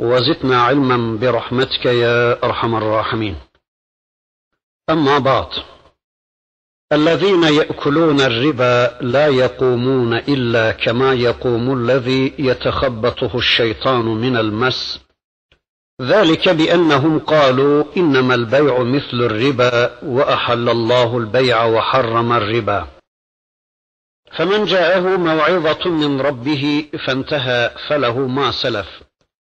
وزدنا 0.00 0.62
علما 0.62 1.18
برحمتك 1.18 1.86
يا 1.86 2.44
أرحم 2.44 2.74
الراحمين. 2.74 3.36
أما 4.90 5.18
بعد 5.18 5.48
الذين 6.92 7.42
يأكلون 7.42 8.20
الربا 8.20 8.98
لا 9.00 9.26
يقومون 9.26 10.14
إلا 10.14 10.72
كما 10.72 11.14
يقوم 11.14 11.72
الذي 11.72 12.34
يتخبطه 12.38 13.38
الشيطان 13.38 14.04
من 14.04 14.36
المس. 14.36 15.00
ذلك 16.02 16.48
بأنهم 16.48 17.18
قالوا 17.18 17.84
إنما 17.96 18.34
البيع 18.34 18.82
مثل 18.82 19.14
الربا 19.14 20.04
وأحل 20.04 20.68
الله 20.68 21.18
البيع 21.18 21.64
وحرم 21.64 22.32
الربا. 22.32 22.88
فمن 24.36 24.64
جاءه 24.64 25.16
موعظة 25.16 25.90
من 25.90 26.20
ربه 26.20 26.88
فانتهى 27.06 27.70
فله 27.88 28.18
ما 28.18 28.50
سلف. 28.50 29.07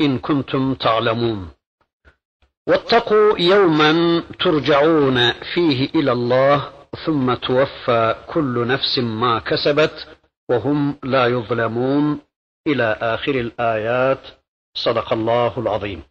إن 0.00 0.18
كنتم 0.18 0.74
تعلمون 0.74 1.50
واتقوا 2.68 3.38
يوما 3.38 4.22
ترجعون 4.40 5.32
فيه 5.32 5.90
إلى 5.94 6.12
الله 6.12 6.72
ثم 7.06 7.34
توفى 7.34 8.14
كل 8.26 8.66
نفس 8.66 8.98
ما 8.98 9.38
كسبت 9.38 10.08
وهم 10.50 10.98
لا 11.04 11.26
يظلمون 11.26 12.20
إلى 12.66 12.98
آخر 13.00 13.34
الآيات 13.34 14.20
صدق 14.74 15.12
الله 15.12 15.58
العظيم 15.58 16.02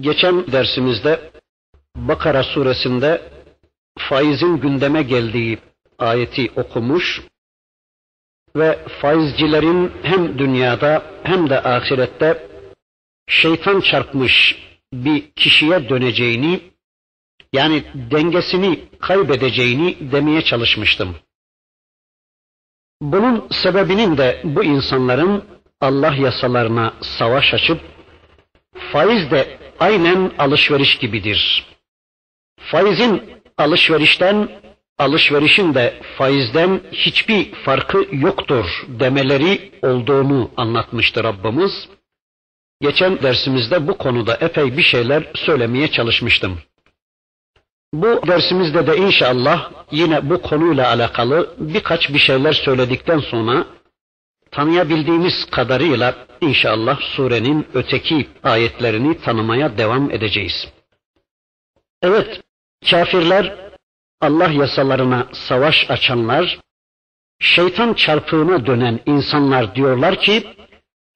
Geçen 0.00 0.52
dersimizde 0.52 1.30
Bakara 1.96 2.42
suresinde 2.42 3.22
faizin 3.98 4.56
gündeme 4.56 5.02
geldiği 5.02 5.58
ayeti 5.98 6.50
okumuş 6.56 7.22
ve 8.56 8.78
faizcilerin 9.00 9.92
hem 10.02 10.38
dünyada 10.38 11.02
hem 11.22 11.50
de 11.50 11.62
ahirette 11.62 12.47
şeytan 13.29 13.81
çarpmış 13.81 14.55
bir 14.93 15.31
kişiye 15.31 15.89
döneceğini 15.89 16.61
yani 17.53 17.83
dengesini 17.93 18.79
kaybedeceğini 18.99 20.11
demeye 20.11 20.41
çalışmıştım. 20.41 21.15
Bunun 23.01 23.47
sebebinin 23.51 24.17
de 24.17 24.41
bu 24.43 24.63
insanların 24.63 25.43
Allah 25.81 26.15
yasalarına 26.15 26.93
savaş 27.01 27.53
açıp 27.53 27.81
faiz 28.91 29.31
de 29.31 29.59
aynen 29.79 30.31
alışveriş 30.37 30.97
gibidir. 30.97 31.65
Faizin 32.59 33.23
alışverişten, 33.57 34.49
alışverişin 34.97 35.73
de 35.73 36.01
faizden 36.17 36.81
hiçbir 36.91 37.53
farkı 37.53 38.07
yoktur 38.11 38.65
demeleri 38.87 39.71
olduğunu 39.81 40.51
anlatmıştı 40.57 41.23
Rabbimiz. 41.23 41.89
Geçen 42.81 43.21
dersimizde 43.21 43.87
bu 43.87 43.97
konuda 43.97 44.37
epey 44.41 44.77
bir 44.77 44.83
şeyler 44.83 45.31
söylemeye 45.35 45.91
çalışmıştım. 45.91 46.59
Bu 47.93 48.27
dersimizde 48.27 48.87
de 48.87 48.97
inşallah 48.97 49.71
yine 49.91 50.29
bu 50.29 50.41
konuyla 50.41 50.87
alakalı 50.87 51.55
birkaç 51.57 52.09
bir 52.09 52.19
şeyler 52.19 52.53
söyledikten 52.53 53.19
sonra 53.19 53.65
tanıyabildiğimiz 54.51 55.45
kadarıyla 55.51 56.15
inşallah 56.41 56.99
surenin 57.01 57.67
öteki 57.73 58.27
ayetlerini 58.43 59.21
tanımaya 59.21 59.77
devam 59.77 60.11
edeceğiz. 60.11 60.67
Evet, 62.01 62.41
kafirler, 62.89 63.71
Allah 64.21 64.49
yasalarına 64.49 65.27
savaş 65.33 65.89
açanlar, 65.89 66.59
şeytan 67.39 67.93
çarpığına 67.93 68.65
dönen 68.65 68.99
insanlar 69.05 69.75
diyorlar 69.75 70.19
ki, 70.19 70.47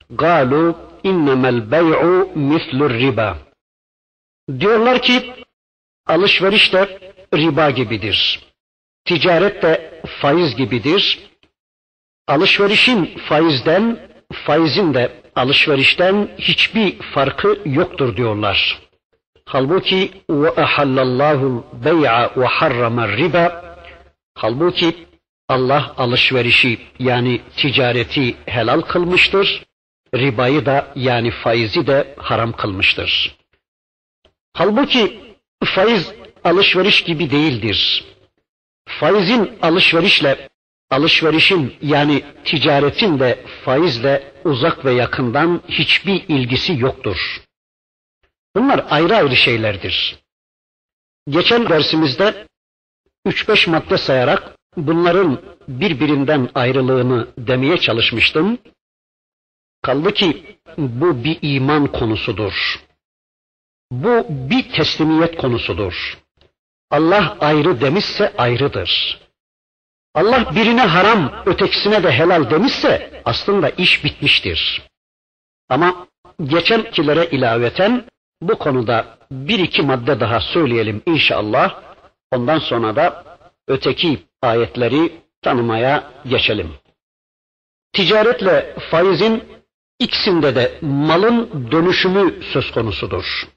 galu 0.10 0.93
innemel 1.04 1.72
bey'u 1.72 2.32
mislur 2.36 2.92
riba. 2.92 3.38
Diyorlar 4.60 5.02
ki, 5.02 5.34
alışveriş 6.08 6.74
de 6.74 7.00
riba 7.34 7.70
gibidir. 7.70 8.40
Ticaret 9.06 9.64
de 9.64 10.02
faiz 10.22 10.56
gibidir. 10.56 11.20
Alışverişin 12.28 13.06
faizden, 13.06 14.00
faizin 14.46 14.94
de 14.94 15.12
alışverişten 15.36 16.30
hiçbir 16.38 16.98
farkı 17.02 17.60
yoktur 17.66 18.18
diyorlar. 18.18 18.80
Halbuki 19.46 20.12
ve 20.30 20.50
ahallallahu 20.50 21.66
bey'a 21.86 22.32
ve 22.38 22.46
harrama 22.46 23.08
riba. 23.08 23.76
Halbuki 24.36 24.96
Allah 25.50 25.94
alışverişi 25.98 26.80
yani 27.00 27.42
ticareti 27.58 28.36
helal 28.46 28.82
kılmıştır. 28.82 29.66
Ribayı 30.14 30.66
da 30.66 30.94
yani 30.96 31.32
faizi 31.32 31.88
de 31.88 32.16
haram 32.18 32.52
kılmıştır. 32.52 33.38
Halbuki 34.54 35.20
faiz 35.66 36.14
alışveriş 36.44 37.04
gibi 37.04 37.32
değildir. 37.32 38.06
Faizin 38.88 39.52
alışverişle 39.62 40.50
alışverişin 40.90 41.76
yani 41.82 42.24
ticaretin 42.46 43.20
de 43.20 43.46
faizle 43.66 44.34
uzak 44.44 44.86
ve 44.86 44.92
yakından 44.92 45.62
hiçbir 45.68 46.24
ilgisi 46.28 46.80
yoktur. 46.80 47.42
Bunlar 48.56 48.86
ayrı 48.90 49.16
ayrı 49.16 49.36
şeylerdir. 49.36 50.20
Geçen 51.30 51.70
dersimizde 51.70 52.48
3-5 53.28 53.70
madde 53.70 53.98
sayarak 53.98 54.58
bunların 54.78 55.42
birbirinden 55.68 56.50
ayrılığını 56.56 57.28
demeye 57.38 57.78
çalışmıştım. 57.78 58.58
Kaldı 59.84 60.14
ki 60.14 60.58
bu 60.78 61.24
bir 61.24 61.40
iman 61.42 61.88
konusudur. 61.88 62.84
Bu 63.92 64.26
bir 64.30 64.72
teslimiyet 64.72 65.38
konusudur. 65.38 66.18
Allah 66.92 67.38
ayrı 67.40 67.82
demişse 67.82 68.34
ayrıdır. 68.38 69.20
Allah 70.16 70.56
birine 70.56 70.82
haram, 70.82 71.44
ötekisine 71.46 72.04
de 72.04 72.12
helal 72.12 72.50
demişse 72.50 73.22
aslında 73.26 73.70
iş 73.70 74.04
bitmiştir. 74.04 74.82
Ama 75.70 76.08
geçenkilere 76.44 77.26
ilaveten 77.26 78.06
bu 78.42 78.60
konuda 78.60 79.18
bir 79.32 79.60
iki 79.60 79.82
madde 79.82 80.20
daha 80.20 80.40
söyleyelim 80.40 81.02
inşallah. 81.06 81.82
Ondan 82.32 82.60
sonra 82.60 82.96
da 82.96 83.24
öteki 83.68 84.20
ayetleri 84.42 85.12
tanımaya 85.42 86.12
geçelim. 86.28 86.74
Ticaretle 87.94 88.76
faizin 88.92 89.44
ikisinde 90.04 90.56
de 90.56 90.78
malın 90.82 91.72
dönüşümü 91.72 92.44
söz 92.44 92.72
konusudur. 92.72 93.48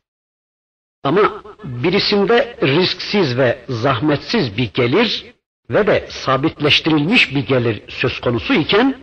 Ama 1.04 1.42
birisinde 1.64 2.56
risksiz 2.62 3.38
ve 3.38 3.58
zahmetsiz 3.68 4.56
bir 4.56 4.72
gelir 4.72 5.34
ve 5.70 5.86
de 5.86 6.06
sabitleştirilmiş 6.10 7.34
bir 7.34 7.46
gelir 7.46 7.82
söz 7.88 8.20
konusu 8.20 8.54
iken 8.54 8.94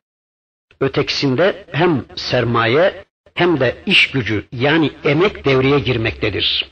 ötekisinde 0.80 1.66
hem 1.72 2.06
sermaye 2.16 3.06
hem 3.34 3.60
de 3.60 3.84
iş 3.86 4.12
gücü 4.12 4.48
yani 4.51 4.92
emek 5.04 5.45
devreye 5.45 5.80
girmektedir. 5.80 6.72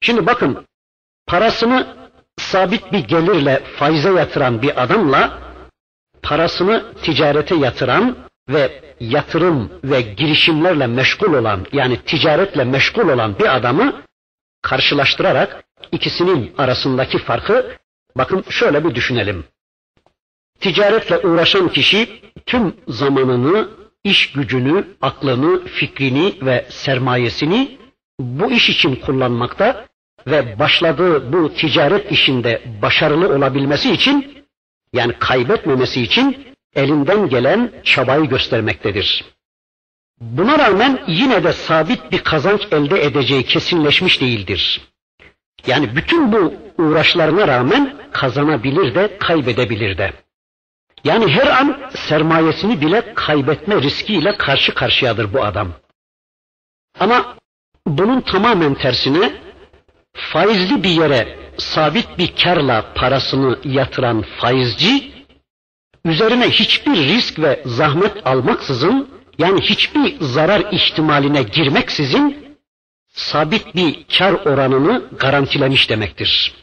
Şimdi 0.00 0.26
bakın 0.26 0.66
parasını 1.26 1.96
sabit 2.36 2.92
bir 2.92 2.98
gelirle 2.98 3.62
faize 3.76 4.12
yatıran 4.12 4.62
bir 4.62 4.82
adamla 4.82 5.38
parasını 6.22 6.94
ticarete 7.02 7.54
yatıran 7.54 8.16
ve 8.48 8.82
yatırım 9.00 9.70
ve 9.84 10.00
girişimlerle 10.00 10.86
meşgul 10.86 11.34
olan 11.34 11.66
yani 11.72 11.96
ticaretle 11.96 12.64
meşgul 12.64 13.08
olan 13.08 13.38
bir 13.38 13.56
adamı 13.56 14.02
karşılaştırarak 14.62 15.64
ikisinin 15.92 16.52
arasındaki 16.58 17.18
farkı 17.18 17.76
bakın 18.16 18.44
şöyle 18.50 18.84
bir 18.84 18.94
düşünelim. 18.94 19.44
Ticaretle 20.60 21.18
uğraşan 21.18 21.68
kişi 21.68 22.20
tüm 22.46 22.76
zamanını, 22.88 23.68
iş 24.04 24.32
gücünü, 24.32 24.88
aklını, 25.02 25.64
fikrini 25.64 26.34
ve 26.42 26.66
sermayesini 26.70 27.78
bu 28.20 28.52
iş 28.52 28.68
için 28.68 28.96
kullanmakta 28.96 29.86
ve 30.26 30.58
başladığı 30.58 31.32
bu 31.32 31.54
ticaret 31.54 32.12
işinde 32.12 32.62
başarılı 32.82 33.34
olabilmesi 33.34 33.92
için 33.92 34.44
yani 34.92 35.12
kaybetmemesi 35.18 36.02
için 36.02 36.53
elinden 36.74 37.28
gelen 37.28 37.72
çabayı 37.84 38.24
göstermektedir. 38.24 39.24
Buna 40.20 40.58
rağmen 40.58 41.04
yine 41.06 41.44
de 41.44 41.52
sabit 41.52 42.12
bir 42.12 42.24
kazanç 42.24 42.60
elde 42.72 43.04
edeceği 43.04 43.42
kesinleşmiş 43.42 44.20
değildir. 44.20 44.80
Yani 45.66 45.96
bütün 45.96 46.32
bu 46.32 46.54
uğraşlarına 46.78 47.48
rağmen 47.48 47.96
kazanabilir 48.12 48.94
de 48.94 49.18
kaybedebilir 49.18 49.98
de. 49.98 50.12
Yani 51.04 51.32
her 51.32 51.46
an 51.46 51.90
sermayesini 51.94 52.80
bile 52.80 53.14
kaybetme 53.14 53.82
riskiyle 53.82 54.36
karşı 54.36 54.74
karşıyadır 54.74 55.32
bu 55.32 55.44
adam. 55.44 55.72
Ama 57.00 57.36
bunun 57.86 58.20
tamamen 58.20 58.74
tersine 58.74 59.32
faizli 60.12 60.82
bir 60.82 60.90
yere 60.90 61.38
sabit 61.58 62.18
bir 62.18 62.36
karla 62.36 62.94
parasını 62.94 63.58
yatıran 63.64 64.22
faizci 64.22 65.13
üzerine 66.04 66.50
hiçbir 66.50 66.96
risk 66.96 67.38
ve 67.38 67.62
zahmet 67.66 68.26
almaksızın 68.26 69.08
yani 69.38 69.60
hiçbir 69.60 70.20
zarar 70.20 70.72
ihtimaline 70.72 71.42
girmeksizin 71.42 72.56
sabit 73.08 73.74
bir 73.74 74.04
kar 74.18 74.32
oranını 74.32 75.04
garantilemiş 75.18 75.90
demektir. 75.90 76.54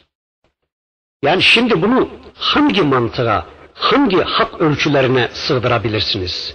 Yani 1.22 1.42
şimdi 1.42 1.82
bunu 1.82 2.08
hangi 2.34 2.82
mantığa, 2.82 3.46
hangi 3.74 4.16
hak 4.16 4.60
ölçülerine 4.60 5.28
sığdırabilirsiniz? 5.32 6.54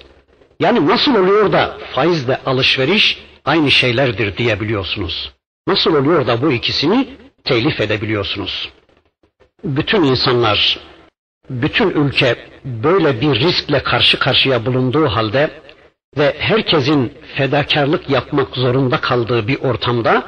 Yani 0.60 0.88
nasıl 0.88 1.16
oluyor 1.16 1.52
da 1.52 1.78
faizle 1.94 2.42
alışveriş 2.46 3.24
aynı 3.46 3.72
şeylerdir 3.72 4.38
diyebiliyorsunuz? 4.38 5.32
Nasıl 5.68 5.96
oluyor 5.96 6.28
da 6.28 6.42
bu 6.42 6.52
ikisini 6.52 7.08
telif 7.44 7.82
edebiliyorsunuz? 7.82 8.70
Bütün 9.64 10.04
insanlar, 10.04 10.80
bütün 11.50 11.90
ülke 11.90 12.36
böyle 12.66 13.22
bir 13.22 13.40
riskle 13.40 13.84
karşı 13.84 14.20
karşıya 14.20 14.66
bulunduğu 14.66 15.08
halde 15.08 15.50
ve 16.18 16.36
herkesin 16.40 17.14
fedakarlık 17.36 18.10
yapmak 18.10 18.56
zorunda 18.56 19.02
kaldığı 19.02 19.48
bir 19.48 19.60
ortamda 19.60 20.24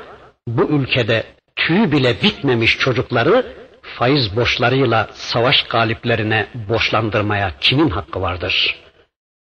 bu 0.48 0.64
ülkede 0.64 1.24
tüyü 1.56 1.92
bile 1.92 2.22
bitmemiş 2.24 2.78
çocukları 2.78 3.46
faiz 3.82 4.36
borçlarıyla 4.36 5.10
savaş 5.14 5.64
galiplerine 5.64 6.48
borçlandırmaya 6.70 7.52
kimin 7.62 7.90
hakkı 7.90 8.22
vardır? 8.22 8.80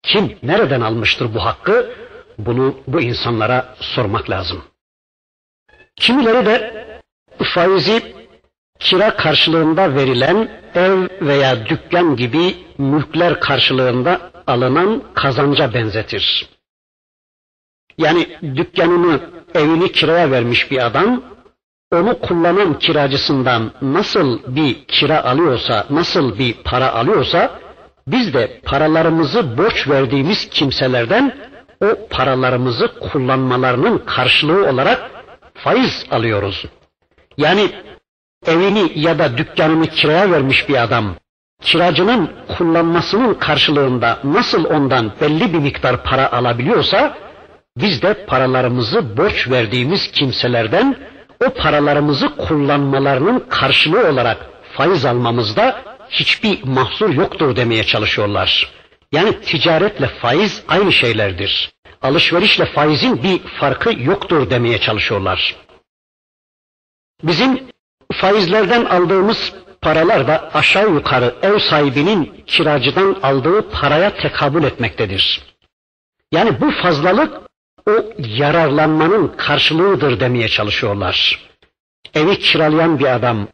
Kim 0.02 0.38
nereden 0.42 0.80
almıştır 0.80 1.34
bu 1.34 1.44
hakkı? 1.44 1.92
Bunu 2.38 2.76
bu 2.86 3.00
insanlara 3.00 3.74
sormak 3.80 4.30
lazım. 4.30 4.64
Kimileri 5.96 6.46
de 6.46 6.84
faizi 7.42 8.11
kira 8.82 9.16
karşılığında 9.16 9.94
verilen 9.94 10.48
ev 10.74 11.08
veya 11.20 11.66
dükkan 11.66 12.16
gibi 12.16 12.56
mülkler 12.78 13.40
karşılığında 13.40 14.30
alınan 14.46 15.02
kazanca 15.14 15.74
benzetir. 15.74 16.48
Yani 17.98 18.26
dükkanını, 18.56 19.20
evini 19.54 19.92
kiraya 19.92 20.30
vermiş 20.30 20.70
bir 20.70 20.86
adam, 20.86 21.22
onu 21.92 22.18
kullanan 22.18 22.78
kiracısından 22.78 23.72
nasıl 23.82 24.56
bir 24.56 24.84
kira 24.84 25.24
alıyorsa, 25.24 25.86
nasıl 25.90 26.38
bir 26.38 26.54
para 26.54 26.92
alıyorsa, 26.92 27.60
biz 28.06 28.34
de 28.34 28.60
paralarımızı 28.64 29.58
borç 29.58 29.88
verdiğimiz 29.88 30.48
kimselerden 30.50 31.36
o 31.84 31.86
paralarımızı 32.10 32.98
kullanmalarının 33.00 33.98
karşılığı 33.98 34.70
olarak 34.70 35.10
faiz 35.54 36.06
alıyoruz. 36.10 36.64
Yani 37.38 37.70
evini 38.46 38.92
ya 38.94 39.18
da 39.18 39.38
dükkanını 39.38 39.86
kiraya 39.86 40.30
vermiş 40.30 40.68
bir 40.68 40.82
adam, 40.82 41.14
kiracının 41.60 42.30
kullanmasının 42.56 43.34
karşılığında 43.34 44.18
nasıl 44.24 44.64
ondan 44.64 45.12
belli 45.20 45.52
bir 45.52 45.58
miktar 45.58 46.02
para 46.02 46.32
alabiliyorsa, 46.32 47.18
biz 47.76 48.02
de 48.02 48.26
paralarımızı 48.26 49.16
borç 49.16 49.50
verdiğimiz 49.50 50.12
kimselerden 50.12 50.96
o 51.46 51.50
paralarımızı 51.50 52.36
kullanmalarının 52.36 53.44
karşılığı 53.48 54.10
olarak 54.10 54.46
faiz 54.72 55.04
almamızda 55.04 55.82
hiçbir 56.10 56.64
mahsur 56.64 57.14
yoktur 57.14 57.56
demeye 57.56 57.84
çalışıyorlar. 57.84 58.72
Yani 59.12 59.40
ticaretle 59.40 60.06
faiz 60.06 60.62
aynı 60.68 60.92
şeylerdir. 60.92 61.72
Alışverişle 62.02 62.64
faizin 62.64 63.22
bir 63.22 63.38
farkı 63.38 63.92
yoktur 63.98 64.50
demeye 64.50 64.78
çalışıyorlar. 64.78 65.56
Bizim 67.22 67.71
faizlerden 68.12 68.84
aldığımız 68.84 69.52
paralar 69.80 70.28
da 70.28 70.50
aşağı 70.54 70.90
yukarı 70.90 71.34
ev 71.42 71.58
sahibinin 71.58 72.44
kiracıdan 72.46 73.16
aldığı 73.22 73.70
paraya 73.70 74.14
tekabül 74.16 74.64
etmektedir. 74.64 75.42
Yani 76.32 76.60
bu 76.60 76.70
fazlalık 76.70 77.40
o 77.88 77.92
yararlanmanın 78.18 79.28
karşılığıdır 79.36 80.20
demeye 80.20 80.48
çalışıyorlar. 80.48 81.48
Evi 82.14 82.38
kiralayan 82.38 82.98
bir 82.98 83.14
adam 83.14 83.48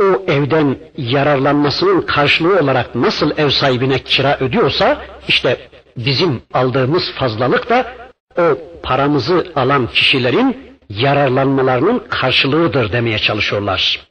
o 0.00 0.04
evden 0.26 0.78
yararlanmasının 0.96 2.02
karşılığı 2.02 2.60
olarak 2.60 2.94
nasıl 2.94 3.30
ev 3.38 3.50
sahibine 3.50 3.98
kira 3.98 4.38
ödüyorsa 4.40 5.02
işte 5.28 5.68
bizim 5.96 6.42
aldığımız 6.52 7.12
fazlalık 7.12 7.70
da 7.70 7.92
o 8.38 8.58
paramızı 8.82 9.52
alan 9.56 9.86
kişilerin 9.86 10.65
yararlanmalarının 10.88 11.98
karşılığıdır 11.98 12.92
demeye 12.92 13.18
çalışıyorlar. 13.18 14.08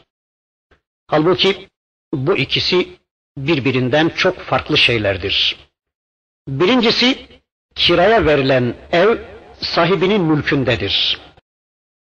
Halbuki 1.07 1.67
bu 2.13 2.37
ikisi 2.37 2.89
birbirinden 3.37 4.09
çok 4.09 4.39
farklı 4.39 4.77
şeylerdir. 4.77 5.57
Birincisi 6.47 7.27
kiraya 7.75 8.25
verilen 8.25 8.75
ev 8.91 9.17
sahibinin 9.61 10.21
mülkündedir. 10.21 11.19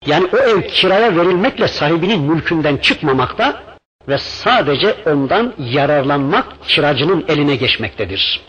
Yani 0.05 0.29
o 0.33 0.37
ev 0.37 0.61
kiraya 0.61 1.17
verilmekle 1.17 1.67
sahibinin 1.67 2.21
mülkünden 2.21 2.77
çıkmamakta 2.77 3.77
ve 4.07 4.17
sadece 4.17 4.93
ondan 5.05 5.53
yararlanmak 5.57 6.63
kiracının 6.67 7.25
eline 7.27 7.55
geçmektedir. 7.55 8.41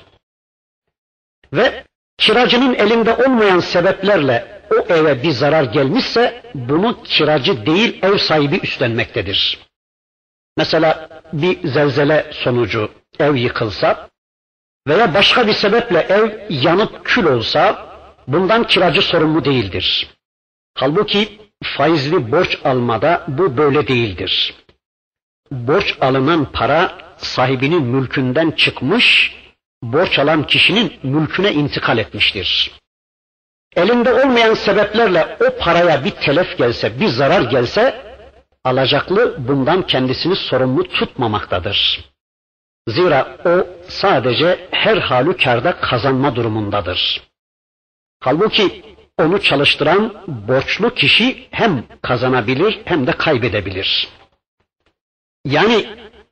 Ve 1.53 1.85
kiracının 2.19 2.75
elinde 2.75 3.15
olmayan 3.15 3.61
sebeplerle 3.61 4.60
o 4.71 4.93
eve 4.93 5.23
bir 5.23 5.31
zarar 5.31 5.65
gelmişse 5.65 6.43
bunu 6.55 7.03
kiracı 7.03 7.67
değil 7.67 7.99
ev 8.03 8.19
sahibi 8.19 8.57
üstlenmektedir. 8.62 9.59
Mesela 10.57 11.09
bir 11.33 11.69
zelzele 11.69 12.31
sonucu 12.33 12.91
ev 13.19 13.35
yıkılsa 13.35 14.09
veya 14.89 15.15
başka 15.15 15.47
bir 15.47 15.53
sebeple 15.53 15.99
ev 15.99 16.47
yanıp 16.50 17.05
kül 17.05 17.25
olsa 17.25 17.91
bundan 18.27 18.67
kiracı 18.67 19.03
sorumlu 19.03 19.45
değildir. 19.45 20.11
Halbuki 20.75 21.41
faizli 21.65 22.33
borç 22.33 22.59
almada 22.65 23.25
bu 23.29 23.57
böyle 23.57 23.89
değildir. 23.89 24.55
Borç 25.50 25.97
alınan 26.00 26.53
para 26.53 26.99
sahibinin 27.17 27.83
mülkünden 27.83 28.50
çıkmış, 28.50 29.37
borç 29.83 30.19
alan 30.19 30.47
kişinin 30.47 30.93
mülküne 31.03 31.53
intikal 31.53 31.99
etmiştir. 31.99 32.80
Elinde 33.77 34.12
olmayan 34.12 34.55
sebeplerle 34.55 35.37
o 35.41 35.59
paraya 35.59 36.05
bir 36.05 36.11
telef 36.11 36.59
gelse, 36.59 37.00
bir 37.00 37.09
zarar 37.09 37.43
gelse 37.43 38.03
alacaklı 38.65 39.49
bundan 39.49 39.87
kendisini 39.87 40.37
sorumlu 40.37 40.89
tutmamaktadır. 40.89 42.11
Zira 42.89 43.37
o 43.45 43.67
sadece 43.89 44.69
her 44.71 44.97
halükarda 44.97 45.81
kazanma 45.81 46.37
durumundadır. 46.37 47.23
Halbuki 48.21 48.83
onu 49.19 49.43
çalıştıran 49.43 50.15
borçlu 50.27 50.95
kişi 50.95 51.49
hem 51.50 51.85
kazanabilir 52.03 52.81
hem 52.85 53.07
de 53.07 53.12
kaybedebilir. 53.12 54.09
Yani 55.45 55.87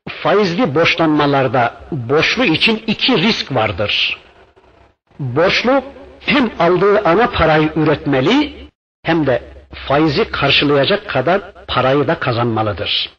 faizli 0.09 0.75
borçlanmalarda 0.75 1.81
borçlu 1.91 2.45
için 2.45 2.83
iki 2.87 3.17
risk 3.17 3.55
vardır. 3.55 4.19
Borçlu 5.19 5.83
hem 6.19 6.51
aldığı 6.59 6.99
ana 6.99 7.29
parayı 7.29 7.71
üretmeli 7.75 8.53
hem 9.03 9.27
de 9.27 9.43
faizi 9.73 10.31
karşılayacak 10.31 11.09
kadar 11.09 11.65
parayı 11.67 12.07
da 12.07 12.19
kazanmalıdır. 12.19 13.09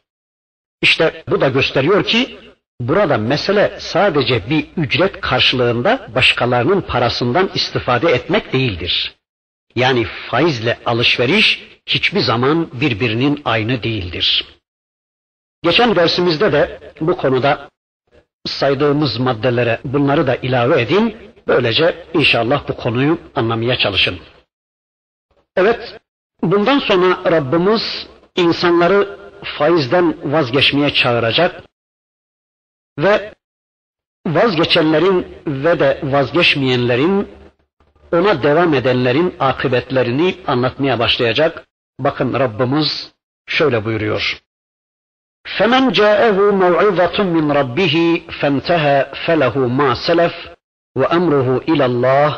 İşte 0.82 1.24
bu 1.30 1.40
da 1.40 1.48
gösteriyor 1.48 2.04
ki 2.04 2.38
burada 2.80 3.18
mesele 3.18 3.76
sadece 3.78 4.50
bir 4.50 4.66
ücret 4.76 5.20
karşılığında 5.20 6.08
başkalarının 6.14 6.80
parasından 6.80 7.50
istifade 7.54 8.10
etmek 8.10 8.52
değildir. 8.52 9.14
Yani 9.76 10.04
faizle 10.04 10.78
alışveriş 10.86 11.70
hiçbir 11.86 12.20
zaman 12.20 12.68
birbirinin 12.72 13.42
aynı 13.44 13.82
değildir. 13.82 14.44
Geçen 15.62 15.96
dersimizde 15.96 16.52
de 16.52 16.80
bu 17.00 17.16
konuda 17.16 17.68
saydığımız 18.46 19.18
maddelere 19.18 19.80
bunları 19.84 20.26
da 20.26 20.36
ilave 20.36 20.82
edin. 20.82 21.16
Böylece 21.49 22.05
inşallah 22.13 22.67
bu 22.67 22.75
konuyu 22.75 23.19
anlamaya 23.35 23.77
çalışın. 23.77 24.19
Evet, 25.55 25.99
bundan 26.41 26.79
sonra 26.79 27.31
Rabbimiz 27.31 28.07
insanları 28.35 29.19
faizden 29.43 30.33
vazgeçmeye 30.33 30.93
çağıracak 30.93 31.63
ve 32.99 33.33
vazgeçenlerin 34.27 35.27
ve 35.47 35.79
de 35.79 35.99
vazgeçmeyenlerin 36.03 37.29
ona 38.11 38.43
devam 38.43 38.73
edenlerin 38.73 39.35
akıbetlerini 39.39 40.35
anlatmaya 40.47 40.99
başlayacak. 40.99 41.67
Bakın 41.99 42.33
Rabbimiz 42.33 43.13
şöyle 43.47 43.85
buyuruyor. 43.85 44.41
فَمَنْ 45.57 45.83
جَاءَهُ 45.99 46.37
مَوْعِظَةٌ 46.61 47.17
مِّنْ 47.35 47.45
رَبِّهِ 47.59 47.95
فَانْتَهَى 48.39 48.97
فَلَهُ 49.25 49.55
مَا 49.79 49.89
سَلَفَ 50.07 50.33
وَأَمْرُهُ 50.95 51.47
إِلَى 51.71 51.85
اللَّهِ 51.85 52.29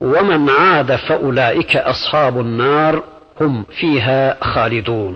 وَمَنْ 0.00 0.50
عَادَ 0.50 0.90
فَأُولَٰئِكَ 0.96 1.72
أَصْحَابُ 1.76 2.34
النَّارِ 2.46 2.94
هُمْ 3.40 3.64
فِيهَا 3.64 4.20
خَالِدُونَ 4.52 5.14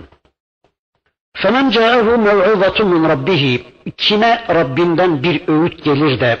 فَمَنْ 1.41 1.69
جَاءَهُ 1.69 2.07
مَوْعِظَةٌ 2.27 2.77
مِّنْ 2.91 3.01
رَبِّهِ 3.13 3.59
Kime 3.97 4.45
Rabbinden 4.49 5.23
bir 5.23 5.47
öğüt 5.47 5.83
gelir 5.83 6.19
de 6.19 6.39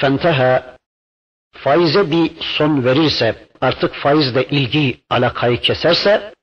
فَانْتَهَى 0.00 0.62
faize 1.54 2.10
bir 2.10 2.30
son 2.40 2.84
verirse, 2.84 3.48
artık 3.60 3.94
faizle 3.94 4.44
ilgi 4.44 5.00
alakayı 5.10 5.60
keserse, 5.60 6.34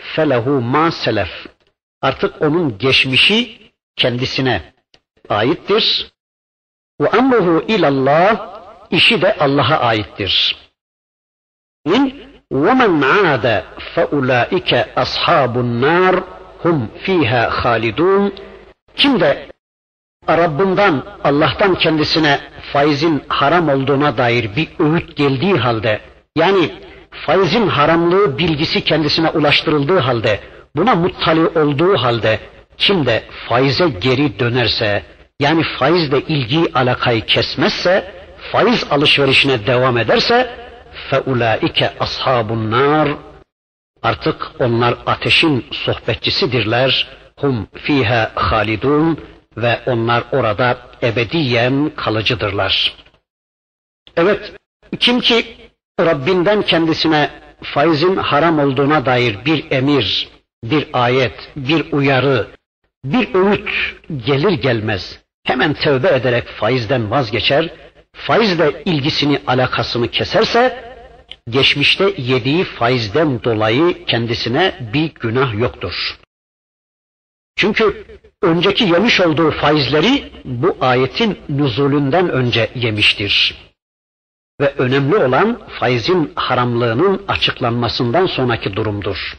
felehu 0.00 0.50
ma 0.50 0.90
selef. 0.90 1.46
Artık 2.02 2.42
onun 2.42 2.78
geçmişi 2.78 3.58
kendisine 3.96 4.72
aittir. 5.28 6.12
Ve 7.00 7.08
emruhu 7.18 7.64
ilallah, 7.68 8.48
işi 8.90 9.22
de 9.22 9.36
Allah'a 9.38 9.78
aittir. 9.78 10.56
İn 11.86 12.30
وَمَنْ 12.52 12.92
عَادَ 13.14 13.62
فَاُولَٰئِكَ 13.94 14.70
أَصْحَابُ 15.02 15.54
النَّارِ 15.64 16.22
hum 16.62 16.90
fiha 17.02 17.64
halidun. 17.64 18.34
Kim 18.96 19.20
de 19.20 19.50
Rabbinden, 20.28 21.02
Allah'tan 21.24 21.74
kendisine 21.74 22.40
faizin 22.72 23.22
haram 23.28 23.68
olduğuna 23.68 24.18
dair 24.18 24.56
bir 24.56 24.68
öğüt 24.78 25.16
geldiği 25.16 25.54
halde, 25.54 26.00
yani 26.36 26.70
faizin 27.10 27.68
haramlığı 27.68 28.38
bilgisi 28.38 28.84
kendisine 28.84 29.30
ulaştırıldığı 29.30 29.98
halde, 29.98 30.40
buna 30.76 30.94
muttali 30.94 31.46
olduğu 31.46 31.96
halde, 31.96 32.40
kim 32.78 33.06
de 33.06 33.22
faize 33.48 33.88
geri 33.88 34.38
dönerse, 34.38 35.02
yani 35.40 35.62
faizle 35.78 36.20
ilgi 36.20 36.74
alakayı 36.74 37.26
kesmezse, 37.26 38.14
faiz 38.52 38.84
alışverişine 38.90 39.66
devam 39.66 39.98
ederse, 39.98 40.60
فَاُولَٰئِكَ 41.10 41.96
أَصْحَابُ 41.98 42.48
النَّارِ 42.48 43.16
Artık 44.02 44.50
onlar 44.58 44.94
ateşin 45.06 45.66
sohbetçisidirler. 45.72 47.08
Hum 47.40 47.68
fiha 47.74 48.32
halidun 48.34 49.20
ve 49.56 49.80
onlar 49.86 50.24
orada 50.32 50.78
ebediyen 51.02 51.92
kalıcıdırlar. 51.96 52.94
Evet, 54.16 54.52
kim 55.00 55.20
ki 55.20 55.56
Rabbinden 56.00 56.62
kendisine 56.62 57.30
faizin 57.62 58.16
haram 58.16 58.58
olduğuna 58.58 59.06
dair 59.06 59.44
bir 59.44 59.70
emir, 59.70 60.28
bir 60.64 60.88
ayet, 60.92 61.50
bir 61.56 61.92
uyarı, 61.92 62.46
bir 63.04 63.34
öğüt 63.34 63.70
gelir 64.26 64.52
gelmez 64.52 65.20
hemen 65.45 65.73
tövbe 65.73 66.07
ederek 66.07 66.47
faizden 66.47 67.11
vazgeçer, 67.11 67.73
faizle 68.13 68.83
ilgisini, 68.85 69.41
alakasını 69.47 70.07
keserse, 70.07 70.93
geçmişte 71.49 72.13
yediği 72.17 72.63
faizden 72.63 73.43
dolayı 73.43 74.05
kendisine 74.05 74.89
bir 74.93 75.13
günah 75.13 75.59
yoktur. 75.59 76.19
Çünkü 77.55 78.05
önceki 78.41 78.83
yemiş 78.83 79.21
olduğu 79.21 79.51
faizleri 79.51 80.31
bu 80.45 80.77
ayetin 80.81 81.39
nüzulünden 81.49 82.29
önce 82.29 82.69
yemiştir. 82.75 83.55
Ve 84.61 84.73
önemli 84.77 85.15
olan 85.15 85.61
faizin 85.79 86.31
haramlığının 86.35 87.25
açıklanmasından 87.27 88.25
sonraki 88.25 88.75
durumdur. 88.75 89.37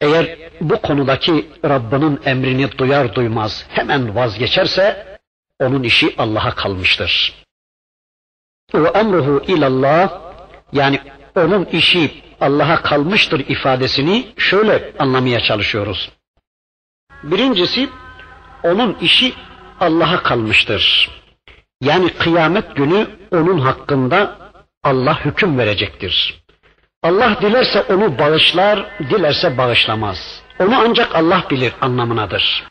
Eğer 0.00 0.38
bu 0.60 0.82
konudaki 0.82 1.48
Rabbinin 1.64 2.20
emrini 2.24 2.78
duyar 2.78 3.14
duymaz 3.14 3.66
hemen 3.68 4.14
vazgeçerse 4.14 5.18
onun 5.60 5.82
işi 5.82 6.14
Allah'a 6.18 6.54
kalmıştır. 6.54 7.34
Ve 8.74 8.88
emruhu 8.88 9.42
ilallah 9.46 10.20
yani 10.72 11.00
onun 11.36 11.64
işi 11.64 12.22
Allah'a 12.40 12.82
kalmıştır 12.82 13.40
ifadesini 13.48 14.26
şöyle 14.36 14.92
anlamaya 14.98 15.40
çalışıyoruz. 15.40 16.10
Birincisi 17.22 17.88
onun 18.62 18.96
işi 19.00 19.34
Allah'a 19.80 20.22
kalmıştır. 20.22 21.10
Yani 21.80 22.12
kıyamet 22.12 22.76
günü 22.76 23.06
onun 23.32 23.58
hakkında 23.58 24.38
Allah 24.82 25.24
hüküm 25.24 25.58
verecektir. 25.58 26.42
Allah 27.02 27.38
dilerse 27.40 27.82
onu 27.82 28.18
bağışlar, 28.18 28.86
dilerse 29.10 29.58
bağışlamaz. 29.58 30.42
Onu 30.58 30.80
ancak 30.80 31.14
Allah 31.14 31.44
bilir 31.50 31.72
anlamınadır. 31.80 32.64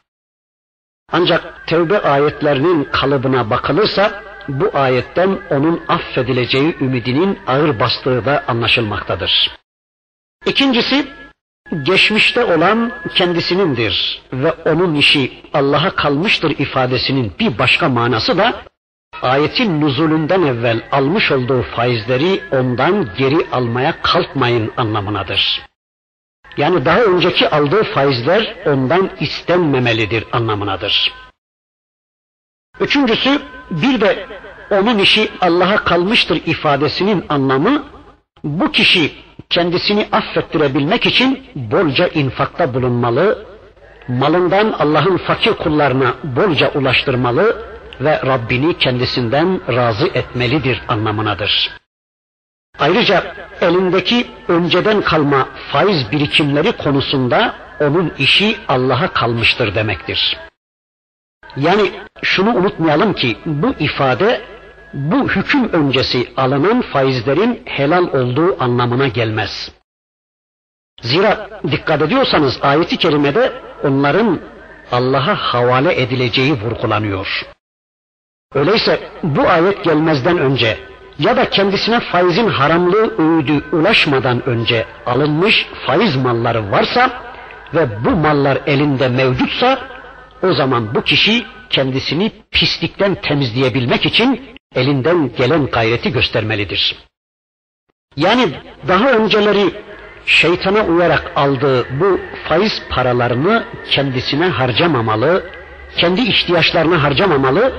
Ancak 1.11 1.67
tevbe 1.67 2.01
ayetlerinin 2.01 2.83
kalıbına 2.83 3.49
bakılırsa 3.49 4.23
bu 4.47 4.69
ayetten 4.73 5.39
onun 5.49 5.81
affedileceği 5.87 6.75
ümidinin 6.81 7.39
ağır 7.47 7.79
bastığı 7.79 8.25
da 8.25 8.43
anlaşılmaktadır. 8.47 9.51
İkincisi 10.45 11.07
geçmişte 11.83 12.45
olan 12.45 12.91
kendisinindir 13.15 14.21
ve 14.33 14.51
onun 14.51 14.95
işi 14.95 15.41
Allah'a 15.53 15.89
kalmıştır 15.89 16.49
ifadesinin 16.49 17.33
bir 17.39 17.57
başka 17.57 17.89
manası 17.89 18.37
da 18.37 18.61
ayetin 19.21 19.81
nuzulünden 19.81 20.41
evvel 20.41 20.81
almış 20.91 21.31
olduğu 21.31 21.61
faizleri 21.61 22.41
ondan 22.51 23.09
geri 23.17 23.47
almaya 23.51 24.01
kalkmayın 24.01 24.71
anlamınadır. 24.77 25.61
Yani 26.57 26.85
daha 26.85 27.01
önceki 27.01 27.49
aldığı 27.49 27.83
faizler 27.83 28.55
ondan 28.65 29.09
istenmemelidir 29.19 30.25
anlamınadır. 30.31 31.13
Üçüncüsü 32.79 33.41
bir 33.71 34.01
de 34.01 34.27
onun 34.71 34.99
işi 34.99 35.29
Allah'a 35.41 35.75
kalmıştır 35.75 36.41
ifadesinin 36.45 37.25
anlamı 37.29 37.83
bu 38.43 38.71
kişi 38.71 39.11
kendisini 39.49 40.07
affettirebilmek 40.11 41.05
için 41.05 41.43
bolca 41.55 42.07
infakta 42.07 42.73
bulunmalı, 42.73 43.45
malından 44.07 44.71
Allah'ın 44.79 45.17
fakir 45.17 45.53
kullarına 45.53 46.13
bolca 46.23 46.71
ulaştırmalı 46.71 47.76
ve 48.01 48.21
Rabbini 48.25 48.77
kendisinden 48.77 49.61
razı 49.75 50.07
etmelidir 50.07 50.81
anlamınadır. 50.87 51.71
Ayrıca 52.79 53.35
elindeki 53.61 54.27
önceden 54.47 55.01
kalma 55.01 55.49
faiz 55.71 56.11
birikimleri 56.11 56.71
konusunda 56.71 57.55
onun 57.79 58.13
işi 58.17 58.57
Allah'a 58.67 59.13
kalmıştır 59.13 59.75
demektir. 59.75 60.37
Yani 61.57 61.91
şunu 62.21 62.55
unutmayalım 62.55 63.13
ki 63.13 63.37
bu 63.45 63.73
ifade 63.79 64.41
bu 64.93 65.29
hüküm 65.29 65.73
öncesi 65.73 66.33
alınan 66.37 66.81
faizlerin 66.81 67.61
helal 67.65 68.03
olduğu 68.03 68.63
anlamına 68.63 69.07
gelmez. 69.07 69.71
Zira 71.01 71.49
dikkat 71.71 72.01
ediyorsanız 72.01 72.59
ayeti 72.61 72.97
kerimede 72.97 73.53
onların 73.83 74.39
Allah'a 74.91 75.35
havale 75.35 76.01
edileceği 76.01 76.53
vurgulanıyor. 76.53 77.56
Öyleyse 78.53 78.99
bu 79.23 79.49
ayet 79.49 79.83
gelmezden 79.83 80.37
önce 80.37 80.77
ya 81.19 81.37
da 81.37 81.49
kendisine 81.49 81.99
faizin 81.99 82.47
haramlığı 82.47 83.17
öğüdü 83.17 83.63
ulaşmadan 83.71 84.49
önce 84.49 84.85
alınmış 85.05 85.67
faiz 85.85 86.15
malları 86.15 86.71
varsa 86.71 87.23
ve 87.73 88.05
bu 88.05 88.09
mallar 88.09 88.57
elinde 88.67 89.07
mevcutsa 89.07 89.79
o 90.43 90.53
zaman 90.53 90.95
bu 90.95 91.01
kişi 91.01 91.45
kendisini 91.69 92.31
pislikten 92.51 93.15
temizleyebilmek 93.15 94.05
için 94.05 94.41
elinden 94.75 95.31
gelen 95.37 95.65
gayreti 95.65 96.11
göstermelidir. 96.11 96.95
Yani 98.17 98.49
daha 98.87 99.11
önceleri 99.11 99.71
şeytana 100.25 100.83
uyarak 100.83 101.31
aldığı 101.35 101.99
bu 101.99 102.19
faiz 102.47 102.81
paralarını 102.89 103.63
kendisine 103.89 104.45
harcamamalı, 104.47 105.49
kendi 105.97 106.21
ihtiyaçlarına 106.21 107.03
harcamamalı, 107.03 107.73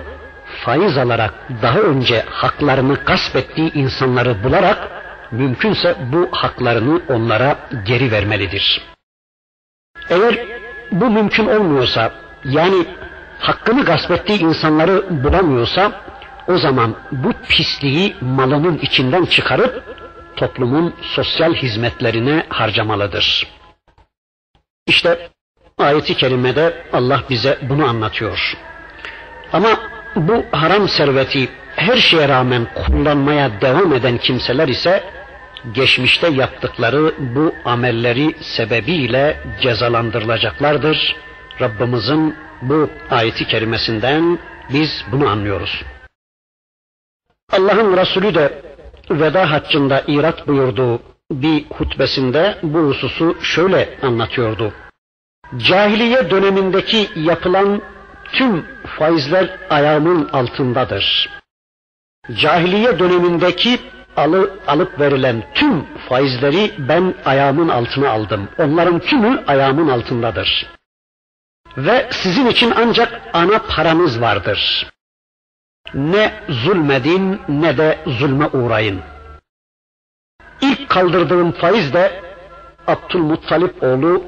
faiz 0.64 0.98
alarak 0.98 1.34
daha 1.62 1.78
önce 1.78 2.24
haklarını 2.30 2.94
gasp 2.94 3.36
ettiği 3.36 3.72
insanları 3.72 4.44
bularak 4.44 4.88
mümkünse 5.30 5.96
bu 6.12 6.28
haklarını 6.32 7.00
onlara 7.08 7.58
geri 7.86 8.12
vermelidir. 8.12 8.82
Eğer 10.10 10.38
bu 10.92 11.10
mümkün 11.10 11.46
olmuyorsa 11.46 12.12
yani 12.44 12.86
hakkını 13.38 13.84
gasp 13.84 14.10
ettiği 14.10 14.40
insanları 14.40 15.24
bulamıyorsa 15.24 15.92
o 16.48 16.58
zaman 16.58 16.96
bu 17.12 17.32
pisliği 17.48 18.16
malının 18.20 18.78
içinden 18.78 19.24
çıkarıp 19.24 19.84
toplumun 20.36 20.94
sosyal 21.02 21.54
hizmetlerine 21.54 22.46
harcamalıdır. 22.48 23.46
İşte 24.86 25.30
ayeti 25.78 26.16
kerimede 26.16 26.86
Allah 26.92 27.22
bize 27.30 27.58
bunu 27.62 27.88
anlatıyor. 27.88 28.56
Ama 29.52 29.68
bu 30.16 30.44
haram 30.52 30.88
serveti 30.88 31.48
her 31.76 31.96
şeye 31.96 32.28
rağmen 32.28 32.66
kullanmaya 32.74 33.60
devam 33.60 33.92
eden 33.92 34.18
kimseler 34.18 34.68
ise 34.68 35.04
geçmişte 35.72 36.28
yaptıkları 36.28 37.14
bu 37.18 37.54
amelleri 37.64 38.34
sebebiyle 38.40 39.36
cezalandırılacaklardır. 39.60 41.16
Rabbimizin 41.60 42.34
bu 42.62 42.90
ayeti 43.10 43.46
kerimesinden 43.46 44.38
biz 44.72 45.04
bunu 45.12 45.28
anlıyoruz. 45.28 45.82
Allah'ın 47.52 47.96
Resulü 47.96 48.34
de 48.34 48.62
veda 49.10 49.50
haccında 49.50 50.02
irat 50.06 50.48
buyurduğu 50.48 51.02
bir 51.30 51.64
hutbesinde 51.70 52.58
bu 52.62 52.78
hususu 52.78 53.36
şöyle 53.42 53.98
anlatıyordu. 54.02 54.72
Cahiliye 55.56 56.30
dönemindeki 56.30 57.08
yapılan 57.16 57.82
tüm 58.32 58.66
faizler 58.98 59.58
ayağımın 59.70 60.28
altındadır. 60.28 61.30
Cahiliye 62.34 62.98
dönemindeki 62.98 63.80
alı, 64.16 64.58
alıp 64.66 65.00
verilen 65.00 65.44
tüm 65.54 65.84
faizleri 66.08 66.74
ben 66.78 67.14
ayağımın 67.24 67.68
altına 67.68 68.10
aldım. 68.10 68.48
Onların 68.58 68.98
tümü 68.98 69.44
ayağımın 69.46 69.88
altındadır. 69.88 70.66
Ve 71.76 72.08
sizin 72.12 72.46
için 72.46 72.72
ancak 72.76 73.20
ana 73.32 73.58
paranız 73.58 74.20
vardır. 74.20 74.90
Ne 75.94 76.34
zulmedin 76.48 77.40
ne 77.48 77.76
de 77.78 77.98
zulme 78.06 78.46
uğrayın. 78.46 79.00
İlk 80.60 80.88
kaldırdığım 80.88 81.52
faiz 81.52 81.92
de 81.94 82.22
Abdülmuttalip 82.86 83.82
oğlu 83.82 84.24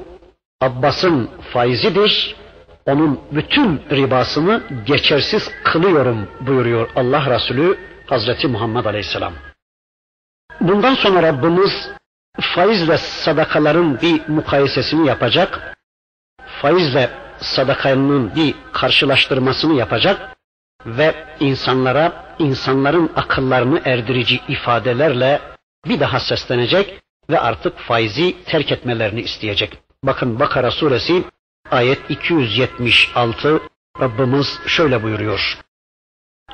Abbas'ın 0.61 1.29
faizidir. 1.53 2.35
Onun 2.85 3.19
bütün 3.31 3.81
ribasını 3.91 4.63
geçersiz 4.85 5.51
kılıyorum 5.63 6.27
buyuruyor 6.39 6.89
Allah 6.95 7.35
Resulü 7.35 7.77
Hazreti 8.05 8.47
Muhammed 8.47 8.85
Aleyhisselam. 8.85 9.33
Bundan 10.61 10.95
sonra 10.95 11.23
Rabbimiz 11.23 11.89
faizle 12.41 12.97
sadakaların 12.97 14.01
bir 14.01 14.27
mukayesesini 14.27 15.07
yapacak. 15.07 15.77
Faizle 16.61 17.09
sadakanın 17.41 18.35
bir 18.35 18.55
karşılaştırmasını 18.73 19.73
yapacak 19.73 20.37
ve 20.85 21.15
insanlara 21.39 22.35
insanların 22.39 23.11
akıllarını 23.15 23.81
erdirici 23.85 24.39
ifadelerle 24.47 25.41
bir 25.85 25.99
daha 25.99 26.19
seslenecek 26.19 27.01
ve 27.29 27.39
artık 27.39 27.77
faizi 27.79 28.43
terk 28.43 28.71
etmelerini 28.71 29.21
isteyecek. 29.21 29.77
Bakın 30.03 30.39
Bakara 30.39 30.71
suresi 30.71 31.23
ayet 31.70 32.10
276 32.10 33.60
Rabbimiz 34.00 34.60
şöyle 34.66 35.02
buyuruyor. 35.02 35.66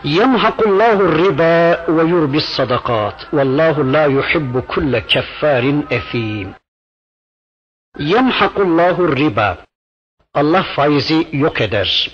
يمحق 0.05 0.59
الله 0.69 0.97
الربا 1.09 1.91
ويربي 1.91 2.38
الصدقات 2.38 3.19
والله 3.35 3.85
لا 3.95 4.05
يحب 4.07 4.61
كل 4.61 4.99
كفار 4.99 5.65
أثيم 5.93 6.55
يمحق 8.01 8.57
الله 8.59 8.97
الربا 9.09 9.57
Allah 10.35 10.62
faizi 10.62 11.29
yok 11.33 11.61
eder. 11.61 12.11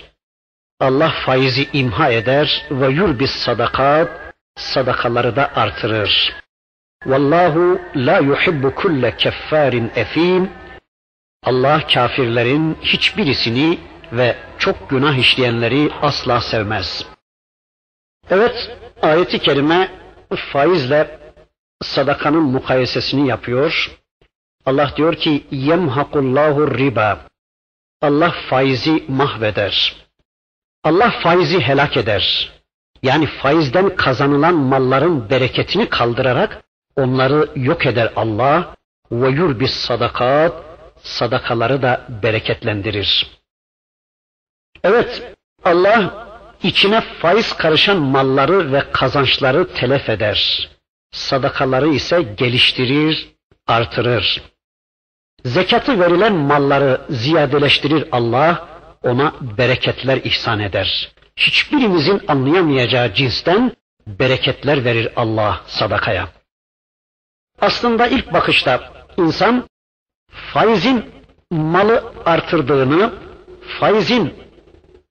Allah 0.79 1.09
faizi 1.25 1.69
imha 1.73 2.09
eder 2.11 2.65
ve 2.71 2.87
yurbis 2.87 3.31
sadakat 3.31 4.09
sadakaları 4.57 5.35
da 5.35 5.51
artırır. 5.55 6.33
Vallahu 7.05 7.81
la 7.95 8.17
yuhibbu 8.19 8.75
kulle 8.75 9.17
keffarin 9.17 9.91
efim. 9.95 10.49
Allah 11.44 11.86
kafirlerin 11.86 12.78
hiçbirisini 12.82 13.78
ve 14.12 14.36
çok 14.58 14.90
günah 14.90 15.16
işleyenleri 15.16 15.90
asla 16.02 16.40
sevmez. 16.40 17.06
Evet, 18.30 18.76
ayeti 19.02 19.38
kerime 19.38 19.90
faizle 20.52 21.18
sadakanın 21.82 22.42
mukayesesini 22.42 23.28
yapıyor. 23.28 23.90
Allah 24.66 24.92
diyor 24.96 25.14
ki 25.14 25.44
yemhakullahu 25.50 26.78
riba. 26.78 27.20
Allah 28.02 28.30
faizi 28.30 29.04
mahveder. 29.08 29.96
Allah 30.84 31.10
faizi 31.10 31.60
helak 31.60 31.96
eder. 31.96 32.52
Yani 33.02 33.26
faizden 33.26 33.96
kazanılan 33.96 34.54
malların 34.54 35.30
bereketini 35.30 35.88
kaldırarak 35.88 36.64
onları 36.96 37.48
yok 37.56 37.86
eder 37.86 38.12
Allah 38.16 38.74
ve 39.12 39.28
yurbis 39.28 39.70
sadakat 39.70 40.73
sadakaları 41.04 41.82
da 41.82 42.06
bereketlendirir. 42.22 43.26
Evet 44.84 45.36
Allah 45.64 46.26
içine 46.62 47.00
faiz 47.00 47.52
karışan 47.52 47.96
malları 47.96 48.72
ve 48.72 48.90
kazançları 48.92 49.74
telef 49.74 50.08
eder. 50.08 50.70
Sadakaları 51.12 51.88
ise 51.88 52.22
geliştirir, 52.22 53.28
artırır. 53.66 54.42
Zekatı 55.44 56.00
verilen 56.00 56.34
malları 56.34 57.00
ziyadeleştirir 57.10 58.08
Allah, 58.12 58.68
ona 59.02 59.34
bereketler 59.40 60.16
ihsan 60.16 60.60
eder. 60.60 61.12
Hiçbirimizin 61.36 62.22
anlayamayacağı 62.28 63.14
cinsten 63.14 63.72
bereketler 64.06 64.84
verir 64.84 65.12
Allah 65.16 65.60
sadakaya. 65.66 66.28
Aslında 67.60 68.06
ilk 68.06 68.32
bakışta 68.32 68.92
insan 69.16 69.68
faizin 70.34 71.04
malı 71.50 72.04
artırdığını, 72.24 73.12
faizin 73.80 74.34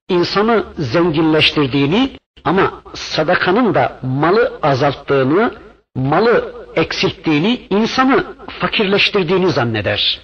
insanı 0.10 0.66
zenginleştirdiğini 0.78 2.20
ama 2.44 2.82
sadakanın 2.94 3.74
da 3.74 4.00
malı 4.02 4.60
azalttığını, 4.62 5.56
malı 5.96 6.66
eksilttiğini, 6.76 7.68
insanı 7.70 8.36
fakirleştirdiğini 8.60 9.50
zanneder. 9.50 10.22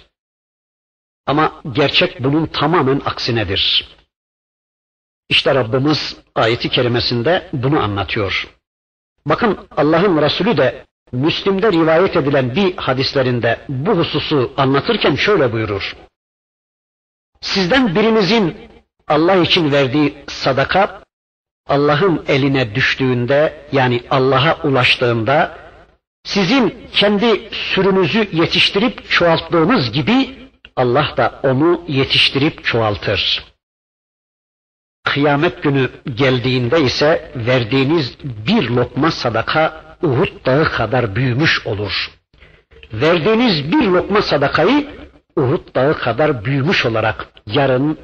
Ama 1.26 1.52
gerçek 1.72 2.24
bunun 2.24 2.46
tamamen 2.46 3.02
aksinedir. 3.04 3.88
İşte 5.28 5.54
Rabbimiz 5.54 6.16
ayeti 6.34 6.68
kerimesinde 6.68 7.48
bunu 7.52 7.80
anlatıyor. 7.80 8.48
Bakın 9.26 9.58
Allah'ın 9.76 10.22
Resulü 10.22 10.56
de 10.56 10.86
Müslim'de 11.12 11.72
rivayet 11.72 12.16
edilen 12.16 12.56
bir 12.56 12.76
hadislerinde 12.76 13.60
bu 13.68 13.90
hususu 13.90 14.52
anlatırken 14.56 15.14
şöyle 15.14 15.52
buyurur. 15.52 15.96
Sizden 17.40 17.94
birinizin 17.94 18.56
Allah 19.08 19.36
için 19.36 19.72
verdiği 19.72 20.24
sadaka 20.28 21.02
Allah'ın 21.68 22.24
eline 22.28 22.74
düştüğünde 22.74 23.66
yani 23.72 24.02
Allah'a 24.10 24.62
ulaştığında 24.62 25.58
sizin 26.24 26.88
kendi 26.92 27.48
sürünüzü 27.52 28.28
yetiştirip 28.32 29.10
çoğalttığınız 29.10 29.92
gibi 29.92 30.40
Allah 30.76 31.14
da 31.16 31.40
onu 31.42 31.84
yetiştirip 31.88 32.64
çoğaltır. 32.64 33.44
Kıyamet 35.04 35.62
günü 35.62 35.90
geldiğinde 36.14 36.80
ise 36.80 37.32
verdiğiniz 37.36 38.18
bir 38.24 38.70
lokma 38.70 39.10
sadaka 39.10 39.89
Uhud 40.02 40.46
dağı 40.46 40.64
kadar 40.64 41.16
büyümüş 41.16 41.66
olur. 41.66 42.10
Verdiğiniz 42.92 43.72
bir 43.72 43.86
lokma 43.86 44.22
sadakayı 44.22 44.88
Uhud 45.36 45.74
dağı 45.74 45.98
kadar 45.98 46.44
büyümüş 46.44 46.86
olarak 46.86 47.28
yarın 47.46 47.98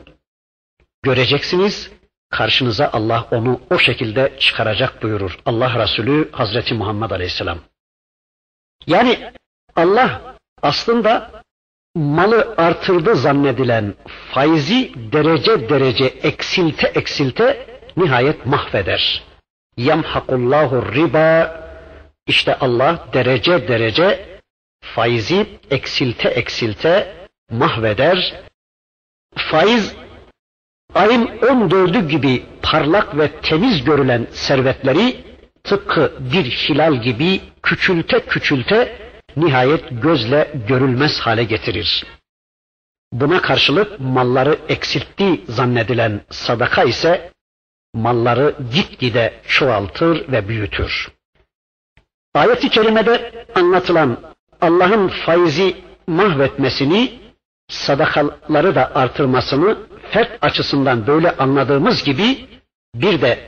göreceksiniz 1.03 1.91
karşınıza 2.31 2.91
Allah 2.93 3.29
onu 3.31 3.61
o 3.71 3.79
şekilde 3.79 4.33
çıkaracak 4.39 5.03
buyurur. 5.03 5.39
Allah 5.47 5.83
Resulü 5.83 6.33
Hazreti 6.33 6.75
Muhammed 6.75 7.11
Aleyhisselam. 7.11 7.59
Yani 8.87 9.33
Allah 9.77 10.37
aslında 10.63 11.31
malı 11.95 12.55
artırdı 12.57 13.17
zannedilen 13.17 13.95
faizi 14.33 14.93
derece 15.13 15.69
derece 15.69 16.05
eksilte 16.05 16.87
eksilte 16.87 17.67
nihayet 17.97 18.47
mahveder. 18.47 19.23
Yemhakullahu 19.77 20.95
riba 20.95 21.66
işte 22.27 22.55
Allah 22.55 23.09
derece 23.12 23.69
derece 23.69 24.39
faizi 24.81 25.47
eksilte 25.71 26.29
eksilte 26.29 27.17
mahveder. 27.51 28.43
Faiz 29.37 29.95
ayın 30.95 31.27
14'ü 31.27 32.09
gibi 32.09 32.47
parlak 32.62 33.19
ve 33.19 33.41
temiz 33.41 33.85
görülen 33.85 34.27
servetleri 34.31 35.25
tıpkı 35.65 36.12
bir 36.33 36.45
hilal 36.45 37.03
gibi 37.03 37.41
küçülte 37.62 38.21
küçülte 38.27 38.99
nihayet 39.37 39.85
gözle 40.03 40.53
görülmez 40.69 41.21
hale 41.21 41.45
getirir. 41.45 42.07
Buna 43.12 43.43
karşılık 43.43 44.01
malları 44.01 44.59
eksiltti 44.69 45.41
zannedilen 45.49 46.21
sadaka 46.31 46.85
ise 46.85 47.31
malları 47.95 48.55
gitgide 48.75 49.35
çoğaltır 49.49 50.33
ve 50.33 50.49
büyütür. 50.49 51.16
Ayet-i 52.37 52.68
kerimede 52.68 53.33
anlatılan 53.55 54.16
Allah'ın 54.61 55.09
faizi 55.09 55.77
mahvetmesini, 56.07 57.12
sadakaları 57.68 58.75
da 58.75 58.94
artırmasını 58.94 59.77
fert 60.11 60.38
açısından 60.40 61.07
böyle 61.07 61.37
anladığımız 61.37 62.05
gibi 62.05 62.49
bir 62.94 63.20
de 63.20 63.38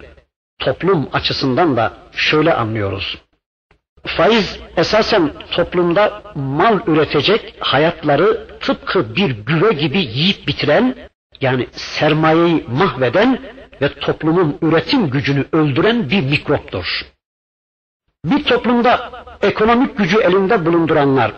toplum 0.59 1.09
açısından 1.12 1.77
da 1.77 1.92
şöyle 2.12 2.55
anlıyoruz. 2.55 3.18
Faiz 4.07 4.59
esasen 4.77 5.33
toplumda 5.53 6.22
mal 6.35 6.81
üretecek 6.87 7.55
hayatları 7.61 8.46
tıpkı 8.61 9.16
bir 9.16 9.31
güve 9.31 9.72
gibi 9.72 9.98
yiyip 9.98 10.48
bitiren 10.48 10.94
yani 11.40 11.68
sermayeyi 11.72 12.64
mahveden 12.68 13.40
ve 13.83 13.94
toplumun 13.94 14.59
üretim 14.62 15.11
gücünü 15.11 15.44
öldüren 15.53 16.11
bir 16.11 16.20
mikroptur. 16.20 16.85
Bir 18.25 18.45
toplumda 18.45 19.11
ekonomik 19.43 19.99
gücü 19.99 20.19
elinde 20.19 20.67
bulunduranlar 20.67 21.33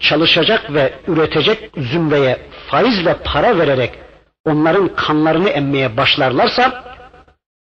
çalışacak 0.00 0.74
ve 0.74 0.94
üretecek 1.06 1.70
zümreye 1.76 2.38
faizle 2.66 3.16
para 3.24 3.58
vererek 3.58 3.98
onların 4.44 4.88
kanlarını 4.94 5.48
emmeye 5.48 5.96
başlarlarsa 5.96 6.84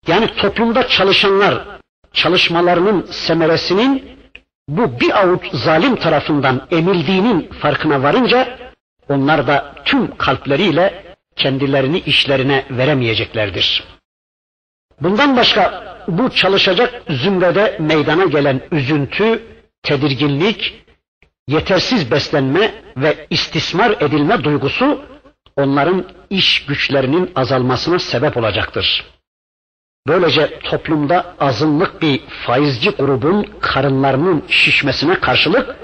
yani 0.07 0.27
toplumda 0.37 0.89
çalışanlar 0.89 1.65
çalışmalarının 2.13 3.07
semeresinin 3.11 4.19
bu 4.69 5.01
bir 5.01 5.19
avuç 5.21 5.43
zalim 5.53 5.97
tarafından 5.97 6.67
emildiğinin 6.71 7.51
farkına 7.61 8.03
varınca 8.03 8.59
onlar 9.09 9.47
da 9.47 9.75
tüm 9.85 10.17
kalpleriyle 10.17 11.17
kendilerini 11.37 11.99
işlerine 11.99 12.65
veremeyeceklerdir. 12.71 13.98
Bundan 15.01 15.37
başka 15.37 15.97
bu 16.09 16.31
çalışacak 16.31 17.03
zümrede 17.09 17.77
meydana 17.81 18.25
gelen 18.25 18.61
üzüntü, 18.73 19.43
tedirginlik, 19.83 20.85
yetersiz 21.49 22.11
beslenme 22.11 22.75
ve 22.97 23.27
istismar 23.31 23.91
edilme 23.91 24.45
duygusu 24.45 25.05
onların 25.57 26.05
iş 26.31 26.67
güçlerinin 26.67 27.31
azalmasına 27.35 27.99
sebep 27.99 28.37
olacaktır. 28.37 29.05
Böylece 30.07 30.61
toplumda 30.61 31.35
azınlık 31.41 32.03
bir 32.03 32.21
faizci 32.47 32.91
grubun 32.91 33.47
karınlarının 33.61 34.45
şişmesine 34.49 35.21
karşılık 35.21 35.77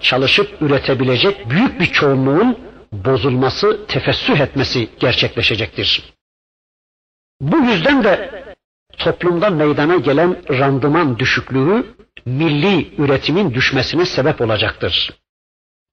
çalışıp 0.00 0.62
üretebilecek 0.62 1.50
büyük 1.50 1.80
bir 1.80 1.86
çoğunluğun 1.86 2.58
bozulması, 2.92 3.86
tefessüh 3.88 4.40
etmesi 4.40 4.88
gerçekleşecektir. 5.00 6.13
Bu 7.40 7.56
yüzden 7.56 8.04
de 8.04 8.44
toplumda 8.98 9.50
meydana 9.50 9.96
gelen 9.96 10.58
randıman 10.58 11.18
düşüklüğü 11.18 11.86
milli 12.26 12.94
üretimin 13.02 13.54
düşmesine 13.54 14.04
sebep 14.04 14.40
olacaktır. 14.40 15.10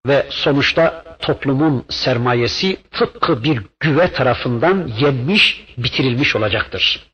Ve 0.07 0.25
sonuçta 0.29 1.03
toplumun 1.19 1.85
sermayesi 1.89 2.77
tıpkı 2.91 3.43
bir 3.43 3.61
güve 3.79 4.11
tarafından 4.11 4.87
yenmiş, 4.99 5.65
bitirilmiş 5.77 6.35
olacaktır. 6.35 7.11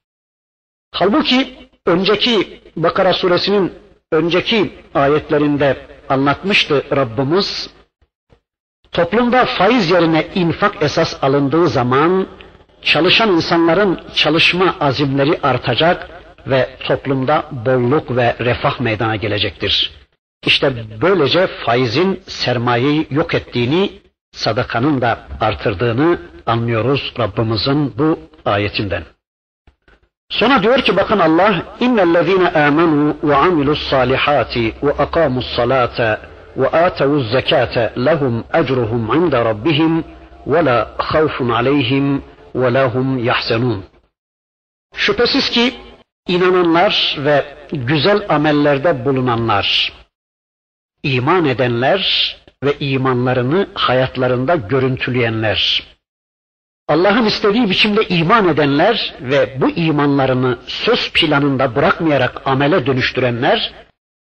Halbuki 0.91 1.69
önceki 1.85 2.61
Bakara 2.75 3.13
suresinin 3.13 3.73
önceki 4.11 4.73
ayetlerinde 4.93 5.87
anlatmıştı 6.09 6.83
Rabbimiz 6.95 7.69
toplumda 8.91 9.45
faiz 9.45 9.91
yerine 9.91 10.27
infak 10.35 10.83
esas 10.83 11.23
alındığı 11.23 11.67
zaman 11.67 12.27
çalışan 12.81 13.31
insanların 13.31 13.99
çalışma 14.15 14.75
azimleri 14.79 15.39
artacak 15.43 16.09
ve 16.47 16.69
toplumda 16.83 17.45
bolluk 17.51 18.15
ve 18.15 18.35
refah 18.39 18.79
meydana 18.79 19.15
gelecektir. 19.15 19.91
İşte 20.45 20.73
böylece 21.01 21.47
faizin 21.47 22.21
sermayeyi 22.27 23.07
yok 23.11 23.33
ettiğini, 23.33 23.91
sadakanın 24.31 25.01
da 25.01 25.19
artırdığını 25.41 26.19
anlıyoruz 26.45 27.13
Rabbimizin 27.19 27.93
bu 27.97 28.19
ayetinden. 28.45 29.03
Sonra 30.29 30.63
diyor 30.63 30.79
ki 30.79 30.97
bakın 30.97 31.19
Allah 31.19 31.55
innellezine 31.79 32.49
amenu 32.49 33.17
ve 33.23 33.35
amilus 33.35 33.89
salihati 33.89 34.73
ve 34.83 34.91
akamus 34.91 35.55
salata 35.55 36.21
ve 36.57 36.67
atavuz 36.67 37.31
zekate 37.31 37.93
lehum 38.05 38.43
ecruhum 38.53 39.15
inde 39.15 39.45
rabbihim 39.45 40.03
ve 40.47 40.65
la 40.65 40.91
havfun 40.97 41.49
ve 42.55 42.73
lahum 42.73 43.23
yahzenun. 43.23 43.85
Şüphesiz 44.95 45.49
ki 45.49 45.73
inananlar 46.27 47.15
ve 47.19 47.45
güzel 47.71 48.25
amellerde 48.29 49.05
bulunanlar, 49.05 49.93
iman 51.03 51.45
edenler 51.45 52.37
ve 52.63 52.79
imanlarını 52.79 53.67
hayatlarında 53.73 54.55
görüntüleyenler, 54.55 55.83
Allah'ın 56.87 57.25
istediği 57.25 57.69
biçimde 57.69 58.07
iman 58.07 58.47
edenler 58.47 59.15
ve 59.21 59.61
bu 59.61 59.69
imanlarını 59.69 60.57
söz 60.67 61.11
planında 61.11 61.75
bırakmayarak 61.75 62.41
amele 62.45 62.85
dönüştürenler, 62.85 63.73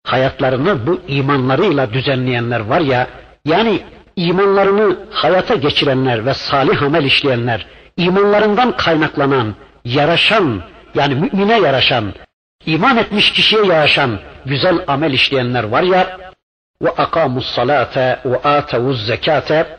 hayatlarını 0.04 0.88
bu 0.88 1.01
imanlarıyla 1.08 1.93
düzenleyenler 1.93 2.60
var 2.60 2.82
ya, 2.82 3.08
yani 3.45 3.82
imanlarını 4.15 4.97
hayata 5.12 5.56
geçirenler 5.56 6.25
ve 6.25 6.34
salih 6.34 6.82
amel 6.82 7.04
işleyenler, 7.04 7.67
imanlarından 7.97 8.77
kaynaklanan, 8.77 9.55
yaraşan, 9.86 10.63
yani 10.95 11.15
mümine 11.15 11.60
yaraşan, 11.60 12.13
iman 12.65 12.97
etmiş 12.97 13.31
kişiye 13.31 13.65
yaraşan 13.65 14.19
güzel 14.45 14.84
amel 14.88 15.13
işleyenler 15.13 15.63
var 15.63 15.84
ya, 15.84 16.19
ve 16.81 16.89
akamus 16.89 17.45
salate 17.55 18.19
ve 18.25 18.38
atavuz 18.38 19.05
zekate, 19.05 19.77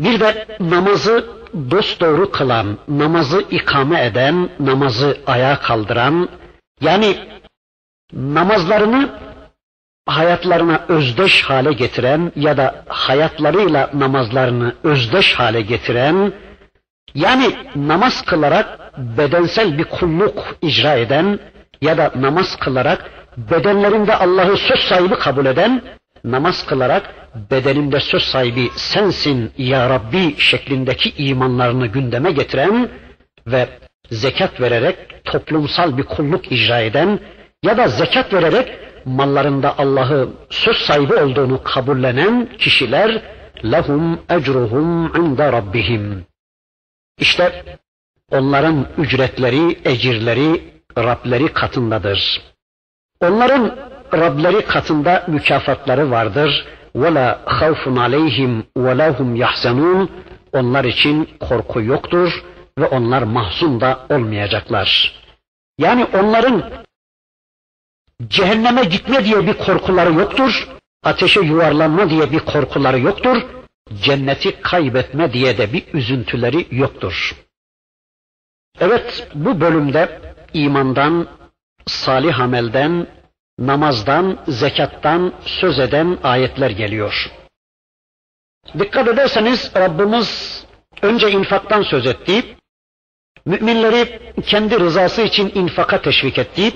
bir 0.00 0.20
de 0.20 0.46
namazı 0.60 1.30
dosdoğru 1.70 2.30
kılan, 2.30 2.78
namazı 2.88 3.40
ikame 3.50 4.04
eden, 4.04 4.50
namazı 4.60 5.18
ayağa 5.26 5.58
kaldıran, 5.60 6.28
yani 6.80 7.16
namazlarını 8.12 9.31
hayatlarına 10.06 10.84
özdeş 10.88 11.42
hale 11.42 11.72
getiren 11.72 12.32
ya 12.36 12.56
da 12.56 12.84
hayatlarıyla 12.88 13.90
namazlarını 13.94 14.74
özdeş 14.84 15.34
hale 15.34 15.60
getiren, 15.60 16.32
yani 17.14 17.54
namaz 17.76 18.24
kılarak 18.24 18.78
bedensel 18.98 19.78
bir 19.78 19.84
kulluk 19.84 20.56
icra 20.62 20.94
eden 20.94 21.38
ya 21.80 21.98
da 21.98 22.12
namaz 22.16 22.56
kılarak 22.56 23.10
bedenlerinde 23.36 24.16
Allah'ı 24.16 24.56
söz 24.56 24.80
sahibi 24.80 25.14
kabul 25.14 25.46
eden, 25.46 25.82
namaz 26.24 26.66
kılarak 26.66 27.14
bedenimde 27.50 28.00
söz 28.00 28.22
sahibi 28.22 28.70
sensin 28.76 29.52
ya 29.58 29.90
Rabbi 29.90 30.34
şeklindeki 30.38 31.12
imanlarını 31.16 31.86
gündeme 31.86 32.32
getiren 32.32 32.88
ve 33.46 33.68
zekat 34.10 34.60
vererek 34.60 35.24
toplumsal 35.24 35.98
bir 35.98 36.02
kulluk 36.02 36.52
icra 36.52 36.80
eden 36.80 37.18
ya 37.62 37.76
da 37.76 37.88
zekat 37.88 38.32
vererek 38.32 38.78
mallarında 39.05 39.77
Allah'ı 39.77 40.29
söz 40.49 40.77
sahibi 40.77 41.13
olduğunu 41.13 41.63
kabullenen 41.63 42.49
kişiler 42.57 43.21
lehum 43.63 44.19
ecruhum 44.29 45.15
inde 45.15 45.51
rabbihim. 45.51 46.25
İşte 47.19 47.63
onların 48.31 48.87
ücretleri, 48.97 49.79
ecirleri 49.85 50.77
Rableri 50.97 51.53
katındadır. 51.53 52.41
Onların 53.21 53.77
Rableri 54.13 54.65
katında 54.65 55.23
mükafatları 55.27 56.11
vardır 56.11 56.67
وَلَا 56.95 57.27
خَوْفٌ 57.59 57.83
عَلَيْهِمْ 58.03 58.51
وَلَا 58.77 59.07
هُمْ 59.17 59.29
يَحْزَنُونَ 59.43 60.07
Onlar 60.53 60.85
için 60.85 61.29
korku 61.39 61.81
yoktur 61.81 62.43
ve 62.79 62.85
onlar 62.85 63.21
mahzun 63.21 63.81
da 63.81 64.05
olmayacaklar. 64.09 65.13
Yani 65.77 66.05
onların 66.05 66.63
cehenneme 68.28 68.84
gitme 68.84 69.24
diye 69.24 69.46
bir 69.46 69.52
korkuları 69.52 70.12
yoktur, 70.12 70.68
ateşe 71.02 71.40
yuvarlanma 71.40 72.10
diye 72.10 72.32
bir 72.32 72.38
korkuları 72.38 73.00
yoktur, 73.00 73.42
cenneti 74.02 74.60
kaybetme 74.60 75.32
diye 75.32 75.58
de 75.58 75.72
bir 75.72 75.84
üzüntüleri 75.94 76.66
yoktur. 76.70 77.36
Evet 78.80 79.28
bu 79.34 79.60
bölümde 79.60 80.20
imandan, 80.54 81.28
salih 81.86 82.40
amelden, 82.40 83.06
namazdan, 83.58 84.38
zekattan 84.48 85.34
söz 85.44 85.78
eden 85.78 86.18
ayetler 86.22 86.70
geliyor. 86.70 87.30
Dikkat 88.78 89.08
ederseniz 89.08 89.72
Rabbimiz 89.76 90.62
önce 91.02 91.30
infaktan 91.30 91.82
söz 91.82 92.06
etti, 92.06 92.56
müminleri 93.46 94.32
kendi 94.46 94.80
rızası 94.80 95.22
için 95.22 95.52
infaka 95.54 96.02
teşvik 96.02 96.38
etti, 96.38 96.72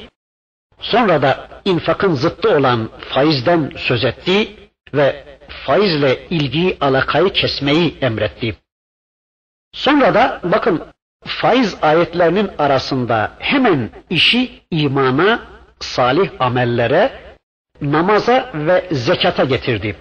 sonra 0.81 1.23
da 1.23 1.49
infakın 1.65 2.15
zıttı 2.15 2.57
olan 2.57 2.89
faizden 3.01 3.73
söz 3.77 4.05
etti 4.05 4.57
ve 4.95 5.25
faizle 5.49 6.27
ilgiyi 6.31 6.77
alakayı 6.81 7.33
kesmeyi 7.33 7.99
emretti. 8.01 8.57
Sonra 9.73 10.15
da 10.15 10.41
bakın 10.45 10.83
faiz 11.25 11.77
ayetlerinin 11.83 12.51
arasında 12.59 13.33
hemen 13.39 13.91
işi 14.11 14.62
imana, 14.71 15.41
salih 15.81 16.31
amellere, 16.39 17.12
namaza 17.81 18.51
ve 18.55 18.89
zekata 18.93 19.45
getirdi. 19.45 19.97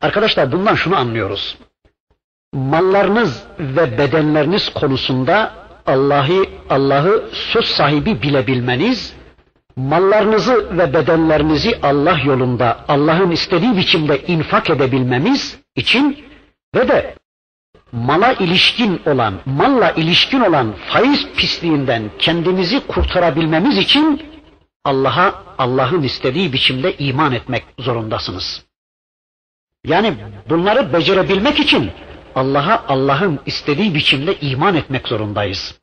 Arkadaşlar 0.00 0.52
bundan 0.52 0.74
şunu 0.74 0.96
anlıyoruz. 0.96 1.58
Mallarınız 2.52 3.44
ve 3.58 3.98
bedenleriniz 3.98 4.68
konusunda 4.68 5.54
Allah'ı 5.86 6.44
Allah'ı 6.70 7.30
söz 7.32 7.64
sahibi 7.64 8.22
bilebilmeniz, 8.22 9.14
mallarınızı 9.76 10.78
ve 10.78 10.94
bedenlerinizi 10.94 11.78
Allah 11.82 12.18
yolunda 12.24 12.84
Allah'ın 12.88 13.30
istediği 13.30 13.76
biçimde 13.76 14.26
infak 14.26 14.70
edebilmemiz 14.70 15.58
için 15.76 16.24
ve 16.74 16.88
de 16.88 17.14
mala 17.92 18.32
ilişkin 18.32 19.00
olan, 19.06 19.34
malla 19.46 19.90
ilişkin 19.90 20.40
olan 20.40 20.74
faiz 20.88 21.28
pisliğinden 21.36 22.10
kendimizi 22.18 22.86
kurtarabilmemiz 22.86 23.78
için 23.78 24.22
Allah'a 24.84 25.44
Allah'ın 25.58 26.02
istediği 26.02 26.52
biçimde 26.52 26.96
iman 26.96 27.32
etmek 27.32 27.64
zorundasınız. 27.78 28.64
Yani 29.84 30.14
bunları 30.48 30.92
becerebilmek 30.92 31.60
için 31.60 31.90
Allah'a 32.34 32.84
Allah'ın 32.88 33.40
istediği 33.46 33.94
biçimde 33.94 34.40
iman 34.40 34.74
etmek 34.74 35.08
zorundayız. 35.08 35.80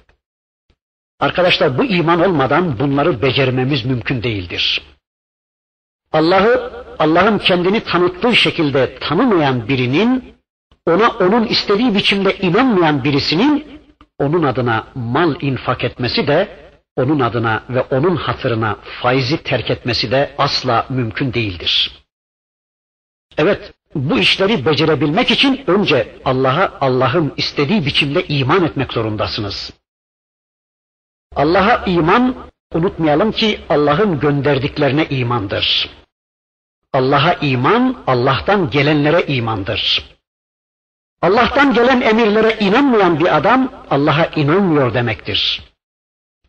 Arkadaşlar 1.20 1.78
bu 1.78 1.86
iman 1.86 2.20
olmadan 2.20 2.80
bunları 2.80 3.22
becermemiz 3.22 3.86
mümkün 3.86 4.24
değildir. 4.24 4.82
Allah'ı 6.12 6.86
Allah'ın 7.00 7.38
kendini 7.38 7.80
tanıttığı 7.80 8.36
şekilde 8.36 9.00
tanımayan 9.00 9.68
birinin 9.68 10.36
ona 10.86 11.10
onun 11.10 11.48
istediği 11.48 11.96
biçimde 11.96 12.38
inanmayan 12.38 13.04
birisinin 13.04 13.82
onun 14.20 14.44
adına 14.44 14.88
mal 14.96 15.36
infak 15.42 15.84
etmesi 15.84 16.28
de 16.28 16.48
onun 16.96 17.20
adına 17.20 17.64
ve 17.70 17.82
onun 17.82 18.16
hatırına 18.16 18.78
faizi 19.02 19.44
terk 19.44 19.70
etmesi 19.70 20.12
de 20.12 20.36
asla 20.38 20.86
mümkün 20.90 21.34
değildir. 21.34 21.92
Evet, 23.38 23.74
bu 23.96 24.20
işleri 24.20 24.66
becerebilmek 24.66 25.32
için 25.32 25.64
önce 25.68 26.16
Allah'a 26.26 26.78
Allah'ın 26.82 27.34
istediği 27.38 27.86
biçimde 27.86 28.28
iman 28.28 28.64
etmek 28.64 28.94
zorundasınız. 28.94 29.74
Allah'a 31.38 31.86
iman, 31.86 32.36
unutmayalım 32.74 33.32
ki 33.32 33.60
Allah'ın 33.70 34.20
gönderdiklerine 34.20 35.06
imandır. 35.10 35.90
Allah'a 36.94 37.34
iman, 37.34 38.04
Allah'tan 38.08 38.70
gelenlere 38.70 39.26
imandır. 39.26 40.06
Allah'tan 41.22 41.74
gelen 41.74 42.02
emirlere 42.02 42.58
inanmayan 42.60 43.20
bir 43.20 43.38
adam, 43.38 43.72
Allah'a 43.92 44.26
inanmıyor 44.26 44.94
demektir. 44.94 45.64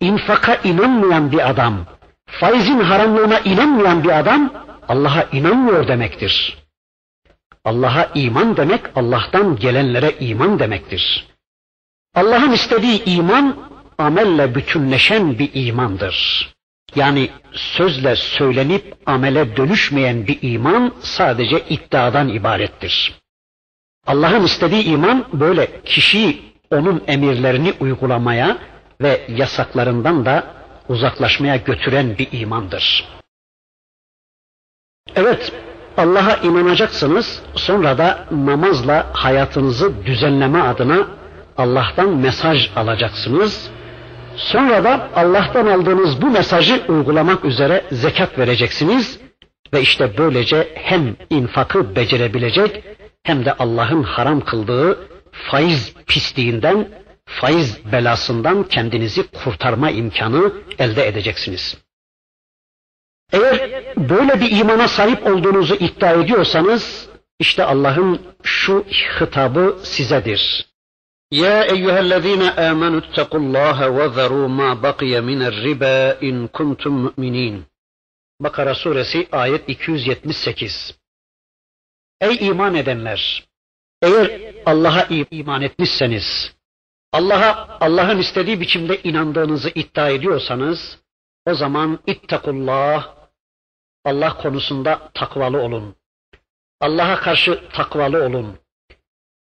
İnfaka 0.00 0.54
inanmayan 0.54 1.32
bir 1.32 1.50
adam, 1.50 1.86
faizin 2.26 2.80
haramlığına 2.80 3.38
inanmayan 3.38 4.04
bir 4.04 4.18
adam, 4.18 4.52
Allah'a 4.88 5.22
inanmıyor 5.32 5.88
demektir. 5.88 6.58
Allah'a 7.64 8.10
iman 8.14 8.56
demek, 8.56 8.80
Allah'tan 8.96 9.56
gelenlere 9.56 10.10
iman 10.20 10.58
demektir. 10.58 11.26
Allah'ın 12.14 12.52
istediği 12.52 13.04
iman, 13.04 13.56
amelle 13.98 14.54
bütünleşen 14.54 15.38
bir 15.38 15.50
imandır. 15.54 16.48
Yani 16.94 17.30
sözle 17.52 18.16
söylenip 18.16 18.96
amele 19.06 19.56
dönüşmeyen 19.56 20.26
bir 20.26 20.38
iman 20.42 20.94
sadece 21.00 21.60
iddiadan 21.68 22.28
ibarettir. 22.28 23.14
Allah'ın 24.06 24.44
istediği 24.44 24.84
iman 24.84 25.26
böyle 25.32 25.82
kişiyi 25.84 26.42
onun 26.70 27.02
emirlerini 27.06 27.72
uygulamaya 27.80 28.58
ve 29.00 29.26
yasaklarından 29.28 30.24
da 30.24 30.54
uzaklaşmaya 30.88 31.56
götüren 31.56 32.18
bir 32.18 32.28
imandır. 32.32 33.08
Evet, 35.16 35.52
Allah'a 35.96 36.36
inanacaksınız, 36.36 37.42
sonra 37.54 37.98
da 37.98 38.26
namazla 38.30 39.06
hayatınızı 39.12 40.06
düzenleme 40.06 40.60
adına 40.60 41.06
Allah'tan 41.56 42.16
mesaj 42.16 42.70
alacaksınız. 42.76 43.70
Sonra 44.38 44.84
da 44.84 45.10
Allah'tan 45.14 45.66
aldığınız 45.66 46.22
bu 46.22 46.30
mesajı 46.30 46.82
uygulamak 46.88 47.44
üzere 47.44 47.84
zekat 47.92 48.38
vereceksiniz 48.38 49.18
ve 49.74 49.80
işte 49.80 50.18
böylece 50.18 50.68
hem 50.74 51.16
infakı 51.30 51.96
becerebilecek 51.96 52.84
hem 53.22 53.44
de 53.44 53.52
Allah'ın 53.52 54.02
haram 54.02 54.40
kıldığı 54.40 54.98
faiz 55.32 55.94
pisliğinden, 56.06 56.88
faiz 57.24 57.92
belasından 57.92 58.62
kendinizi 58.62 59.26
kurtarma 59.26 59.90
imkanı 59.90 60.52
elde 60.78 61.06
edeceksiniz. 61.06 61.76
Eğer 63.32 63.84
böyle 63.96 64.40
bir 64.40 64.50
imana 64.50 64.88
sahip 64.88 65.26
olduğunuzu 65.26 65.74
iddia 65.74 66.12
ediyorsanız, 66.12 67.08
işte 67.38 67.64
Allah'ın 67.64 68.20
şu 68.42 68.84
hitabı 68.90 69.78
sizedir. 69.82 70.67
يا 71.31 71.71
أيها 71.71 71.99
الذين 71.99 72.41
آمنوا 72.41 72.99
اتقوا 72.99 73.39
الله 73.39 73.89
وذروا 73.89 74.47
ما 74.47 74.73
بقي 74.73 75.21
من 75.21 75.41
الربا 75.41 76.21
إن 76.21 76.47
كنتم 76.47 77.03
مؤمنين 77.03 77.65
Bakara 78.39 78.75
suresi 78.75 79.27
ayet 79.31 79.69
278 79.69 80.95
Ey 82.21 82.47
iman 82.47 82.75
edenler! 82.75 83.47
Eğer 84.01 84.53
Allah'a 84.65 85.07
iman 85.31 85.61
etmişseniz, 85.61 86.55
Allah'a 87.11 87.77
Allah'ın 87.81 88.19
istediği 88.19 88.59
biçimde 88.59 89.01
inandığınızı 89.01 89.69
iddia 89.75 90.09
ediyorsanız, 90.09 90.99
o 91.45 91.53
zaman 91.53 91.99
ittakullah, 92.07 93.15
Allah 94.05 94.37
konusunda 94.37 95.11
takvalı 95.13 95.61
olun. 95.61 95.95
Allah'a 96.81 97.19
karşı 97.19 97.63
takvalı 97.73 98.25
olun. 98.25 98.57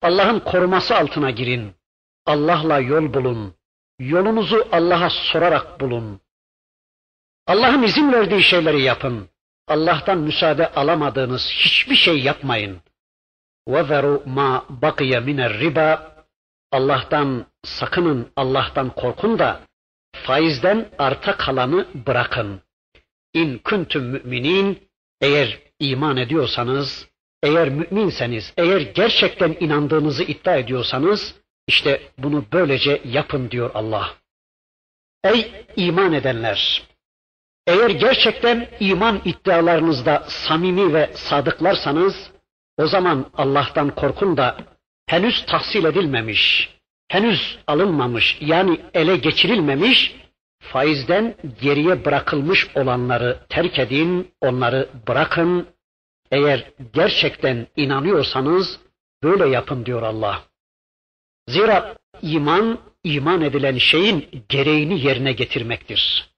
Allah'ın 0.02 0.40
koruması 0.40 0.96
altına 0.96 1.30
girin. 1.30 1.76
Allah'la 2.26 2.80
yol 2.80 3.14
bulun. 3.14 3.56
Yolunuzu 4.00 4.68
Allah'a 4.72 5.10
sorarak 5.10 5.80
bulun. 5.82 6.22
Allah'ın 7.48 7.84
izin 7.84 8.14
verdiği 8.14 8.44
şeyleri 8.44 8.82
yapın. 8.82 9.30
Allah'tan 9.68 10.18
müsaade 10.18 10.72
alamadığınız 10.72 11.50
hiçbir 11.50 11.96
şey 11.96 12.20
yapmayın. 12.20 12.82
وَذَرُوا 13.68 14.24
مَا 14.24 14.80
بَقِيَ 14.82 15.12
مِنَ 15.28 15.40
الرِّبَا 15.50 16.14
Allah'tan 16.72 17.46
sakının, 17.64 18.32
Allah'tan 18.36 18.90
korkun 18.90 19.40
da 19.40 19.62
faizden 20.14 20.90
arta 20.98 21.38
kalanı 21.38 21.88
bırakın. 22.08 22.62
İn 23.34 23.58
kuntum 23.58 24.04
müminin 24.04 24.90
eğer 25.22 25.60
iman 25.80 26.18
ediyorsanız, 26.18 27.10
eğer 27.43 27.69
müminseniz, 27.69 28.53
eğer 28.57 28.81
gerçekten 28.81 29.57
inandığınızı 29.61 30.23
iddia 30.23 30.57
ediyorsanız 30.57 31.35
işte 31.67 32.03
bunu 32.19 32.45
böylece 32.53 33.01
yapın 33.05 33.51
diyor 33.51 33.71
Allah. 33.75 34.15
Ey 35.25 35.53
iman 35.77 36.13
edenler! 36.13 36.83
Eğer 37.67 37.91
gerçekten 37.91 38.69
iman 38.81 39.21
iddialarınızda 39.25 40.25
samimi 40.29 40.95
ve 40.95 41.11
sadıklarsanız, 41.15 42.31
o 42.79 42.87
zaman 42.87 43.31
Allah'tan 43.35 43.95
korkun 43.95 44.37
da 44.37 44.57
henüz 45.07 45.47
tahsil 45.47 45.85
edilmemiş, 45.85 46.75
henüz 47.09 47.59
alınmamış 47.67 48.39
yani 48.41 48.81
ele 48.95 49.17
geçirilmemiş, 49.17 50.17
faizden 50.61 51.35
geriye 51.61 52.05
bırakılmış 52.05 52.67
olanları 52.75 53.39
terk 53.49 53.79
edin, 53.79 54.31
onları 54.41 54.89
bırakın. 55.09 55.67
Eğer 56.31 56.71
gerçekten 56.93 57.67
inanıyorsanız 57.77 58.81
böyle 59.23 59.49
yapın 59.49 59.87
diyor 59.87 60.03
Allah. 60.03 60.43
Zira 61.49 61.97
iman, 62.23 62.79
iman 63.05 63.41
edilen 63.41 63.79
şeyin 63.79 64.45
gereğini 64.49 65.01
yerine 65.07 65.33
getirmektir. 65.33 66.31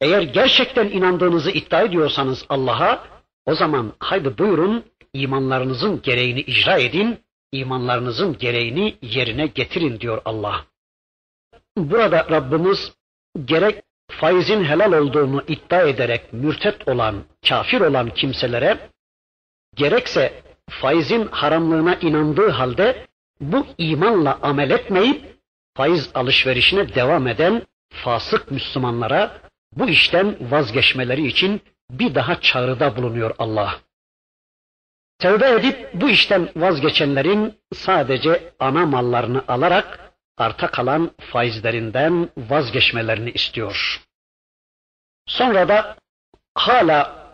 Eğer 0.00 0.22
gerçekten 0.22 0.88
inandığınızı 0.88 1.50
iddia 1.50 1.82
ediyorsanız 1.82 2.44
Allah'a, 2.48 3.04
o 3.46 3.54
zaman 3.54 3.92
haydi 3.98 4.38
buyurun 4.38 4.84
imanlarınızın 5.12 6.02
gereğini 6.02 6.40
icra 6.40 6.78
edin, 6.78 7.18
imanlarınızın 7.52 8.38
gereğini 8.38 8.96
yerine 9.02 9.46
getirin 9.46 10.00
diyor 10.00 10.22
Allah. 10.24 10.64
Burada 11.76 12.26
Rabbimiz 12.30 12.92
gerek 13.44 13.82
faizin 14.10 14.64
helal 14.64 14.92
olduğunu 14.92 15.44
iddia 15.48 15.82
ederek 15.82 16.32
mürtet 16.32 16.88
olan, 16.88 17.24
kafir 17.48 17.80
olan 17.80 18.10
kimselere, 18.10 18.90
gerekse 19.74 20.42
faizin 20.70 21.26
haramlığına 21.26 21.94
inandığı 21.94 22.50
halde 22.50 23.06
bu 23.40 23.66
imanla 23.78 24.38
amel 24.42 24.70
etmeyip 24.70 25.36
faiz 25.76 26.10
alışverişine 26.14 26.94
devam 26.94 27.28
eden 27.28 27.62
fasık 27.90 28.50
Müslümanlara 28.50 29.40
bu 29.72 29.88
işten 29.88 30.36
vazgeçmeleri 30.50 31.26
için 31.26 31.60
bir 31.90 32.14
daha 32.14 32.40
çağrıda 32.40 32.96
bulunuyor 32.96 33.34
Allah. 33.38 33.80
Tevbe 35.18 35.50
edip 35.50 35.90
bu 35.94 36.10
işten 36.10 36.48
vazgeçenlerin 36.56 37.54
sadece 37.74 38.52
ana 38.58 38.86
mallarını 38.86 39.44
alarak 39.48 40.12
arta 40.38 40.70
kalan 40.70 41.10
faizlerinden 41.20 42.28
vazgeçmelerini 42.36 43.30
istiyor. 43.30 44.04
Sonra 45.26 45.68
da 45.68 45.96
hala 46.54 47.29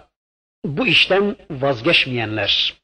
bu 0.66 0.86
işten 0.86 1.36
vazgeçmeyenler, 1.50 2.74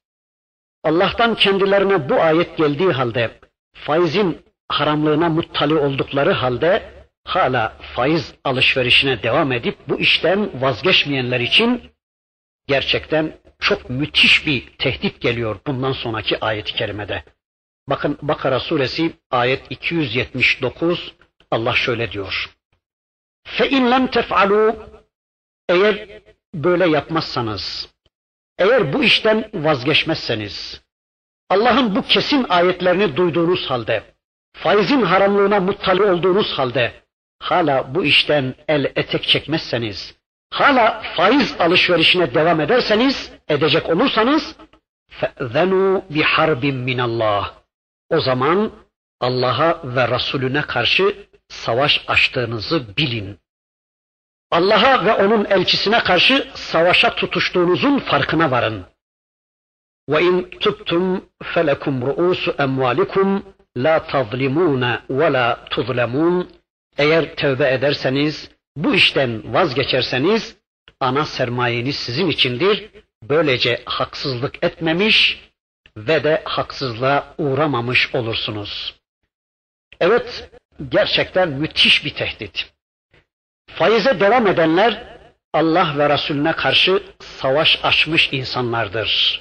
Allah'tan 0.84 1.34
kendilerine 1.34 2.08
bu 2.08 2.22
ayet 2.22 2.56
geldiği 2.56 2.92
halde 2.92 3.30
faizin 3.72 4.44
haramlığına 4.68 5.28
muttali 5.28 5.74
oldukları 5.74 6.32
halde 6.32 6.92
hala 7.24 7.76
faiz 7.94 8.34
alışverişine 8.44 9.22
devam 9.22 9.52
edip 9.52 9.78
bu 9.88 10.00
işten 10.00 10.62
vazgeçmeyenler 10.62 11.40
için 11.40 11.82
gerçekten 12.66 13.38
çok 13.60 13.90
müthiş 13.90 14.46
bir 14.46 14.66
tehdit 14.78 15.20
geliyor 15.20 15.60
bundan 15.66 15.92
sonraki 15.92 16.40
ayet-i 16.40 16.74
kerimede. 16.74 17.24
Bakın 17.88 18.18
Bakara 18.22 18.60
suresi 18.60 19.12
ayet 19.30 19.70
279 19.70 21.14
Allah 21.50 21.74
şöyle 21.74 22.12
diyor. 22.12 22.50
İn 23.70 23.90
lem 23.90 24.06
tef'alu 24.06 24.76
eğer 25.68 26.21
böyle 26.53 26.89
yapmazsanız, 26.89 27.89
eğer 28.57 28.93
bu 28.93 29.03
işten 29.03 29.49
vazgeçmezseniz, 29.53 30.81
Allah'ın 31.49 31.95
bu 31.95 32.01
kesin 32.01 32.45
ayetlerini 32.49 33.15
duyduğunuz 33.17 33.69
halde, 33.69 34.03
faizin 34.53 35.01
haramlığına 35.01 35.59
muttali 35.59 36.03
olduğunuz 36.03 36.51
halde, 36.51 36.93
hala 37.39 37.95
bu 37.95 38.05
işten 38.05 38.55
el 38.67 38.91
etek 38.95 39.23
çekmezseniz, 39.23 40.15
hala 40.49 41.01
faiz 41.15 41.55
alışverişine 41.59 42.33
devam 42.33 42.61
ederseniz, 42.61 43.31
edecek 43.47 43.89
olursanız, 43.89 44.55
فَاَذَنُوا 45.19 46.01
بِحَرْبٍ 46.13 46.61
مِّنَ 46.61 47.01
اللّٰهِ 47.01 47.45
O 48.09 48.19
zaman 48.19 48.71
Allah'a 49.19 49.81
ve 49.83 50.07
Resulüne 50.15 50.61
karşı 50.61 51.27
savaş 51.49 52.05
açtığınızı 52.07 52.97
bilin. 52.97 53.39
Allah'a 54.51 55.05
ve 55.05 55.13
onun 55.13 55.45
elçisine 55.45 55.99
karşı 55.99 56.47
savaşa 56.53 57.15
tutuştuğunuzun 57.15 57.99
farkına 57.99 58.51
varın. 58.51 58.85
وَاِنْ 60.09 60.59
تُبْتُمْ 60.63 61.21
فَلَكُمْ 61.43 61.95
رُؤُوسُ 62.09 62.55
اَمْوَالِكُمْ 62.65 63.41
لَا 63.77 63.97
تَظْلِمُونَ 64.11 65.01
وَلَا 65.09 65.69
تُظْلَمُونَ 65.69 66.45
Eğer 66.97 67.35
tövbe 67.35 67.73
ederseniz, 67.73 68.51
bu 68.75 68.95
işten 68.95 69.53
vazgeçerseniz, 69.53 70.57
ana 70.99 71.25
sermayeniz 71.25 71.95
sizin 71.95 72.27
içindir. 72.27 72.89
Böylece 73.23 73.81
haksızlık 73.85 74.63
etmemiş 74.63 75.49
ve 75.97 76.23
de 76.23 76.41
haksızlığa 76.45 77.35
uğramamış 77.37 78.15
olursunuz. 78.15 78.95
Evet, 79.99 80.49
gerçekten 80.89 81.49
müthiş 81.49 82.05
bir 82.05 82.13
tehdit. 82.13 82.70
Faize 83.70 84.20
devam 84.20 84.46
edenler 84.46 85.12
Allah 85.54 85.94
ve 85.98 86.08
Resulüne 86.08 86.52
karşı 86.52 87.02
savaş 87.20 87.80
açmış 87.82 88.32
insanlardır. 88.32 89.40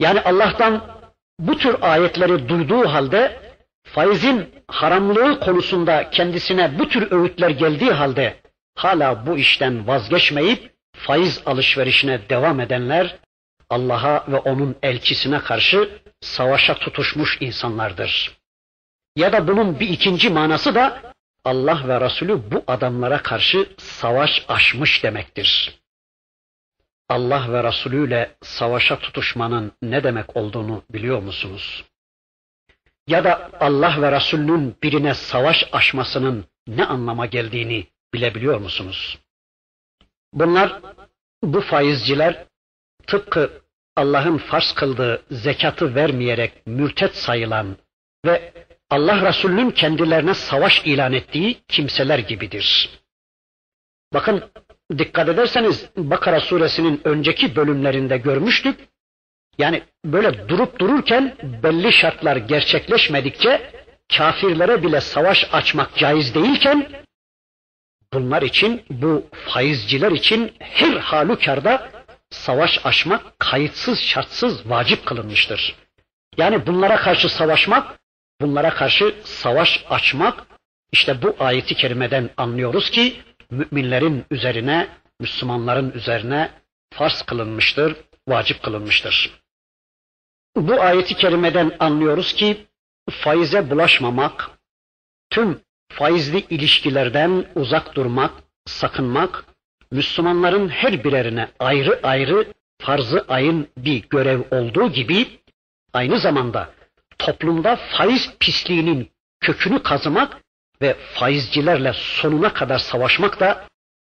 Yani 0.00 0.20
Allah'tan 0.20 0.96
bu 1.38 1.58
tür 1.58 1.76
ayetleri 1.80 2.48
duyduğu 2.48 2.88
halde 2.88 3.40
faizin 3.82 4.54
haramlığı 4.68 5.40
konusunda 5.40 6.10
kendisine 6.10 6.78
bu 6.78 6.88
tür 6.88 7.12
öğütler 7.12 7.50
geldiği 7.50 7.90
halde 7.90 8.36
hala 8.74 9.26
bu 9.26 9.38
işten 9.38 9.86
vazgeçmeyip 9.86 10.72
faiz 10.96 11.42
alışverişine 11.46 12.28
devam 12.28 12.60
edenler 12.60 13.16
Allah'a 13.70 14.24
ve 14.28 14.36
onun 14.36 14.76
elçisine 14.82 15.38
karşı 15.38 15.90
savaşa 16.20 16.74
tutuşmuş 16.74 17.38
insanlardır. 17.40 18.38
Ya 19.16 19.32
da 19.32 19.48
bunun 19.48 19.80
bir 19.80 19.88
ikinci 19.88 20.30
manası 20.30 20.74
da 20.74 21.05
Allah 21.46 21.88
ve 21.88 22.00
Resulü 22.00 22.50
bu 22.50 22.64
adamlara 22.66 23.22
karşı 23.22 23.68
savaş 23.78 24.44
açmış 24.48 25.02
demektir. 25.02 25.78
Allah 27.08 27.52
ve 27.52 27.64
Resulü 27.64 28.08
ile 28.08 28.36
savaşa 28.42 28.98
tutuşmanın 28.98 29.72
ne 29.82 30.04
demek 30.04 30.36
olduğunu 30.36 30.82
biliyor 30.90 31.22
musunuz? 31.22 31.84
Ya 33.06 33.24
da 33.24 33.50
Allah 33.60 34.02
ve 34.02 34.12
Resulünün 34.12 34.76
birine 34.82 35.14
savaş 35.14 35.68
açmasının 35.72 36.46
ne 36.66 36.84
anlama 36.84 37.26
geldiğini 37.26 37.86
bilebiliyor 38.14 38.58
musunuz? 38.58 39.18
Bunlar, 40.32 40.80
bu 41.42 41.60
faizciler 41.60 42.46
tıpkı 43.06 43.62
Allah'ın 43.96 44.38
farz 44.38 44.72
kıldığı 44.72 45.22
zekatı 45.30 45.94
vermeyerek 45.94 46.66
mürtet 46.66 47.16
sayılan 47.16 47.76
ve 48.24 48.65
Allah 48.90 49.28
Resulü'nün 49.28 49.70
kendilerine 49.70 50.34
savaş 50.34 50.82
ilan 50.84 51.12
ettiği 51.12 51.62
kimseler 51.68 52.18
gibidir. 52.18 52.90
Bakın 54.14 54.50
dikkat 54.98 55.28
ederseniz 55.28 55.90
Bakara 55.96 56.40
suresinin 56.40 57.00
önceki 57.04 57.56
bölümlerinde 57.56 58.16
görmüştük. 58.16 58.88
Yani 59.58 59.82
böyle 60.04 60.48
durup 60.48 60.78
dururken 60.78 61.36
belli 61.62 61.92
şartlar 61.92 62.36
gerçekleşmedikçe 62.36 63.70
kafirlere 64.16 64.82
bile 64.82 65.00
savaş 65.00 65.48
açmak 65.52 65.96
caiz 65.96 66.34
değilken 66.34 66.88
bunlar 68.12 68.42
için 68.42 68.82
bu 68.90 69.26
faizciler 69.32 70.12
için 70.12 70.52
her 70.58 70.96
halükarda 70.96 71.90
savaş 72.30 72.86
açmak 72.86 73.38
kayıtsız 73.38 73.98
şartsız 74.00 74.70
vacip 74.70 75.06
kılınmıştır. 75.06 75.76
Yani 76.36 76.66
bunlara 76.66 76.96
karşı 76.96 77.28
savaşmak 77.28 77.98
Bunlara 78.40 78.74
karşı 78.74 79.14
savaş 79.24 79.84
açmak 79.90 80.46
işte 80.92 81.22
bu 81.22 81.36
ayeti 81.38 81.74
kerimeden 81.74 82.30
anlıyoruz 82.36 82.90
ki 82.90 83.16
müminlerin 83.50 84.24
üzerine, 84.30 84.88
Müslümanların 85.20 85.92
üzerine 85.92 86.50
farz 86.94 87.22
kılınmıştır, 87.22 87.96
vacip 88.28 88.62
kılınmıştır. 88.62 89.40
Bu 90.56 90.80
ayeti 90.80 91.14
kerimeden 91.14 91.76
anlıyoruz 91.78 92.32
ki 92.32 92.66
faize 93.10 93.70
bulaşmamak, 93.70 94.50
tüm 95.30 95.60
faizli 95.88 96.40
ilişkilerden 96.50 97.46
uzak 97.54 97.94
durmak, 97.94 98.32
sakınmak, 98.66 99.44
Müslümanların 99.90 100.68
her 100.68 101.04
birerine 101.04 101.48
ayrı 101.58 102.00
ayrı 102.02 102.52
farzı 102.78 103.24
ayın 103.28 103.68
bir 103.76 104.08
görev 104.08 104.40
olduğu 104.50 104.92
gibi 104.92 105.26
aynı 105.92 106.18
zamanda 106.18 106.75
toplumda 107.18 107.76
faiz 107.76 108.32
pisliğinin 108.40 109.10
kökünü 109.40 109.82
kazımak 109.82 110.42
ve 110.82 110.94
faizcilerle 110.94 111.92
sonuna 111.92 112.52
kadar 112.52 112.78
savaşmak 112.78 113.40
da 113.40 113.68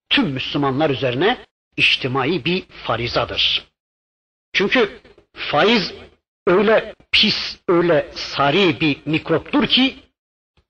tüm 0.09 0.29
Müslümanlar 0.29 0.89
üzerine 0.89 1.37
içtimai 1.77 2.45
bir 2.45 2.63
farizadır. 2.67 3.67
Çünkü 4.53 4.99
faiz 5.33 5.93
öyle 6.47 6.95
pis, 7.11 7.59
öyle 7.67 8.11
sari 8.13 8.81
bir 8.81 8.97
mikroptur 9.05 9.67
ki 9.67 9.95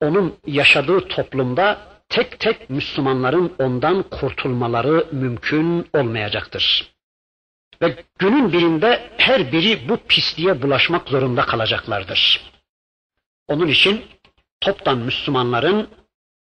onun 0.01 0.37
yaşadığı 0.45 1.07
toplumda 1.07 1.81
tek 2.09 2.39
tek 2.39 2.69
Müslümanların 2.69 3.53
ondan 3.59 4.03
kurtulmaları 4.03 5.07
mümkün 5.11 5.87
olmayacaktır. 5.93 6.93
Ve 7.81 8.03
günün 8.19 8.53
birinde 8.53 9.09
her 9.17 9.51
biri 9.51 9.89
bu 9.89 9.97
pisliğe 9.97 10.61
bulaşmak 10.61 11.09
zorunda 11.09 11.45
kalacaklardır. 11.45 12.41
Onun 13.47 13.67
için 13.67 14.05
toptan 14.61 14.97
Müslümanların 14.97 15.89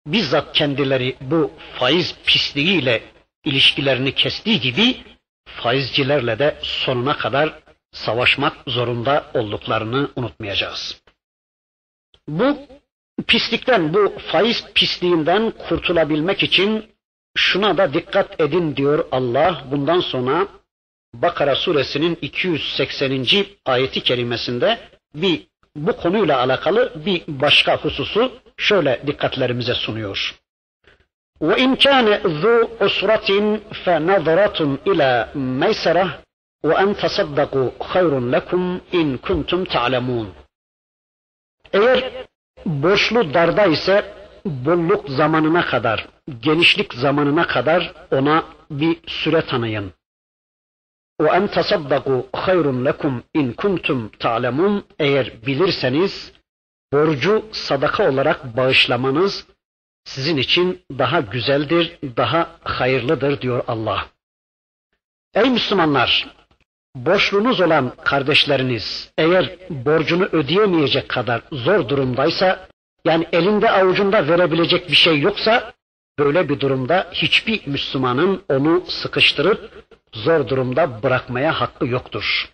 bizzat 0.07 0.53
kendileri 0.53 1.17
bu 1.21 1.51
faiz 1.79 2.17
pisliğiyle 2.27 3.03
ilişkilerini 3.45 4.15
kestiği 4.15 4.61
gibi 4.61 4.97
faizcilerle 5.45 6.39
de 6.39 6.59
sonuna 6.63 7.17
kadar 7.17 7.63
savaşmak 7.93 8.57
zorunda 8.67 9.31
olduklarını 9.35 10.11
unutmayacağız. 10.17 11.03
Bu 12.29 12.59
pislikten, 13.27 13.95
bu 13.95 14.15
faiz 14.19 14.65
pisliğinden 14.75 15.51
kurtulabilmek 15.51 16.43
için 16.43 16.93
şuna 17.37 17.79
da 17.79 17.95
dikkat 17.95 18.41
edin 18.41 18.77
diyor 18.77 19.09
Allah. 19.13 19.65
Bundan 19.71 20.01
sonra 20.01 20.49
Bakara 21.15 21.55
suresinin 21.55 22.19
280. 22.23 23.47
ayeti 23.67 24.03
kerimesinde 24.03 24.79
bir 25.15 25.47
bu 25.77 25.97
konuyla 25.97 26.39
alakalı 26.39 26.93
bir 27.07 27.23
başka 27.29 27.77
hususu 27.77 28.33
şöyle 28.57 29.03
dikkatlerimize 29.07 29.75
sunuyor. 29.75 30.35
Ve 31.43 31.57
in 31.57 31.79
zu 32.41 32.71
usratin 32.81 33.63
fe 33.85 34.07
nazratun 34.07 34.81
ila 34.87 35.31
meysara 35.35 36.09
ve 36.65 36.75
en 36.75 36.95
tasaddaku 36.95 37.75
hayrun 37.79 38.33
lekum 38.33 38.81
in 38.93 39.17
kuntum 39.17 39.65
ta'lemun. 39.65 40.29
Eğer 41.73 42.13
borçlu 42.67 43.35
darda 43.35 43.67
ise 43.67 44.15
bolluk 44.45 45.09
zamanına 45.09 45.67
kadar, 45.67 46.07
genişlik 46.41 46.95
zamanına 46.95 47.47
kadar 47.47 47.93
ona 48.11 48.45
bir 48.71 48.97
süre 49.07 49.43
tanıyın. 49.43 49.93
وَاَنْ 51.22 51.48
تَصَدَّقُوا 51.56 52.22
خَيْرٌ 52.46 52.66
لَكُمْ 52.88 53.14
اِنْ 53.38 53.54
كُنْتُمْ 53.54 54.10
تَعْلَمُونَ 54.20 54.84
Eğer 55.00 55.46
bilirseniz 55.46 56.32
borcu 56.94 57.46
sadaka 57.52 58.10
olarak 58.10 58.58
bağışlamanız 58.58 59.46
sizin 60.06 60.38
için 60.38 60.82
daha 60.92 61.20
güzeldir, 61.20 61.98
daha 62.18 62.50
hayırlıdır 62.64 63.42
diyor 63.42 63.64
Allah. 63.68 64.08
Ey 65.36 65.50
Müslümanlar! 65.50 66.28
Borçlunuz 66.96 67.62
olan 67.62 67.94
kardeşleriniz 68.04 69.12
eğer 69.18 69.58
borcunu 69.70 70.24
ödeyemeyecek 70.24 71.10
kadar 71.10 71.42
zor 71.52 71.90
durumdaysa, 71.90 72.68
yani 73.06 73.28
elinde 73.32 73.72
avucunda 73.72 74.28
verebilecek 74.28 74.90
bir 74.90 74.96
şey 74.96 75.20
yoksa, 75.20 75.74
böyle 76.20 76.50
bir 76.50 76.60
durumda 76.60 77.08
hiçbir 77.12 77.68
Müslümanın 77.68 78.44
onu 78.50 78.84
sıkıştırıp 78.88 79.88
zor 80.15 80.49
durumda 80.49 81.03
bırakmaya 81.03 81.61
hakkı 81.61 81.87
yoktur. 81.87 82.51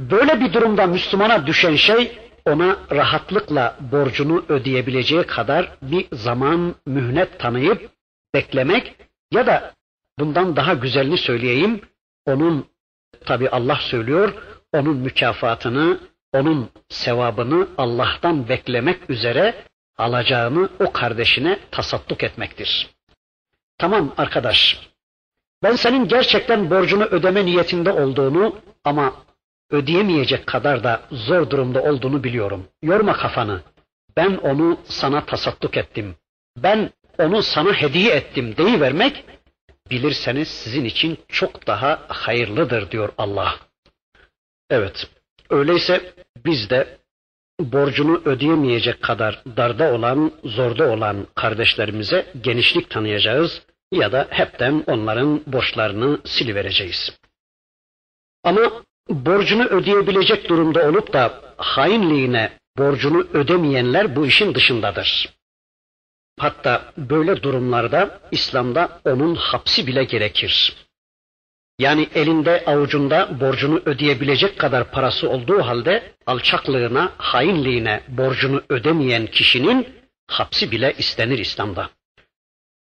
Böyle 0.00 0.40
bir 0.40 0.52
durumda 0.52 0.86
Müslümana 0.86 1.46
düşen 1.46 1.76
şey 1.76 2.18
ona 2.46 2.76
rahatlıkla 2.90 3.76
borcunu 3.80 4.44
ödeyebileceği 4.48 5.22
kadar 5.22 5.76
bir 5.82 6.06
zaman 6.12 6.74
mühnet 6.86 7.38
tanıyıp 7.38 7.90
beklemek 8.34 8.96
ya 9.32 9.46
da 9.46 9.74
bundan 10.18 10.56
daha 10.56 10.74
güzelini 10.74 11.18
söyleyeyim 11.18 11.80
onun 12.26 12.66
tabi 13.24 13.48
Allah 13.48 13.78
söylüyor 13.80 14.34
onun 14.72 14.96
mükafatını 14.96 16.00
onun 16.32 16.70
sevabını 16.88 17.68
Allah'tan 17.78 18.48
beklemek 18.48 19.10
üzere 19.10 19.64
alacağını 19.98 20.68
o 20.80 20.92
kardeşine 20.92 21.58
tasadduk 21.70 22.22
etmektir. 22.22 22.90
Tamam 23.78 24.14
arkadaş 24.16 24.80
ben 25.62 25.76
senin 25.76 26.08
gerçekten 26.08 26.70
borcunu 26.70 27.04
ödeme 27.04 27.46
niyetinde 27.46 27.92
olduğunu 27.92 28.56
ama 28.84 29.14
ödeyemeyecek 29.70 30.46
kadar 30.46 30.84
da 30.84 31.02
zor 31.10 31.50
durumda 31.50 31.82
olduğunu 31.82 32.24
biliyorum. 32.24 32.66
Yorma 32.82 33.12
kafanı. 33.12 33.60
Ben 34.16 34.36
onu 34.36 34.78
sana 34.84 35.24
tasadduk 35.24 35.76
ettim. 35.76 36.14
Ben 36.56 36.90
onu 37.18 37.42
sana 37.42 37.72
hediye 37.72 38.14
ettim 38.14 38.56
deyivermek 38.56 39.24
bilirseniz 39.90 40.48
sizin 40.48 40.84
için 40.84 41.18
çok 41.28 41.66
daha 41.66 42.02
hayırlıdır 42.08 42.90
diyor 42.90 43.08
Allah. 43.18 43.54
Evet. 44.70 45.06
Öyleyse 45.50 46.12
biz 46.44 46.70
de 46.70 46.98
borcunu 47.60 48.22
ödeyemeyecek 48.24 49.02
kadar 49.02 49.42
darda 49.56 49.92
olan, 49.92 50.32
zorda 50.44 50.90
olan 50.90 51.26
kardeşlerimize 51.34 52.26
genişlik 52.40 52.90
tanıyacağız 52.90 53.62
ya 53.92 54.12
da 54.12 54.26
hepten 54.30 54.84
onların 54.86 55.42
borçlarını 55.46 56.20
silivereceğiz. 56.24 57.18
Ama 58.44 58.84
borcunu 59.08 59.64
ödeyebilecek 59.64 60.48
durumda 60.48 60.88
olup 60.88 61.12
da 61.12 61.42
hainliğine 61.56 62.58
borcunu 62.78 63.26
ödemeyenler 63.32 64.16
bu 64.16 64.26
işin 64.26 64.54
dışındadır. 64.54 65.36
Hatta 66.38 66.92
böyle 66.96 67.42
durumlarda 67.42 68.20
İslam'da 68.30 69.00
onun 69.04 69.34
hapsi 69.34 69.86
bile 69.86 70.04
gerekir. 70.04 70.76
Yani 71.78 72.08
elinde 72.14 72.64
avucunda 72.64 73.40
borcunu 73.40 73.82
ödeyebilecek 73.86 74.58
kadar 74.58 74.90
parası 74.90 75.30
olduğu 75.30 75.62
halde 75.62 76.12
alçaklığına, 76.26 77.12
hainliğine 77.18 78.02
borcunu 78.08 78.62
ödemeyen 78.68 79.26
kişinin 79.26 79.88
hapsi 80.26 80.70
bile 80.70 80.94
istenir 80.98 81.38
İslam'da. 81.38 81.90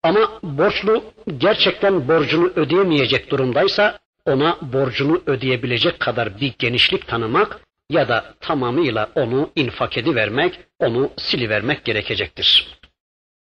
Ama 0.06 0.40
borçlu 0.44 1.04
gerçekten 1.38 2.08
borcunu 2.08 2.52
ödeyemeyecek 2.56 3.32
durumdaysa 3.32 4.00
ona 4.26 4.58
borcunu 4.62 5.22
ödeyebilecek 5.26 6.00
kadar 6.00 6.40
bir 6.42 6.54
genişlik 6.60 7.08
tanımak 7.08 7.60
ya 7.90 8.08
da 8.10 8.34
tamamıyla 8.40 9.10
onu 9.16 9.50
infak 9.56 9.98
edivermek, 9.98 10.60
onu 10.80 11.10
silivermek 11.18 11.86
gerekecektir. 11.86 12.68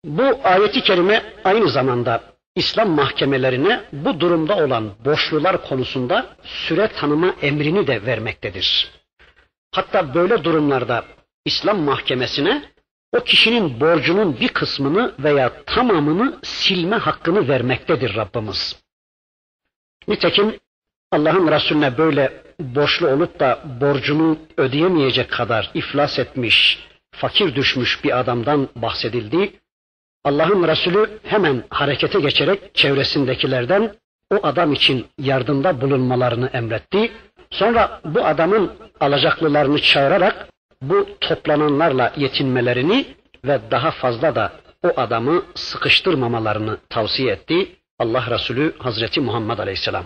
Bu 0.04 0.40
ayeti 0.44 0.80
kerime 0.80 1.22
aynı 1.44 1.68
zamanda 1.68 2.22
İslam 2.56 2.90
mahkemelerine 2.90 3.84
bu 3.92 4.20
durumda 4.20 4.56
olan 4.56 4.90
borçlular 5.04 5.62
konusunda 5.68 6.26
süre 6.44 6.88
tanıma 6.88 7.34
emrini 7.42 7.86
de 7.86 8.06
vermektedir. 8.06 8.90
Hatta 9.74 10.14
böyle 10.14 10.44
durumlarda 10.44 11.04
İslam 11.44 11.78
mahkemesine 11.78 12.71
o 13.12 13.20
kişinin 13.20 13.80
borcunun 13.80 14.40
bir 14.40 14.48
kısmını 14.48 15.14
veya 15.18 15.64
tamamını 15.64 16.38
silme 16.42 16.96
hakkını 16.96 17.48
vermektedir 17.48 18.16
Rabbimiz. 18.16 18.82
Nitekim 20.08 20.58
Allah'ın 21.12 21.50
Resulüne 21.50 21.98
böyle 21.98 22.42
borçlu 22.60 23.08
olup 23.08 23.40
da 23.40 23.62
borcunu 23.80 24.38
ödeyemeyecek 24.56 25.30
kadar 25.30 25.70
iflas 25.74 26.18
etmiş, 26.18 26.78
fakir 27.10 27.54
düşmüş 27.54 28.04
bir 28.04 28.18
adamdan 28.20 28.68
bahsedildi. 28.76 29.52
Allah'ın 30.24 30.68
Resulü 30.68 31.18
hemen 31.22 31.64
harekete 31.70 32.20
geçerek 32.20 32.74
çevresindekilerden 32.74 33.94
o 34.30 34.46
adam 34.46 34.72
için 34.72 35.06
yardımda 35.18 35.80
bulunmalarını 35.80 36.50
emretti. 36.52 37.12
Sonra 37.50 38.00
bu 38.04 38.24
adamın 38.24 38.72
alacaklılarını 39.00 39.78
çağırarak 39.78 40.48
bu 40.82 41.08
toplananlarla 41.20 42.12
yetinmelerini 42.16 43.06
ve 43.44 43.60
daha 43.70 43.90
fazla 43.90 44.34
da 44.34 44.52
o 44.82 45.00
adamı 45.00 45.42
sıkıştırmamalarını 45.54 46.78
tavsiye 46.88 47.32
etti 47.32 47.76
Allah 47.98 48.30
Resulü 48.30 48.78
Hazreti 48.78 49.20
Muhammed 49.20 49.58
Aleyhisselam. 49.58 50.04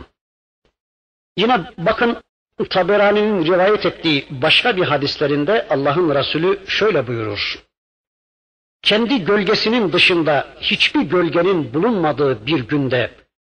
Yine 1.36 1.60
bakın 1.78 2.16
Taberani'nin 2.70 3.44
rivayet 3.44 3.86
ettiği 3.86 4.26
başka 4.30 4.76
bir 4.76 4.82
hadislerinde 4.82 5.66
Allah'ın 5.70 6.14
Resulü 6.14 6.58
şöyle 6.66 7.06
buyurur. 7.06 7.62
Kendi 8.82 9.24
gölgesinin 9.24 9.92
dışında 9.92 10.48
hiçbir 10.60 11.00
gölgenin 11.00 11.74
bulunmadığı 11.74 12.46
bir 12.46 12.60
günde 12.60 13.10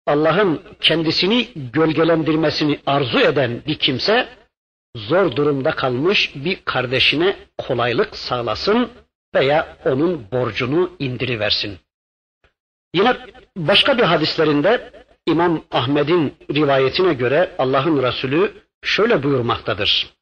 Allah'ın 0.07 0.61
kendisini 0.81 1.47
gölgelendirmesini 1.55 2.79
arzu 2.85 3.19
eden 3.19 3.61
bir 3.67 3.75
kimse 3.75 4.27
zor 4.95 5.35
durumda 5.35 5.71
kalmış 5.71 6.31
bir 6.35 6.65
kardeşine 6.65 7.35
kolaylık 7.57 8.15
sağlasın 8.15 8.89
veya 9.35 9.77
onun 9.85 10.31
borcunu 10.31 10.91
indiriversin. 10.99 11.79
Yine 12.95 13.17
başka 13.57 13.97
bir 13.97 14.03
hadislerinde 14.03 14.91
İmam 15.25 15.63
Ahmed'in 15.71 16.35
rivayetine 16.53 17.13
göre 17.13 17.55
Allah'ın 17.57 18.03
Resulü 18.03 18.53
şöyle 18.83 19.23
buyurmaktadır. 19.23 20.13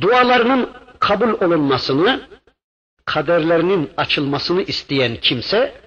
Dualarının 0.00 0.70
kabul 0.98 1.46
olunmasını, 1.46 2.28
kaderlerinin 3.04 3.90
açılmasını 3.96 4.62
isteyen 4.62 5.16
kimse 5.16 5.80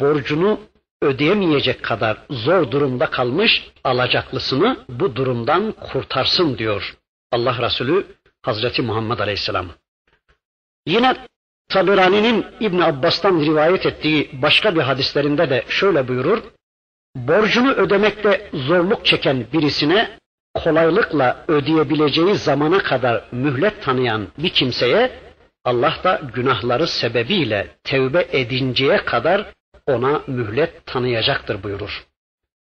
borcunu 0.00 0.60
ödeyemeyecek 1.02 1.82
kadar 1.82 2.18
zor 2.30 2.70
durumda 2.70 3.10
kalmış 3.10 3.70
alacaklısını 3.84 4.76
bu 4.88 5.16
durumdan 5.16 5.72
kurtarsın 5.72 6.58
diyor 6.58 6.96
Allah 7.32 7.62
Resulü 7.62 8.06
Hazreti 8.42 8.82
Muhammed 8.82 9.18
Aleyhisselam. 9.18 9.68
Yine 10.86 11.16
Taberani'nin 11.68 12.46
İbn 12.60 12.80
Abbas'tan 12.80 13.40
rivayet 13.40 13.86
ettiği 13.86 14.30
başka 14.42 14.74
bir 14.74 14.80
hadislerinde 14.80 15.50
de 15.50 15.64
şöyle 15.68 16.08
buyurur. 16.08 16.42
Borcunu 17.16 17.72
ödemekte 17.72 18.50
zorluk 18.52 19.06
çeken 19.06 19.46
birisine 19.52 20.18
kolaylıkla 20.54 21.44
ödeyebileceği 21.48 22.34
zamana 22.34 22.78
kadar 22.78 23.24
mühlet 23.32 23.82
tanıyan 23.82 24.28
bir 24.38 24.50
kimseye 24.50 25.12
Allah 25.64 25.94
da 26.04 26.20
günahları 26.34 26.86
sebebiyle 26.86 27.76
tevbe 27.84 28.28
edinceye 28.32 28.96
kadar 28.96 29.52
ona 29.86 30.22
mühlet 30.26 30.86
tanıyacaktır 30.86 31.62
buyurur. 31.62 32.06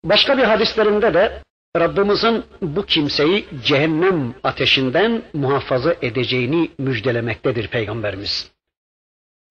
Başka 0.03 0.37
bir 0.37 0.43
hadislerinde 0.43 1.13
de 1.13 1.41
Rabbimizin 1.77 2.43
bu 2.61 2.85
kimseyi 2.85 3.45
cehennem 3.63 4.33
ateşinden 4.43 5.21
muhafaza 5.33 5.95
edeceğini 6.01 6.71
müjdelemektedir 6.77 7.67
Peygamberimiz. 7.67 8.51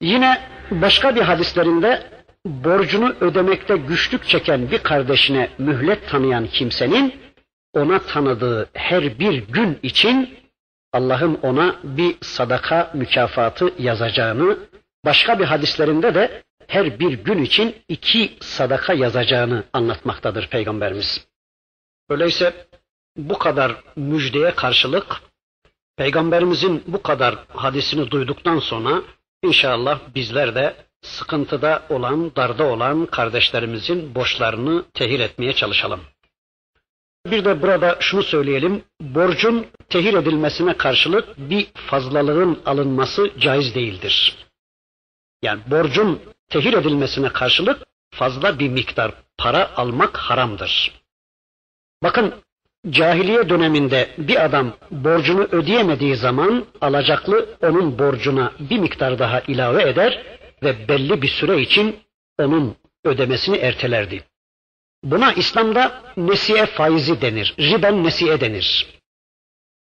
Yine 0.02 0.40
başka 0.70 1.16
bir 1.16 1.20
hadislerinde 1.20 2.02
borcunu 2.46 3.14
ödemekte 3.20 3.76
güçlük 3.76 4.28
çeken 4.28 4.70
bir 4.70 4.78
kardeşine 4.78 5.50
mühlet 5.58 6.08
tanıyan 6.08 6.46
kimsenin 6.46 7.14
ona 7.74 7.98
tanıdığı 7.98 8.68
her 8.72 9.18
bir 9.18 9.46
gün 9.48 9.78
için 9.82 10.38
Allah'ın 10.92 11.34
ona 11.42 11.76
bir 11.84 12.16
sadaka 12.20 12.90
mükafatı 12.94 13.74
yazacağını, 13.78 14.58
başka 15.04 15.38
bir 15.38 15.44
hadislerinde 15.44 16.14
de 16.14 16.42
her 16.66 17.00
bir 17.00 17.12
gün 17.12 17.42
için 17.42 17.76
iki 17.88 18.32
sadaka 18.40 18.92
yazacağını 18.92 19.64
anlatmaktadır 19.72 20.48
Peygamberimiz. 20.48 21.30
Öyleyse 22.11 22.66
bu 23.16 23.38
kadar 23.38 23.76
müjdeye 23.96 24.54
karşılık 24.54 25.22
Peygamberimizin 25.96 26.84
bu 26.86 27.02
kadar 27.02 27.34
hadisini 27.48 28.11
duyduktan 28.11 28.58
sonra 28.58 29.02
inşallah 29.42 30.00
bizler 30.14 30.54
de 30.54 30.76
sıkıntıda 31.02 31.82
olan, 31.88 32.36
darda 32.36 32.64
olan 32.64 33.06
kardeşlerimizin 33.06 34.14
borçlarını 34.14 34.84
tehir 34.94 35.20
etmeye 35.20 35.52
çalışalım. 35.52 36.00
Bir 37.26 37.44
de 37.44 37.62
burada 37.62 37.96
şunu 38.00 38.22
söyleyelim, 38.22 38.84
borcun 39.00 39.66
tehir 39.88 40.14
edilmesine 40.14 40.76
karşılık 40.76 41.38
bir 41.38 41.66
fazlalığın 41.74 42.62
alınması 42.66 43.30
caiz 43.38 43.74
değildir. 43.74 44.36
Yani 45.42 45.61
borcun 45.66 46.22
tehir 46.48 46.72
edilmesine 46.72 47.28
karşılık 47.28 47.82
fazla 48.11 48.58
bir 48.58 48.68
miktar 48.68 49.12
para 49.38 49.76
almak 49.76 50.16
haramdır. 50.16 50.99
Bakın 52.03 52.34
cahiliye 52.90 53.48
döneminde 53.48 54.09
bir 54.18 54.44
adam 54.44 54.72
borcunu 54.90 55.42
ödeyemediği 55.42 56.16
zaman 56.16 56.66
alacaklı 56.80 57.48
onun 57.62 57.98
borcuna 57.98 58.53
bir 58.61 58.78
miktar 58.78 59.18
daha 59.18 59.40
ilave 59.40 59.88
eder 59.88 60.22
ve 60.62 60.88
belli 60.88 61.22
bir 61.22 61.28
süre 61.28 61.61
için 61.61 61.96
onun 62.38 62.76
ödemesini 63.05 63.57
ertelerdi. 63.57 64.24
Buna 65.05 65.32
İslam'da 65.32 66.03
nesiye 66.16 66.66
faizi 66.66 67.20
denir, 67.20 67.55
riben 67.59 68.05
nesiye 68.05 68.40
denir. 68.40 68.86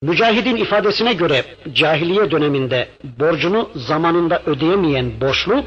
Mücahidin 0.02 0.56
ifadesine 0.56 1.12
göre 1.12 1.44
cahiliye 1.72 2.30
döneminde 2.30 2.88
borcunu 3.04 3.70
zamanında 3.74 4.42
ödeyemeyen 4.46 5.20
borçlu 5.20 5.64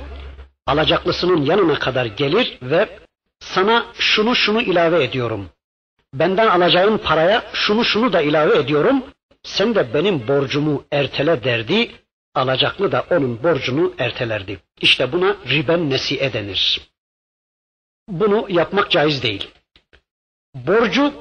alacaklısının 0.68 1.46
yanına 1.46 1.80
kadar 1.80 2.06
gelir 2.06 2.58
ve 2.62 3.00
sana 3.40 3.86
şunu 3.94 4.36
şunu 4.36 4.62
ilave 4.62 5.04
ediyorum. 5.04 5.50
Benden 6.20 6.48
alacağın 6.48 6.98
paraya 6.98 7.44
şunu 7.54 7.86
şunu 7.86 8.14
da 8.14 8.22
ilave 8.22 8.58
ediyorum. 8.58 9.04
Sen 9.44 9.76
de 9.76 9.94
benim 9.94 10.28
borcumu 10.28 10.86
ertele 10.92 11.44
derdi. 11.44 11.92
Alacaklı 12.36 12.92
da 12.92 13.06
onun 13.12 13.44
borcunu 13.44 13.94
ertelerdi. 13.98 14.60
İşte 14.82 15.12
buna 15.12 15.36
riben 15.50 15.90
nesiye 15.90 16.34
denir. 16.34 16.82
Bunu 18.10 18.46
yapmak 18.50 18.92
caiz 18.92 19.24
değil. 19.24 19.50
Borcu 20.56 21.14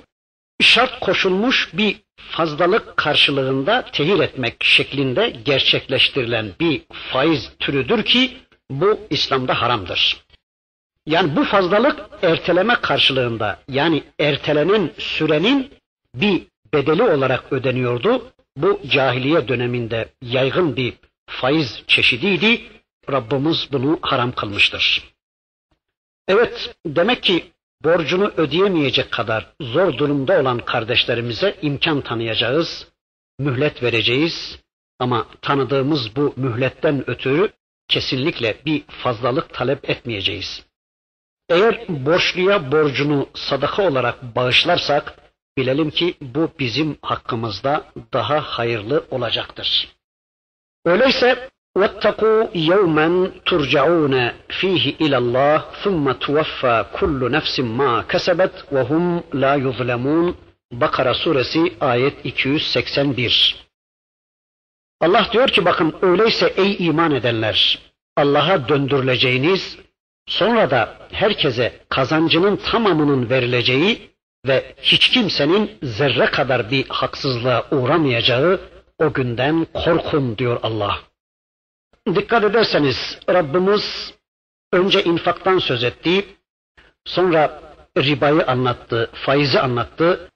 şart 0.60 1.00
koşulmuş 1.00 1.70
bir 1.72 1.96
fazlalık 2.16 2.96
karşılığında 2.96 3.84
tehir 3.92 4.20
etmek 4.20 4.64
şeklinde 4.64 5.30
gerçekleştirilen 5.44 6.52
bir 6.60 6.82
faiz 7.12 7.52
türüdür 7.58 8.04
ki 8.04 8.36
bu 8.70 9.00
İslam'da 9.10 9.62
haramdır. 9.62 10.24
Yani 11.06 11.36
bu 11.36 11.44
fazlalık 11.44 12.00
erteleme 12.22 12.74
karşılığında 12.74 13.58
yani 13.68 14.02
ertelenen 14.18 14.90
sürenin 14.98 15.70
bir 16.14 16.42
bedeli 16.74 17.02
olarak 17.02 17.52
ödeniyordu. 17.52 18.32
Bu 18.56 18.80
cahiliye 18.88 19.48
döneminde 19.48 20.08
yaygın 20.22 20.76
bir 20.76 20.94
faiz 21.26 21.82
çeşidiydi. 21.86 22.60
Rabbimiz 23.12 23.68
bunu 23.72 23.98
haram 24.02 24.32
kılmıştır. 24.32 25.14
Evet, 26.28 26.74
demek 26.86 27.22
ki 27.22 27.52
borcunu 27.84 28.32
ödeyemeyecek 28.36 29.12
kadar 29.12 29.46
zor 29.60 29.98
durumda 29.98 30.40
olan 30.40 30.58
kardeşlerimize 30.58 31.56
imkan 31.62 32.00
tanıyacağız, 32.00 32.88
mühlet 33.38 33.82
vereceğiz. 33.82 34.58
Ama 34.98 35.26
tanıdığımız 35.42 36.16
bu 36.16 36.34
mühletten 36.36 37.10
ötürü 37.10 37.52
kesinlikle 37.88 38.56
bir 38.66 38.82
fazlalık 38.86 39.54
talep 39.54 39.90
etmeyeceğiz. 39.90 40.66
Eğer 41.49 41.85
borçluya 41.89 42.71
borcunu 42.71 43.29
sadaka 43.33 43.87
olarak 43.87 44.35
bağışlarsak 44.35 45.15
bilelim 45.57 45.89
ki 45.89 46.13
bu 46.21 46.51
bizim 46.59 46.97
hakkımızda 47.01 47.85
daha 48.13 48.41
hayırlı 48.41 49.05
olacaktır. 49.11 49.87
Öyleyse 50.85 51.49
وَاتَّقُوا 51.77 52.41
يَوْمًا 52.71 53.09
تُرْجَعُونَ 53.49 54.15
ف۪يهِ 54.57 54.83
اِلَى 55.03 55.17
اللّٰهِ 55.23 55.57
ثُمَّ 55.83 56.05
تُوَفَّى 56.25 56.75
كُلُّ 56.97 57.21
نَفْسٍ 57.37 57.55
مَا 57.79 57.93
كَسَبَتْ 58.11 58.55
وَهُمْ 58.73 59.05
لَا 59.41 59.53
يُظْلَمُونَ 59.65 60.35
Bakara 60.71 61.13
suresi 61.13 61.73
ayet 61.81 62.25
281. 62.25 63.55
Allah 65.01 65.27
diyor 65.31 65.47
ki 65.47 65.65
bakın 65.65 65.95
öyleyse 66.01 66.53
ey 66.57 66.87
iman 66.87 67.11
edenler 67.11 67.79
Allah'a 68.15 68.69
döndürüleceğiniz 68.69 69.77
sonra 70.26 70.70
da 70.70 70.96
herkese 71.12 71.80
kazancının 71.88 72.56
tamamının 72.56 73.30
verileceği 73.30 74.10
ve 74.46 74.74
hiç 74.82 75.08
kimsenin 75.10 75.78
zerre 75.82 76.26
kadar 76.26 76.70
bir 76.70 76.88
haksızlığa 76.88 77.66
uğramayacağı 77.70 78.60
o 78.98 79.12
günden 79.12 79.66
korkun 79.74 80.38
diyor 80.38 80.60
Allah. 80.62 80.98
Dikkat 82.14 82.44
ederseniz 82.44 83.18
Rabbimiz 83.28 84.14
önce 84.72 85.04
infaktan 85.04 85.58
söz 85.58 85.84
etti, 85.84 86.24
sonra 87.04 87.60
ribayı 87.96 88.46
anlattı, 88.46 89.10
faizi 89.12 89.60
anlattı, 89.60 90.28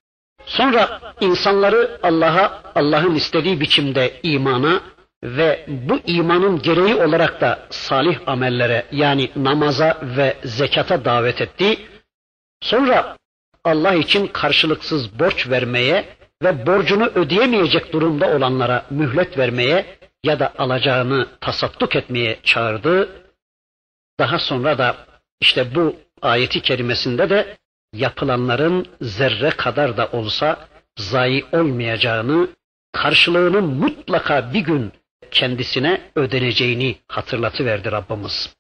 sonra 0.47 1.01
insanları 1.21 1.99
Allah'a, 2.03 2.63
Allah'ın 2.75 3.15
istediği 3.15 3.61
biçimde 3.61 4.21
imana 4.23 4.81
ve 5.23 5.65
bu 5.69 6.01
imanın 6.07 6.63
gereği 6.63 6.95
olarak 6.95 7.41
da 7.41 7.67
salih 7.71 8.19
amellere 8.27 8.87
yani 8.93 9.31
namaza 9.37 9.99
ve 10.03 10.37
zekata 10.45 11.05
davet 11.05 11.41
etti. 11.41 11.79
Sonra 12.63 13.17
Allah 13.65 13.95
için 13.95 14.27
karşılıksız 14.27 15.19
borç 15.19 15.49
vermeye 15.51 16.05
ve 16.43 16.67
borcunu 16.67 17.07
ödeyemeyecek 17.07 17.93
durumda 17.93 18.37
olanlara 18.37 18.87
mühlet 18.91 19.39
vermeye 19.39 19.99
ya 20.25 20.39
da 20.39 20.53
alacağını 20.59 21.27
tasadduk 21.41 21.97
etmeye 21.97 22.39
çağırdı. 22.43 23.09
Daha 24.21 24.39
sonra 24.39 24.79
da 24.79 24.97
işte 25.41 25.75
bu 25.75 25.97
ayeti 26.23 26.61
kerimesinde 26.61 27.31
de 27.31 27.57
yapılanların 27.93 28.87
zerre 29.01 29.51
kadar 29.51 29.97
da 29.97 30.09
olsa 30.13 30.69
zayi 30.99 31.45
olmayacağını, 31.53 32.49
karşılığının 32.93 33.65
mutlaka 33.65 34.53
bir 34.55 34.61
gün 34.61 34.93
kendisine 35.31 36.11
ödeneceğini 36.17 36.99
hatırlatıverdi 37.09 37.93
Rabbimiz. 37.93 38.55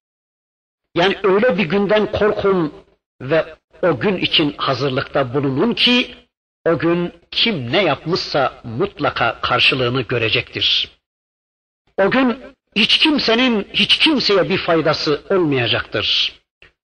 Yani 0.95 1.17
öyle 1.23 1.59
bir 1.59 1.65
günden 1.65 2.13
korkun 2.13 2.75
ve 3.21 3.55
o 3.83 4.01
gün 4.01 4.17
için 4.17 4.55
hazırlıkta 4.59 5.35
bulunun 5.35 5.75
ki 5.75 6.15
o 6.67 6.79
gün 6.79 7.13
kim 7.31 7.73
ne 7.73 7.83
yapmışsa 7.83 8.61
mutlaka 8.65 9.41
karşılığını 9.41 10.03
görecektir. 10.03 10.91
O 11.97 12.11
gün 12.11 12.39
hiç 12.77 12.99
kimsenin 12.99 13.69
hiç 13.73 13.99
kimseye 13.99 14.49
bir 14.49 14.59
faydası 14.59 15.23
olmayacaktır. 15.31 16.39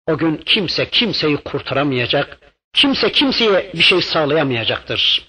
O 0.08 0.18
gün 0.18 0.38
kimse 0.38 0.90
kimseyi 0.90 1.38
kurtaramayacak, 1.38 2.40
kimse 2.74 3.12
kimseye 3.12 3.72
bir 3.74 3.84
şey 3.84 4.02
sağlayamayacaktır. 4.02 5.26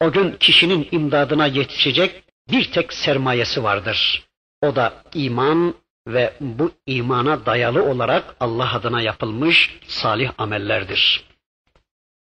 O 0.00 0.12
gün 0.12 0.32
kişinin 0.32 0.88
imdadına 0.92 1.46
yetişecek 1.46 2.22
bir 2.50 2.72
tek 2.72 2.92
sermayesi 2.92 3.62
vardır. 3.62 4.28
O 4.62 4.76
da 4.76 5.02
iman 5.14 5.74
ve 6.06 6.34
bu 6.40 6.72
imana 6.86 7.46
dayalı 7.46 7.82
olarak 7.82 8.36
Allah 8.40 8.74
adına 8.74 9.02
yapılmış 9.02 9.78
salih 9.86 10.30
amellerdir. 10.38 11.24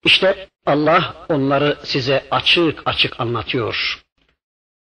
İşte 0.05 0.49
Allah 0.67 1.27
onları 1.29 1.79
size 1.85 2.27
açık 2.31 2.83
açık 2.85 3.21
anlatıyor. 3.21 4.03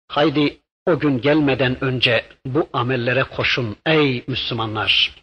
Haydi 0.07 0.57
o 0.85 0.99
gün 0.99 1.21
gelmeden 1.21 1.83
önce 1.83 2.25
bu 2.45 2.69
amellere 2.73 3.23
koşun 3.23 3.77
ey 3.85 4.23
Müslümanlar. 4.27 5.15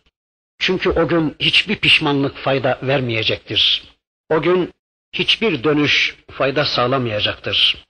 Çünkü 0.58 0.90
o 0.90 1.08
gün 1.08 1.36
hiçbir 1.40 1.76
pişmanlık 1.76 2.36
fayda 2.36 2.78
vermeyecektir. 2.82 3.84
O 4.28 4.42
gün 4.42 4.72
hiçbir 5.12 5.64
dönüş 5.64 6.16
fayda 6.30 6.64
sağlamayacaktır. 6.64 7.87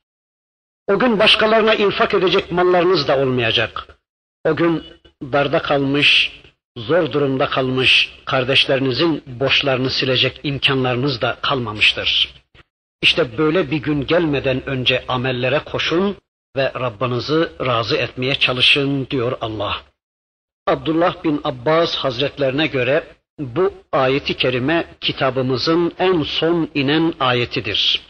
O 0.89 0.99
gün 0.99 1.19
başkalarına 1.19 1.75
infak 1.75 2.15
edecek 2.15 2.53
mallarınız 2.53 3.09
da 3.09 3.19
olmayacak. 3.19 3.87
O 4.45 4.57
gün 4.57 4.85
darda 5.23 5.63
kalmış, 5.63 6.41
zor 6.77 7.13
durumda 7.13 7.47
kalmış 7.47 8.13
kardeşlerinizin 8.25 9.23
borçlarını 9.27 9.91
silecek 9.91 10.41
imkanlarınız 10.43 11.21
da 11.21 11.37
kalmamıştır. 11.43 12.35
İşte 13.03 13.39
böyle 13.39 13.71
bir 13.71 13.77
gün 13.77 14.07
gelmeden 14.07 14.69
önce 14.69 15.05
amellere 15.09 15.59
koşun 15.59 16.17
ve 16.57 16.73
Rabbinizi 16.75 17.49
razı 17.67 17.97
etmeye 17.97 18.35
çalışın 18.35 19.07
diyor 19.11 19.39
Allah. 19.41 19.77
Abdullah 20.67 21.25
bin 21.25 21.41
Abbas 21.45 21.97
Hazretlerine 21.97 22.67
göre 22.67 23.05
bu 23.39 23.75
ayeti 23.93 24.37
kerime 24.37 24.85
kitabımızın 25.01 25.93
en 25.99 26.23
son 26.23 26.69
inen 26.75 27.15
ayetidir. 27.21 28.08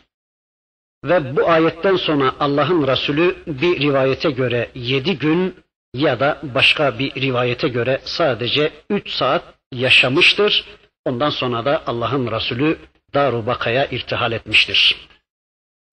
Ve 1.04 1.36
bu 1.36 1.50
ayetten 1.50 1.96
sonra 1.96 2.34
Allah'ın 2.40 2.86
Resulü 2.86 3.36
bir 3.46 3.80
rivayete 3.80 4.30
göre 4.30 4.70
yedi 4.74 5.18
gün 5.18 5.54
ya 5.94 6.20
da 6.20 6.38
başka 6.42 6.98
bir 6.98 7.14
rivayete 7.14 7.68
göre 7.68 8.00
sadece 8.04 8.72
üç 8.90 9.10
saat 9.10 9.42
yaşamıştır. 9.72 10.64
Ondan 11.04 11.30
sonra 11.30 11.64
da 11.64 11.82
Allah'ın 11.86 12.30
Resulü 12.30 12.78
Darubaka'ya 13.14 13.86
irtihal 13.86 14.32
etmiştir. 14.32 15.08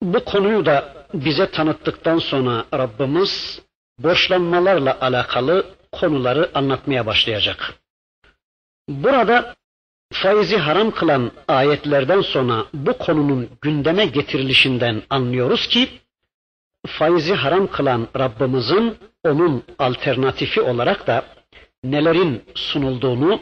Bu 0.02 0.24
konuyu 0.24 0.66
da 0.66 1.06
bize 1.14 1.50
tanıttıktan 1.50 2.18
sonra 2.18 2.64
Rabbimiz 2.74 3.62
borçlanmalarla 3.98 4.98
alakalı 5.00 5.66
konuları 5.92 6.50
anlatmaya 6.54 7.06
başlayacak. 7.06 7.74
Burada 8.88 9.56
faizi 10.12 10.56
haram 10.56 10.90
kılan 10.90 11.32
ayetlerden 11.48 12.20
sonra 12.20 12.66
bu 12.74 12.98
konunun 12.98 13.50
gündeme 13.60 14.06
getirilişinden 14.06 15.02
anlıyoruz 15.10 15.68
ki 15.68 15.88
faizi 16.86 17.34
haram 17.34 17.66
kılan 17.66 18.08
Rabbimizin 18.18 18.96
onun 19.24 19.64
alternatifi 19.78 20.60
olarak 20.60 21.06
da 21.06 21.24
nelerin 21.84 22.44
sunulduğunu, 22.54 23.40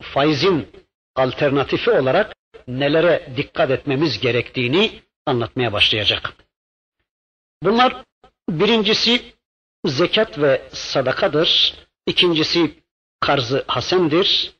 faizin 0.00 0.68
alternatifi 1.16 1.90
olarak 1.90 2.34
nelere 2.68 3.32
dikkat 3.36 3.70
etmemiz 3.70 4.20
gerektiğini 4.20 5.02
anlatmaya 5.26 5.72
başlayacak. 5.72 6.32
Bunlar 7.62 8.04
birincisi 8.50 9.22
zekat 9.84 10.38
ve 10.38 10.62
sadakadır. 10.72 11.74
İkincisi 12.06 12.74
karzı 13.20 13.64
hasendir. 13.66 14.54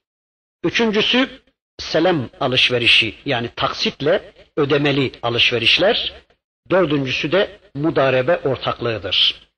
Üçüncüsü 0.64 1.43
selam 1.78 2.30
alışverişi 2.40 3.14
yani 3.24 3.50
taksitle 3.56 4.32
ödemeli 4.56 5.12
alışverişler. 5.22 6.12
Dördüncüsü 6.70 7.32
de 7.32 7.60
mudarebe 7.74 8.36
ortaklığıdır. 8.36 9.48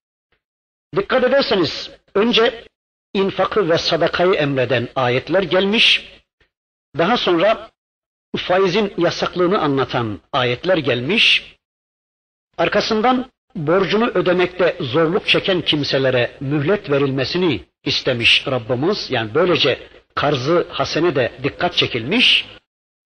Dikkat 0.97 1.25
ederseniz 1.25 1.91
önce 2.15 2.65
infakı 3.15 3.71
ve 3.71 3.79
sadakayı 3.79 4.35
emreden 4.35 4.89
ayetler 4.95 5.43
gelmiş. 5.43 6.13
Daha 6.99 7.17
sonra 7.17 7.71
faizin 8.37 8.95
yasaklığını 8.99 9.59
anlatan 9.59 10.21
ayetler 10.33 10.77
gelmiş. 10.77 11.57
Arkasından 12.59 13.31
borcunu 13.55 14.07
ödemekte 14.09 14.77
zorluk 14.81 15.27
çeken 15.27 15.61
kimselere 15.61 16.37
mühlet 16.41 16.91
verilmesini 16.91 17.65
istemiş 17.85 18.47
Rabbimiz. 18.47 19.11
Yani 19.11 19.35
böylece 19.35 19.79
karzı 20.17 20.67
hasene 20.71 21.17
de 21.17 21.33
dikkat 21.43 21.75
çekilmiş. 21.75 22.47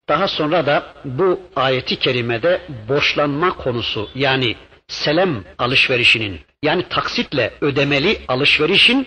Daha 0.08 0.28
sonra 0.28 0.66
da 0.66 0.94
bu 1.04 1.40
ayeti 1.56 1.96
kerimede 1.96 2.60
borçlanma 2.88 3.56
konusu 3.56 4.10
yani 4.14 4.56
selam 4.88 5.44
alışverişinin 5.58 6.40
yani 6.62 6.88
taksitle 6.88 7.54
ödemeli 7.60 8.20
alışverişin 8.28 9.06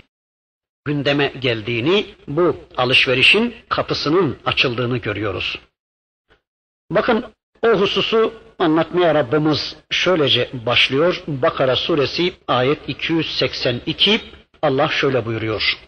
gündeme 0.84 1.26
geldiğini, 1.26 2.06
bu 2.28 2.56
alışverişin 2.76 3.54
kapısının 3.68 4.38
açıldığını 4.46 4.98
görüyoruz. 4.98 5.58
Bakın 6.90 7.24
o 7.62 7.68
hususu 7.68 8.34
anlatmaya 8.58 9.14
Rabbimiz 9.14 9.76
şöylece 9.90 10.50
başlıyor. 10.52 11.22
Bakara 11.26 11.76
suresi 11.76 12.32
ayet 12.48 12.88
282 12.88 14.20
Allah 14.62 14.88
şöyle 14.88 15.26
buyuruyor. 15.26 15.78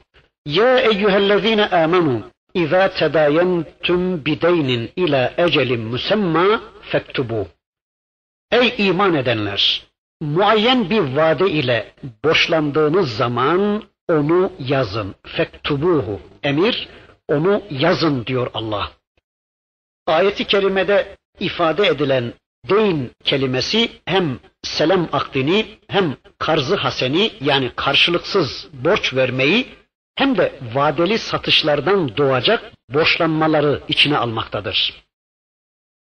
Ya 0.47 0.79
eyyühellezine 0.79 1.67
amenu 1.67 2.23
İza 2.55 2.89
tedayentum 2.89 4.25
bideynin 4.25 4.91
ila 4.97 5.33
ecelin 5.37 5.81
musemma 5.81 6.61
fektubu. 6.83 7.47
Ey 8.53 8.75
iman 8.79 9.15
edenler! 9.15 9.83
Muayyen 10.21 10.91
bir 10.91 11.17
vade 11.17 11.51
ile 11.51 11.95
borçlandığınız 12.25 13.17
zaman 13.17 13.83
onu 14.09 14.53
yazın. 14.59 15.15
Fektubuhu. 15.23 16.21
Emir, 16.43 16.89
onu 17.29 17.63
yazın 17.71 18.27
diyor 18.27 18.51
Allah. 18.55 18.93
Ayeti 20.07 20.45
kerimede 20.45 21.17
ifade 21.41 21.87
edilen 21.87 22.33
deyn 22.69 23.11
kelimesi 23.25 23.91
hem 24.05 24.39
selam 24.63 25.09
akdini 25.13 25.67
hem 25.89 26.17
karzı 26.39 26.77
haseni 26.77 27.33
yani 27.41 27.71
karşılıksız 27.77 28.69
borç 28.73 29.15
vermeyi 29.15 29.67
hem 30.17 30.39
de 30.39 30.61
vadeli 30.75 31.19
satışlardan 31.19 32.17
doğacak 32.17 32.73
borçlanmaları 32.89 33.83
içine 33.89 34.17
almaktadır. 34.19 35.07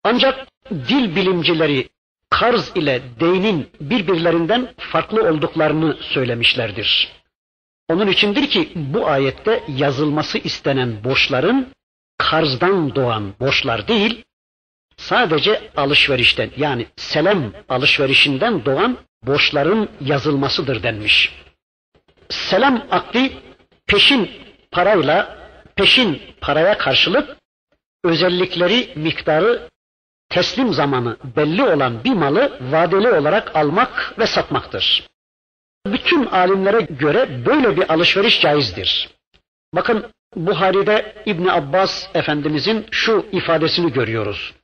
Ancak 0.05 0.47
dil 0.71 1.17
bilimcileri 1.17 1.89
karz 2.31 2.73
ile 2.77 3.03
deynin 3.21 3.71
birbirlerinden 3.81 4.75
farklı 4.79 5.31
olduklarını 5.31 5.97
söylemişlerdir. 6.01 7.13
Onun 7.89 8.07
içindir 8.07 8.51
ki 8.51 8.73
bu 8.75 9.09
ayette 9.09 9.65
yazılması 9.69 10.39
istenen 10.39 11.05
borçların 11.05 11.69
karzdan 12.19 12.95
doğan 12.95 13.35
borçlar 13.41 13.89
değil, 13.89 14.25
sadece 14.97 15.71
alışverişten 15.77 16.51
yani 16.57 16.87
selam 16.97 17.53
alışverişinden 17.69 18.65
doğan 18.65 18.99
borçların 19.23 19.89
yazılmasıdır 20.01 20.83
denmiş. 20.83 21.35
Selam 22.29 22.87
akdi 22.91 23.33
peşin 23.93 24.31
parayla, 24.71 25.37
peşin 25.77 26.23
paraya 26.41 26.79
karşılık 26.79 27.37
özellikleri, 28.05 28.93
miktarı, 28.97 29.69
teslim 30.29 30.73
zamanı 30.73 31.17
belli 31.37 31.63
olan 31.63 32.05
bir 32.05 32.13
malı 32.13 32.59
vadeli 32.61 33.11
olarak 33.11 33.57
almak 33.57 34.15
ve 34.19 34.27
satmaktır. 34.27 35.09
Bütün 35.87 36.27
alimlere 36.27 36.81
göre 36.81 37.47
böyle 37.47 37.77
bir 37.77 37.93
alışveriş 37.93 38.41
caizdir. 38.41 39.11
Bakın 39.75 40.07
Buhari'de 40.37 41.23
İbn 41.27 41.47
Abbas 41.49 42.09
Efendimizin 42.15 42.87
şu 42.91 43.27
ifadesini 43.33 43.93
görüyoruz. 43.93 44.55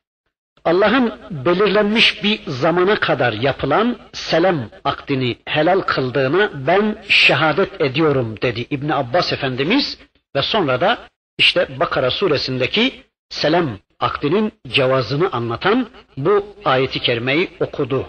Allah'ın 0.69 1.13
belirlenmiş 1.31 2.25
bir 2.25 2.41
zamana 2.47 3.01
kadar 3.01 3.33
yapılan 3.33 3.99
selam 4.13 4.71
akdini 4.85 5.37
helal 5.45 5.81
kıldığına 5.81 6.51
ben 6.67 7.05
şehadet 7.09 7.81
ediyorum 7.81 8.37
dedi 8.43 8.67
İbn 8.71 8.89
Abbas 8.89 9.33
Efendimiz 9.33 9.99
ve 10.37 10.43
sonra 10.43 10.81
da 10.81 10.99
işte 11.39 11.69
Bakara 11.81 12.11
suresindeki 12.11 13.03
selam 13.31 13.79
akdinin 14.01 14.53
cevazını 14.69 15.33
anlatan 15.33 15.89
bu 16.17 16.47
ayeti 16.65 17.01
kerimeyi 17.01 17.51
okudu. 17.61 18.09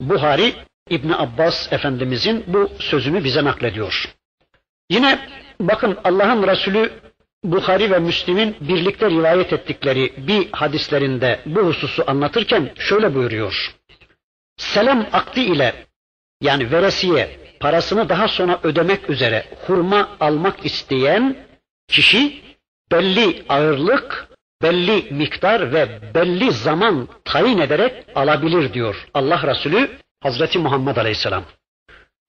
Buhari 0.00 0.52
İbn 0.90 1.12
Abbas 1.12 1.72
Efendimizin 1.72 2.44
bu 2.46 2.70
sözünü 2.78 3.24
bize 3.24 3.44
naklediyor. 3.44 4.14
Yine 4.90 5.28
bakın 5.60 5.98
Allah'ın 6.04 6.46
Resulü 6.46 6.90
Bukhari 7.44 7.90
ve 7.90 7.98
Müslim'in 7.98 8.56
birlikte 8.60 9.10
rivayet 9.10 9.52
ettikleri 9.52 10.12
bir 10.16 10.48
hadislerinde 10.52 11.40
bu 11.46 11.60
hususu 11.60 12.04
anlatırken 12.06 12.70
şöyle 12.78 13.14
buyuruyor. 13.14 13.74
Selam 14.56 15.06
akdi 15.12 15.40
ile 15.40 15.74
yani 16.40 16.70
veresiye 16.70 17.30
parasını 17.60 18.08
daha 18.08 18.28
sonra 18.28 18.60
ödemek 18.62 19.10
üzere 19.10 19.44
hurma 19.66 20.08
almak 20.20 20.66
isteyen 20.66 21.36
kişi 21.88 22.42
belli 22.92 23.44
ağırlık, 23.48 24.28
belli 24.62 25.06
miktar 25.10 25.72
ve 25.72 26.14
belli 26.14 26.52
zaman 26.52 27.08
tayin 27.24 27.58
ederek 27.58 28.04
alabilir 28.14 28.72
diyor 28.72 29.06
Allah 29.14 29.42
Resulü 29.46 29.90
Hazreti 30.22 30.58
Muhammed 30.58 30.96
Aleyhisselam. 30.96 31.44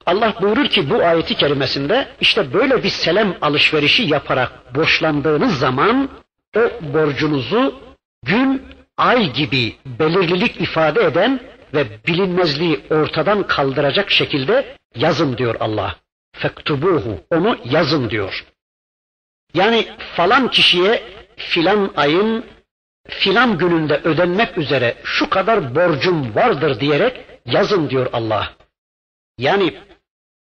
Allah 0.06 0.34
buyurur 0.42 0.68
ki 0.68 0.90
bu 0.90 0.96
ayeti 0.96 1.36
kerimesinde 1.36 2.08
işte 2.22 2.54
böyle 2.54 2.84
bir 2.84 2.90
selam 2.90 3.36
alışverişi 3.42 4.04
yaparak 4.04 4.76
borçlandığınız 4.76 5.60
zaman 5.60 6.10
o 6.58 6.60
borcunuzu 6.94 7.80
gün, 8.26 8.64
ay 8.98 9.34
gibi 9.34 9.76
belirlilik 9.86 10.62
ifade 10.62 11.04
eden 11.04 11.40
ve 11.74 11.86
bilinmezliği 12.08 12.80
ortadan 12.90 13.48
kaldıracak 13.48 14.12
şekilde 14.12 14.78
yazın 14.96 15.38
diyor 15.38 15.56
Allah. 15.60 15.96
Fektubuhu 16.36 17.20
onu 17.32 17.58
yazın 17.66 18.10
diyor. 18.10 18.46
Yani 19.54 19.88
falan 20.16 20.52
kişiye 20.52 21.04
filan 21.36 21.94
ayın 21.96 22.46
filan 23.10 23.58
gününde 23.58 24.02
ödenmek 24.04 24.58
üzere 24.58 24.96
şu 25.04 25.30
kadar 25.30 25.76
borcum 25.76 26.36
vardır 26.36 26.80
diyerek 26.80 27.26
yazın 27.46 27.90
diyor 27.90 28.08
Allah. 28.14 28.54
Yani 29.38 29.74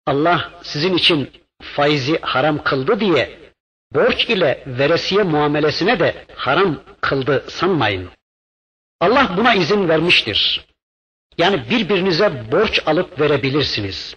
Allah 0.05 0.51
sizin 0.63 0.93
için 0.93 1.31
faizi 1.61 2.19
haram 2.21 2.63
kıldı 2.63 2.99
diye 2.99 3.39
borç 3.93 4.25
ile 4.25 4.63
veresiye 4.67 5.23
muamelesine 5.23 5.99
de 5.99 6.25
haram 6.35 6.83
kıldı 7.01 7.45
sanmayın. 7.47 8.09
Allah 8.99 9.33
buna 9.37 9.53
izin 9.53 9.89
vermiştir. 9.89 10.65
Yani 11.37 11.69
birbirinize 11.69 12.51
borç 12.51 12.81
alıp 12.85 13.19
verebilirsiniz. 13.19 14.15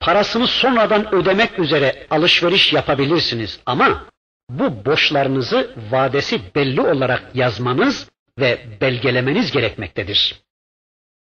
parasını 0.00 0.46
sonradan 0.46 1.14
ödemek 1.14 1.58
üzere 1.58 2.06
alışveriş 2.10 2.72
yapabilirsiniz 2.72 3.60
ama 3.66 4.06
bu 4.50 4.84
borçlarınızı 4.84 5.74
vadesi 5.90 6.54
belli 6.54 6.80
olarak 6.80 7.36
yazmanız 7.36 8.10
ve 8.38 8.66
belgelemeniz 8.80 9.52
gerekmektedir. 9.52 10.42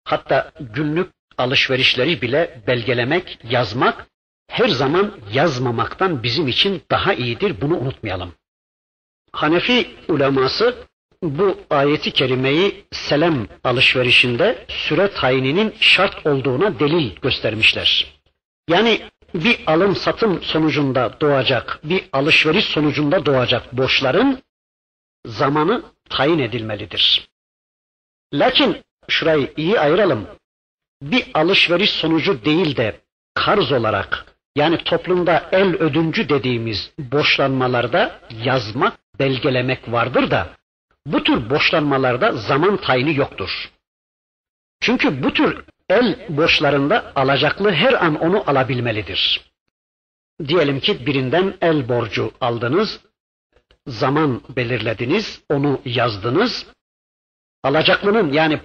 Hatta 0.04 0.52
günlük 0.60 1.12
alışverişleri 1.38 2.22
bile 2.22 2.62
belgelemek, 2.68 3.40
yazmak 3.50 4.08
her 4.48 4.70
zaman 4.70 5.20
yazmamaktan 5.34 6.24
bizim 6.24 6.48
için 6.48 6.82
daha 6.92 7.14
iyidir. 7.14 7.62
Bunu 7.62 7.78
unutmayalım. 7.78 8.34
Hanefi 9.32 9.96
uleması 10.08 10.76
bu 11.24 11.58
ayeti 11.70 12.12
kerimeyi 12.12 12.86
selam 12.92 13.48
alışverişinde 13.64 14.66
süre 14.68 15.12
tayininin 15.12 15.76
şart 15.80 16.26
olduğuna 16.26 16.80
delil 16.80 17.16
göstermişler. 17.16 18.20
Yani 18.70 19.02
bir 19.34 19.60
alım 19.68 19.96
satım 19.96 20.44
sonucunda 20.44 21.18
doğacak, 21.22 21.80
bir 21.84 22.04
alışveriş 22.14 22.66
sonucunda 22.66 23.26
doğacak 23.26 23.78
borçların 23.78 24.40
zamanı 25.26 25.84
tayin 26.10 26.40
edilmelidir. 26.40 27.30
Lakin 28.34 28.78
şurayı 29.08 29.54
iyi 29.58 29.80
ayıralım. 29.80 30.28
Bir 31.04 31.26
alışveriş 31.34 31.90
sonucu 31.90 32.46
değil 32.46 32.78
de 32.78 33.02
karz 33.34 33.72
olarak 33.72 34.26
yani 34.56 34.78
toplumda 34.78 35.50
el 35.52 35.76
ödüncü 35.76 36.30
dediğimiz 36.30 36.92
borçlanmalarda 37.00 38.20
yazmak, 38.44 38.94
belgelemek 39.20 39.92
vardır 39.92 40.32
da 40.32 40.50
bu 41.06 41.24
tür 41.24 41.50
borçlanmalarda 41.50 42.32
zaman 42.32 42.78
tayini 42.78 43.16
yoktur. 43.16 43.72
Çünkü 44.82 45.24
bu 45.24 45.34
tür 45.34 45.64
el 45.90 46.26
borçlarında 46.30 47.12
alacaklı 47.16 47.72
her 47.72 48.06
an 48.06 48.16
onu 48.16 48.44
alabilmelidir. 48.50 49.42
Diyelim 50.48 50.80
ki 50.80 51.06
birinden 51.06 51.58
el 51.62 51.90
borcu 51.90 52.32
aldınız, 52.42 53.00
zaman 53.88 54.42
belirlediniz, 54.56 55.42
onu 55.50 55.82
yazdınız. 55.86 56.66
Alacaklının 57.64 58.32
yani 58.32 58.60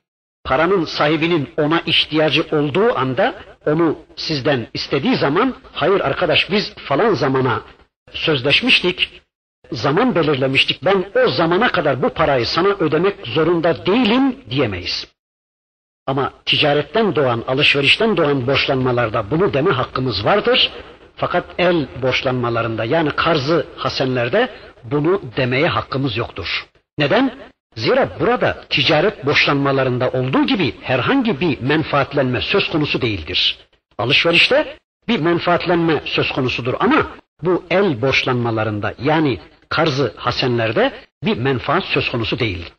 paranın 0.48 0.84
sahibinin 0.84 1.50
ona 1.56 1.80
ihtiyacı 1.86 2.46
olduğu 2.52 2.98
anda 2.98 3.34
onu 3.66 3.98
sizden 4.16 4.66
istediği 4.74 5.16
zaman 5.16 5.54
hayır 5.72 6.00
arkadaş 6.00 6.50
biz 6.50 6.74
falan 6.74 7.14
zamana 7.14 7.62
sözleşmiştik, 8.12 9.22
zaman 9.72 10.14
belirlemiştik. 10.14 10.84
Ben 10.84 11.04
o 11.24 11.28
zamana 11.28 11.68
kadar 11.72 12.02
bu 12.02 12.08
parayı 12.08 12.46
sana 12.46 12.68
ödemek 12.68 13.26
zorunda 13.26 13.86
değilim 13.86 14.36
diyemeyiz. 14.50 15.08
Ama 16.06 16.32
ticaretten 16.44 17.16
doğan, 17.16 17.44
alışverişten 17.46 18.16
doğan 18.16 18.46
borçlanmalarda 18.46 19.30
bunu 19.30 19.54
deme 19.54 19.70
hakkımız 19.70 20.24
vardır. 20.24 20.70
Fakat 21.16 21.44
el 21.58 21.86
borçlanmalarında 22.02 22.84
yani 22.84 23.10
karzı 23.10 23.66
hasenlerde 23.76 24.48
bunu 24.84 25.22
demeye 25.36 25.68
hakkımız 25.68 26.16
yoktur. 26.16 26.66
Neden? 26.98 27.34
Zira 27.78 28.20
burada 28.20 28.64
ticaret 28.70 29.26
borçlanmalarında 29.26 30.10
olduğu 30.10 30.46
gibi 30.46 30.74
herhangi 30.80 31.40
bir 31.40 31.60
menfaatlenme 31.60 32.40
söz 32.40 32.70
konusu 32.70 33.02
değildir. 33.02 33.58
Alışverişte 33.98 34.76
bir 35.08 35.20
menfaatlenme 35.20 36.02
söz 36.04 36.32
konusudur 36.32 36.74
ama 36.80 37.06
bu 37.42 37.64
el 37.70 38.02
borçlanmalarında 38.02 38.94
yani 39.02 39.38
karzı 39.68 40.12
hasenlerde 40.16 40.92
bir 41.24 41.36
menfaat 41.36 41.84
söz 41.84 42.10
konusu 42.10 42.38
değil. 42.38 42.70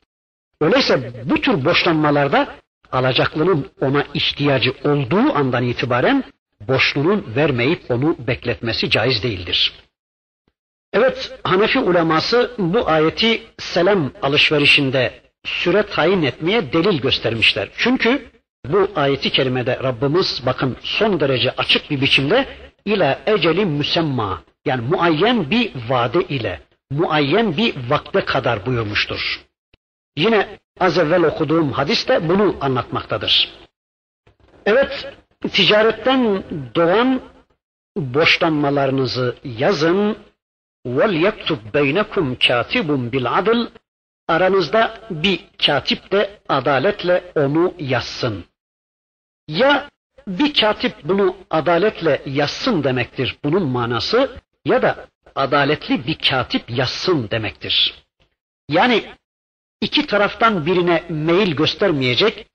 Öyleyse 0.62 1.12
bu 1.26 1.42
tür 1.42 1.66
borçlanmalarda 1.66 2.56
alacaklının 2.92 3.68
ona 3.82 4.04
ihtiyacı 4.14 4.74
olduğu 4.84 5.34
andan 5.36 5.64
itibaren 5.64 6.24
borçlunun 6.68 7.26
vermeyip 7.36 7.92
onu 7.92 8.16
bekletmesi 8.28 8.90
caiz 8.90 9.24
değildir. 9.24 9.74
Evet, 10.94 11.40
Hanefi 11.44 11.80
uleması 11.80 12.52
bu 12.58 12.90
ayeti 12.90 13.44
selam 13.58 14.12
alışverişinde 14.22 15.22
süre 15.46 15.84
tayin 15.84 16.24
etmeye 16.24 16.74
delil 16.74 17.02
göstermişler. 17.02 17.70
Çünkü 17.78 18.26
bu 18.66 18.92
ayeti 18.96 19.30
kerimede 19.30 19.80
Rabbimiz 19.84 20.42
bakın 20.46 20.78
son 20.82 21.20
derece 21.20 21.52
açık 21.52 21.92
bir 21.92 22.02
biçimde 22.02 22.46
ila 22.86 23.20
eceli 23.26 23.66
müsemma 23.66 24.44
yani 24.66 24.82
muayyen 24.82 25.50
bir 25.50 25.72
vade 25.90 26.22
ile 26.22 26.60
muayyen 26.92 27.58
bir 27.58 27.76
vakte 27.90 28.26
kadar 28.26 28.66
buyurmuştur. 28.66 29.42
Yine 30.18 30.48
az 30.80 30.98
evvel 30.98 31.24
okuduğum 31.24 31.72
hadis 31.72 32.08
de 32.08 32.30
bunu 32.30 32.56
anlatmaktadır. 32.62 33.50
Evet, 34.66 35.14
ticaretten 35.52 36.44
doğan 36.76 37.22
boşlanmalarınızı 37.98 39.36
yazın. 39.44 40.18
وَلْيَكْتُبْ 40.87 41.59
بَيْنَكُمْ 41.75 42.37
كَاتِبٌ 42.37 43.11
بِالْعَدْلِ 43.11 43.69
Aranızda 44.29 45.01
bir 45.11 45.45
katip 45.67 46.13
de 46.13 46.41
adaletle 46.49 47.33
onu 47.35 47.75
yazsın. 47.79 48.45
Ya 49.49 49.91
bir 50.27 50.55
katip 50.55 51.05
bunu 51.05 51.37
adaletle 51.51 52.23
yazsın 52.27 52.85
demektir 52.85 53.37
bunun 53.45 53.63
manası 53.63 54.31
ya 54.65 54.83
da 54.83 55.07
adaletli 55.35 56.07
bir 56.07 56.19
katip 56.19 56.71
yazsın 56.71 57.31
demektir. 57.31 57.95
Yani 58.69 59.05
iki 59.81 60.07
taraftan 60.07 60.67
birine 60.67 61.05
meyil 61.09 61.57
göstermeyecek, 61.57 62.47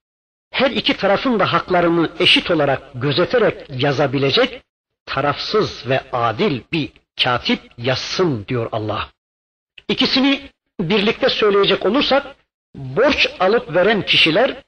her 0.52 0.72
iki 0.72 0.98
tarafın 0.98 1.40
da 1.40 1.54
haklarını 1.54 2.10
eşit 2.20 2.52
olarak 2.52 2.82
gözeterek 2.96 3.82
yazabilecek 3.84 4.62
tarafsız 5.06 5.90
ve 5.90 6.02
adil 6.12 6.62
bir 6.72 6.90
katip 7.23 7.71
yazsın 7.79 8.45
diyor 8.49 8.69
Allah. 8.73 9.09
İkisini 9.89 10.51
birlikte 10.81 11.29
söyleyecek 11.29 11.87
olursak 11.87 12.37
borç 12.75 13.29
alıp 13.41 13.75
veren 13.75 14.07
kişiler 14.07 14.63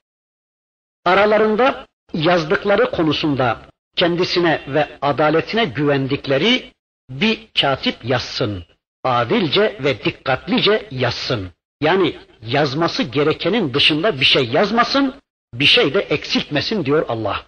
aralarında 1.05 1.87
yazdıkları 2.13 2.91
konusunda 2.91 3.61
kendisine 3.95 4.61
ve 4.67 4.97
adaletine 5.01 5.65
güvendikleri 5.65 6.71
bir 7.09 7.47
katip 7.61 8.05
yazsın. 8.05 8.63
Adilce 9.03 9.77
ve 9.83 10.03
dikkatlice 10.03 10.87
yazsın. 10.91 11.51
Yani 11.81 12.15
yazması 12.41 13.03
gerekenin 13.03 13.73
dışında 13.73 14.19
bir 14.19 14.25
şey 14.25 14.49
yazmasın, 14.49 15.15
bir 15.53 15.65
şey 15.65 15.93
de 15.93 15.99
eksiltmesin 15.99 16.85
diyor 16.85 17.05
Allah. 17.07 17.45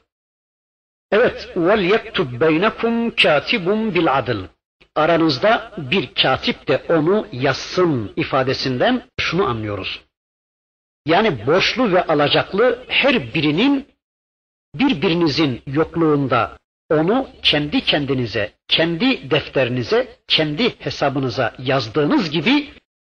Evet, 1.11 1.49
vel 1.55 1.79
yektub 1.79 2.41
beynekum 2.41 3.15
katibun 3.15 3.95
bil 3.95 4.17
adl. 4.17 4.43
Aranızda 4.95 5.71
bir 5.77 6.15
katip 6.15 6.67
de 6.67 6.85
onu 6.89 7.27
yazsın 7.31 8.13
ifadesinden 8.15 9.03
şunu 9.19 9.45
anlıyoruz. 9.45 10.01
Yani 11.05 11.47
borçlu 11.47 11.91
ve 11.93 12.03
alacaklı 12.03 12.83
her 12.87 13.33
birinin 13.33 13.87
birbirinizin 14.75 15.61
yokluğunda 15.67 16.57
onu 16.89 17.29
kendi 17.43 17.81
kendinize, 17.81 18.53
kendi 18.67 19.31
defterinize, 19.31 20.17
kendi 20.27 20.79
hesabınıza 20.79 21.55
yazdığınız 21.59 22.31
gibi 22.31 22.69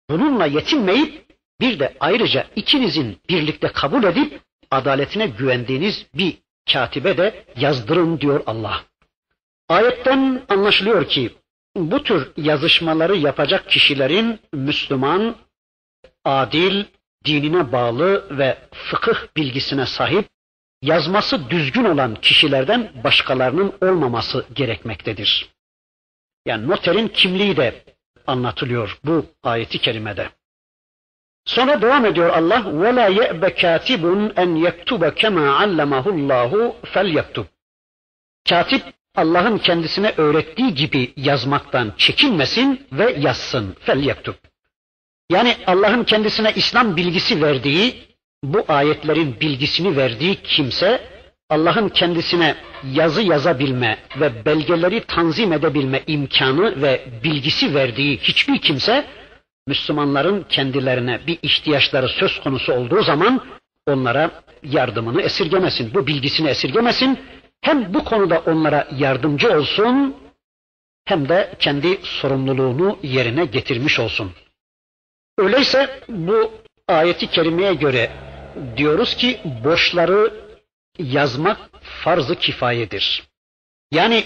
bununla 0.10 0.46
yetinmeyip 0.46 1.26
bir 1.62 1.80
de 1.80 1.94
ayrıca 2.00 2.48
ikinizin 2.56 3.18
birlikte 3.30 3.68
kabul 3.68 4.04
edip 4.04 4.42
adaletine 4.72 5.28
güvendiğiniz 5.28 6.06
bir 6.16 6.38
katibe 6.74 7.18
de 7.18 7.46
yazdırın 7.56 8.20
diyor 8.20 8.44
Allah. 8.46 8.84
Ayetten 9.70 10.42
anlaşılıyor 10.50 11.08
ki 11.08 11.32
bu 11.77 12.03
tür 12.03 12.33
yazışmaları 12.37 13.17
yapacak 13.17 13.71
kişilerin 13.71 14.41
Müslüman, 14.53 15.37
adil, 16.25 16.85
dinine 17.25 17.73
bağlı 17.73 18.39
ve 18.39 18.59
fıkıh 18.73 19.37
bilgisine 19.37 19.87
sahip 19.87 20.29
yazması 20.83 21.51
düzgün 21.51 21.85
olan 21.85 22.15
kişilerden 22.15 22.93
başkalarının 23.05 23.73
olmaması 23.83 24.47
gerekmektedir. 24.55 25.51
Yani 26.47 26.69
noterin 26.69 27.09
kimliği 27.09 27.57
de 27.57 27.85
anlatılıyor 28.27 28.99
bu 29.05 29.27
ayeti 29.43 29.79
kerimede. 29.79 30.31
Sonra 31.45 31.83
devam 31.83 32.07
ediyor 32.07 32.29
Allah 32.29 32.59
وَلَا 32.59 33.09
يَأْبَ 33.21 33.51
كَاتِبٌ 33.51 34.33
اَنْ 34.35 34.51
يَكْتُبَ 34.67 35.03
كَمَا 35.21 35.47
عَلَّمَهُ 35.61 36.05
اللّٰهُ 36.17 36.73
فَلْيَكْتُبْ 36.83 37.45
Katip 38.49 38.83
Allah'ın 39.16 39.58
kendisine 39.58 40.14
öğrettiği 40.18 40.74
gibi 40.74 41.14
yazmaktan 41.18 41.94
çekinmesin 41.98 42.88
ve 42.92 43.16
yazsın. 43.20 43.76
Fel 43.80 44.04
yaktub. 44.04 44.34
Yani 45.30 45.56
Allah'ın 45.68 46.04
kendisine 46.04 46.54
İslam 46.56 46.96
bilgisi 46.98 47.42
verdiği, 47.42 47.96
bu 48.44 48.66
ayetlerin 48.68 49.40
bilgisini 49.42 49.98
verdiği 49.98 50.36
kimse 50.36 51.02
Allah'ın 51.50 51.90
kendisine 51.90 52.56
yazı 52.94 53.22
yazabilme 53.22 53.98
ve 54.20 54.46
belgeleri 54.46 55.04
tanzim 55.04 55.54
edebilme 55.54 56.02
imkanı 56.08 56.82
ve 56.82 57.06
bilgisi 57.24 57.76
verdiği 57.76 58.18
hiçbir 58.18 58.58
kimse 58.58 59.06
Müslümanların 59.68 60.46
kendilerine 60.50 61.20
bir 61.28 61.40
ihtiyaçları 61.42 62.10
söz 62.10 62.42
konusu 62.42 62.74
olduğu 62.74 63.04
zaman 63.04 63.42
onlara 63.88 64.32
yardımını 64.64 65.22
esirgemesin, 65.22 65.94
bu 65.94 66.08
bilgisini 66.08 66.50
esirgemesin 66.50 67.20
hem 67.62 67.94
bu 67.94 68.04
konuda 68.04 68.40
onlara 68.40 68.88
yardımcı 68.98 69.58
olsun 69.58 70.16
hem 71.06 71.30
de 71.30 71.54
kendi 71.60 72.00
sorumluluğunu 72.04 73.00
yerine 73.04 73.46
getirmiş 73.46 74.00
olsun. 74.00 74.32
Öyleyse 75.38 76.00
bu 76.08 76.52
ayeti 76.88 77.28
kerimeye 77.28 77.74
göre 77.74 78.12
diyoruz 78.78 79.16
ki 79.16 79.40
borçları 79.64 80.34
yazmak 81.00 81.58
farz-ı 81.82 82.36
kifayedir. 82.36 83.24
Yani 83.92 84.24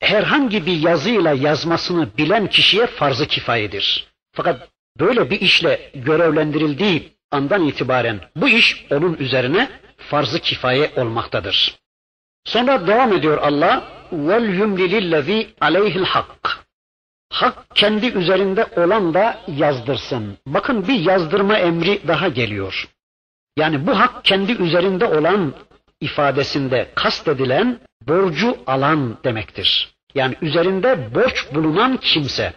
herhangi 0.00 0.66
bir 0.66 0.80
yazıyla 0.80 1.32
yazmasını 1.32 2.16
bilen 2.18 2.46
kişiye 2.46 2.86
farz-ı 2.86 3.26
kifayedir. 3.26 4.06
Fakat 4.32 4.68
böyle 4.98 5.30
bir 5.30 5.40
işle 5.40 5.90
görevlendirildiği 5.94 7.12
andan 7.30 7.66
itibaren 7.66 8.20
bu 8.36 8.48
iş 8.48 8.86
onun 8.90 9.14
üzerine 9.14 9.70
farz-ı 9.96 10.38
kifaye 10.40 10.92
olmaktadır. 10.96 11.81
Sonra 12.44 12.86
devam 12.86 13.12
ediyor 13.12 13.38
Allah 13.38 13.84
vel 14.12 14.58
yumli 14.58 14.90
lillezî 14.90 15.54
aleyhil 15.60 16.04
hak. 16.04 16.58
Hak 17.32 17.64
kendi 17.74 18.06
üzerinde 18.06 18.66
olan 18.76 19.14
da 19.14 19.40
yazdırsın. 19.48 20.38
Bakın 20.46 20.88
bir 20.88 21.00
yazdırma 21.00 21.58
emri 21.58 22.08
daha 22.08 22.28
geliyor. 22.28 22.88
Yani 23.56 23.86
bu 23.86 23.98
hak 23.98 24.24
kendi 24.24 24.52
üzerinde 24.52 25.04
olan 25.04 25.54
ifadesinde 26.00 26.90
kastedilen 26.94 27.80
borcu 28.08 28.58
alan 28.66 29.18
demektir. 29.24 29.94
Yani 30.14 30.36
üzerinde 30.42 31.14
borç 31.14 31.54
bulunan 31.54 31.96
kimse. 31.96 32.52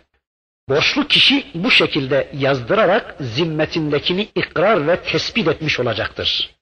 Borçlu 0.70 1.08
kişi 1.08 1.46
bu 1.56 1.72
şekilde 1.72 2.30
yazdırarak 2.34 3.16
zimmetindekini 3.20 4.28
ikrar 4.36 4.88
ve 4.88 5.02
tespit 5.02 5.48
etmiş 5.48 5.80
olacaktır. 5.80 6.56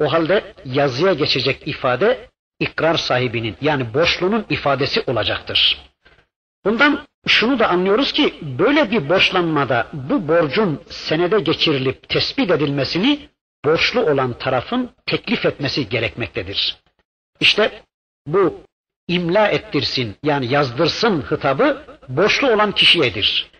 O 0.00 0.12
halde 0.12 0.54
yazıya 0.64 1.12
geçecek 1.12 1.68
ifade 1.68 2.28
ikrar 2.60 2.94
sahibinin 2.94 3.56
yani 3.60 3.94
borçlunun 3.94 4.46
ifadesi 4.50 5.02
olacaktır. 5.06 5.78
Bundan 6.64 7.06
şunu 7.26 7.58
da 7.58 7.68
anlıyoruz 7.68 8.12
ki 8.12 8.34
böyle 8.58 8.90
bir 8.90 9.08
borçlanmada 9.08 9.86
bu 9.92 10.28
borcun 10.28 10.82
senede 10.88 11.40
geçirilip 11.40 12.08
tespit 12.08 12.50
edilmesini 12.50 13.28
borçlu 13.64 14.00
olan 14.00 14.32
tarafın 14.32 14.90
teklif 15.06 15.46
etmesi 15.46 15.88
gerekmektedir. 15.88 16.76
İşte 17.40 17.82
bu 18.26 18.60
imla 19.08 19.48
ettirsin 19.48 20.16
yani 20.22 20.46
yazdırsın 20.52 21.24
hitabı 21.30 21.82
borçlu 22.08 22.52
olan 22.52 22.72
kişiyedir. 22.72 23.50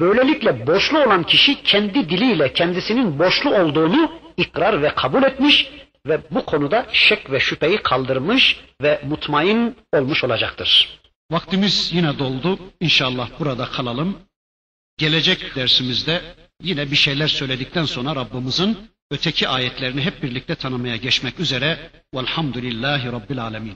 Böylelikle 0.00 0.66
borçlu 0.66 1.04
olan 1.04 1.22
kişi 1.22 1.62
kendi 1.62 2.08
diliyle 2.08 2.52
kendisinin 2.52 3.18
borçlu 3.18 3.54
olduğunu 3.54 4.12
ikrar 4.36 4.82
ve 4.82 4.88
kabul 4.88 5.22
etmiş 5.22 5.70
ve 6.06 6.20
bu 6.30 6.44
konuda 6.44 6.86
şek 6.92 7.30
ve 7.30 7.40
şüpheyi 7.40 7.76
kaldırmış 7.78 8.60
ve 8.82 9.00
mutmain 9.04 9.76
olmuş 9.92 10.24
olacaktır. 10.24 11.00
Vaktimiz 11.30 11.90
yine 11.92 12.18
doldu. 12.18 12.58
İnşallah 12.80 13.30
burada 13.38 13.64
kalalım. 13.64 14.18
Gelecek 14.98 15.56
dersimizde 15.56 16.22
yine 16.62 16.90
bir 16.90 16.96
şeyler 16.96 17.28
söyledikten 17.28 17.84
sonra 17.84 18.16
Rabbimizin 18.16 18.78
öteki 19.10 19.48
ayetlerini 19.48 20.00
hep 20.00 20.22
birlikte 20.22 20.54
tanımaya 20.54 20.96
geçmek 20.96 21.40
üzere. 21.40 21.90
Velhamdülillahi 22.14 23.12
Rabbil 23.12 23.42
Alemin. 23.42 23.72